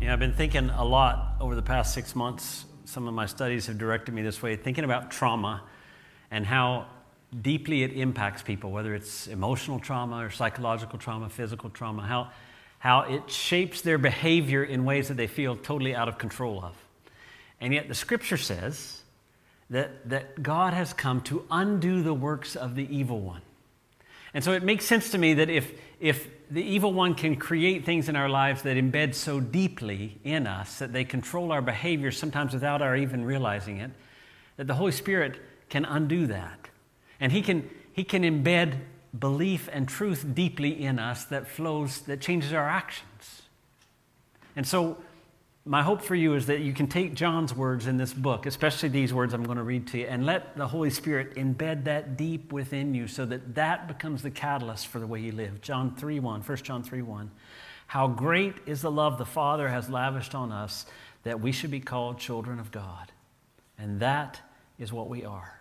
Yeah, 0.00 0.12
I've 0.12 0.18
been 0.18 0.34
thinking 0.34 0.70
a 0.70 0.84
lot 0.84 1.36
over 1.40 1.54
the 1.54 1.62
past 1.62 1.94
six 1.94 2.14
months. 2.14 2.66
Some 2.84 3.08
of 3.08 3.14
my 3.14 3.26
studies 3.26 3.66
have 3.66 3.78
directed 3.78 4.12
me 4.12 4.22
this 4.22 4.42
way, 4.42 4.56
thinking 4.56 4.84
about 4.84 5.10
trauma 5.10 5.62
and 6.30 6.44
how 6.44 6.86
deeply 7.42 7.82
it 7.82 7.92
impacts 7.92 8.42
people, 8.42 8.70
whether 8.70 8.94
it's 8.94 9.26
emotional 9.26 9.78
trauma 9.78 10.24
or 10.24 10.30
psychological 10.30 10.98
trauma, 10.98 11.28
physical 11.28 11.70
trauma, 11.70 12.02
how, 12.02 12.30
how 12.78 13.00
it 13.00 13.30
shapes 13.30 13.80
their 13.80 13.98
behavior 13.98 14.62
in 14.62 14.84
ways 14.84 15.08
that 15.08 15.16
they 15.16 15.26
feel 15.26 15.56
totally 15.56 15.94
out 15.94 16.08
of 16.08 16.18
control 16.18 16.62
of. 16.62 16.76
And 17.60 17.72
yet 17.72 17.88
the 17.88 17.94
scripture 17.94 18.36
says 18.36 19.00
that, 19.70 20.08
that 20.08 20.42
God 20.42 20.74
has 20.74 20.92
come 20.92 21.20
to 21.22 21.44
undo 21.50 22.02
the 22.02 22.14
works 22.14 22.56
of 22.56 22.74
the 22.74 22.94
evil 22.94 23.20
one. 23.20 23.42
And 24.34 24.42
so 24.42 24.52
it 24.52 24.62
makes 24.62 24.84
sense 24.84 25.10
to 25.12 25.18
me 25.18 25.34
that 25.34 25.48
if, 25.48 25.72
if 26.00 26.28
the 26.50 26.62
evil 26.62 26.92
one 26.92 27.14
can 27.14 27.36
create 27.36 27.84
things 27.84 28.08
in 28.08 28.16
our 28.16 28.28
lives 28.28 28.62
that 28.62 28.76
embed 28.76 29.14
so 29.14 29.40
deeply 29.40 30.18
in 30.24 30.46
us 30.46 30.78
that 30.80 30.92
they 30.92 31.04
control 31.04 31.52
our 31.52 31.62
behavior 31.62 32.10
sometimes 32.10 32.52
without 32.52 32.82
our 32.82 32.96
even 32.96 33.24
realizing 33.24 33.78
it, 33.78 33.90
that 34.56 34.66
the 34.66 34.74
Holy 34.74 34.92
Spirit 34.92 35.40
can 35.68 35.84
undo 35.84 36.26
that. 36.26 36.68
And 37.20 37.32
He 37.32 37.42
can, 37.42 37.68
he 37.92 38.04
can 38.04 38.22
embed 38.22 38.78
belief 39.18 39.68
and 39.72 39.88
truth 39.88 40.26
deeply 40.34 40.82
in 40.82 40.98
us 40.98 41.24
that 41.26 41.46
flows, 41.46 42.00
that 42.02 42.20
changes 42.20 42.52
our 42.52 42.68
actions. 42.68 43.42
And 44.56 44.66
so, 44.66 44.98
my 45.66 45.82
hope 45.82 46.02
for 46.02 46.14
you 46.14 46.34
is 46.34 46.46
that 46.46 46.60
you 46.60 46.74
can 46.74 46.86
take 46.86 47.14
John's 47.14 47.54
words 47.54 47.86
in 47.86 47.96
this 47.96 48.12
book, 48.12 48.44
especially 48.44 48.90
these 48.90 49.14
words 49.14 49.32
I'm 49.32 49.44
going 49.44 49.56
to 49.56 49.64
read 49.64 49.86
to 49.88 49.98
you, 49.98 50.06
and 50.06 50.26
let 50.26 50.56
the 50.56 50.68
Holy 50.68 50.90
Spirit 50.90 51.36
embed 51.36 51.84
that 51.84 52.18
deep 52.18 52.52
within 52.52 52.94
you 52.94 53.06
so 53.08 53.24
that 53.26 53.54
that 53.54 53.88
becomes 53.88 54.22
the 54.22 54.30
catalyst 54.30 54.88
for 54.88 54.98
the 54.98 55.06
way 55.06 55.20
you 55.20 55.32
live. 55.32 55.62
John 55.62 55.94
3 55.94 56.20
1, 56.20 56.42
1 56.42 56.56
John 56.58 56.82
3 56.82 57.00
1. 57.00 57.30
How 57.86 58.08
great 58.08 58.54
is 58.66 58.82
the 58.82 58.90
love 58.90 59.16
the 59.16 59.24
Father 59.24 59.68
has 59.68 59.88
lavished 59.88 60.34
on 60.34 60.52
us 60.52 60.84
that 61.22 61.40
we 61.40 61.52
should 61.52 61.70
be 61.70 61.80
called 61.80 62.18
children 62.18 62.60
of 62.60 62.70
God. 62.70 63.12
And 63.78 64.00
that 64.00 64.40
is 64.78 64.92
what 64.92 65.08
we 65.08 65.24
are. 65.24 65.60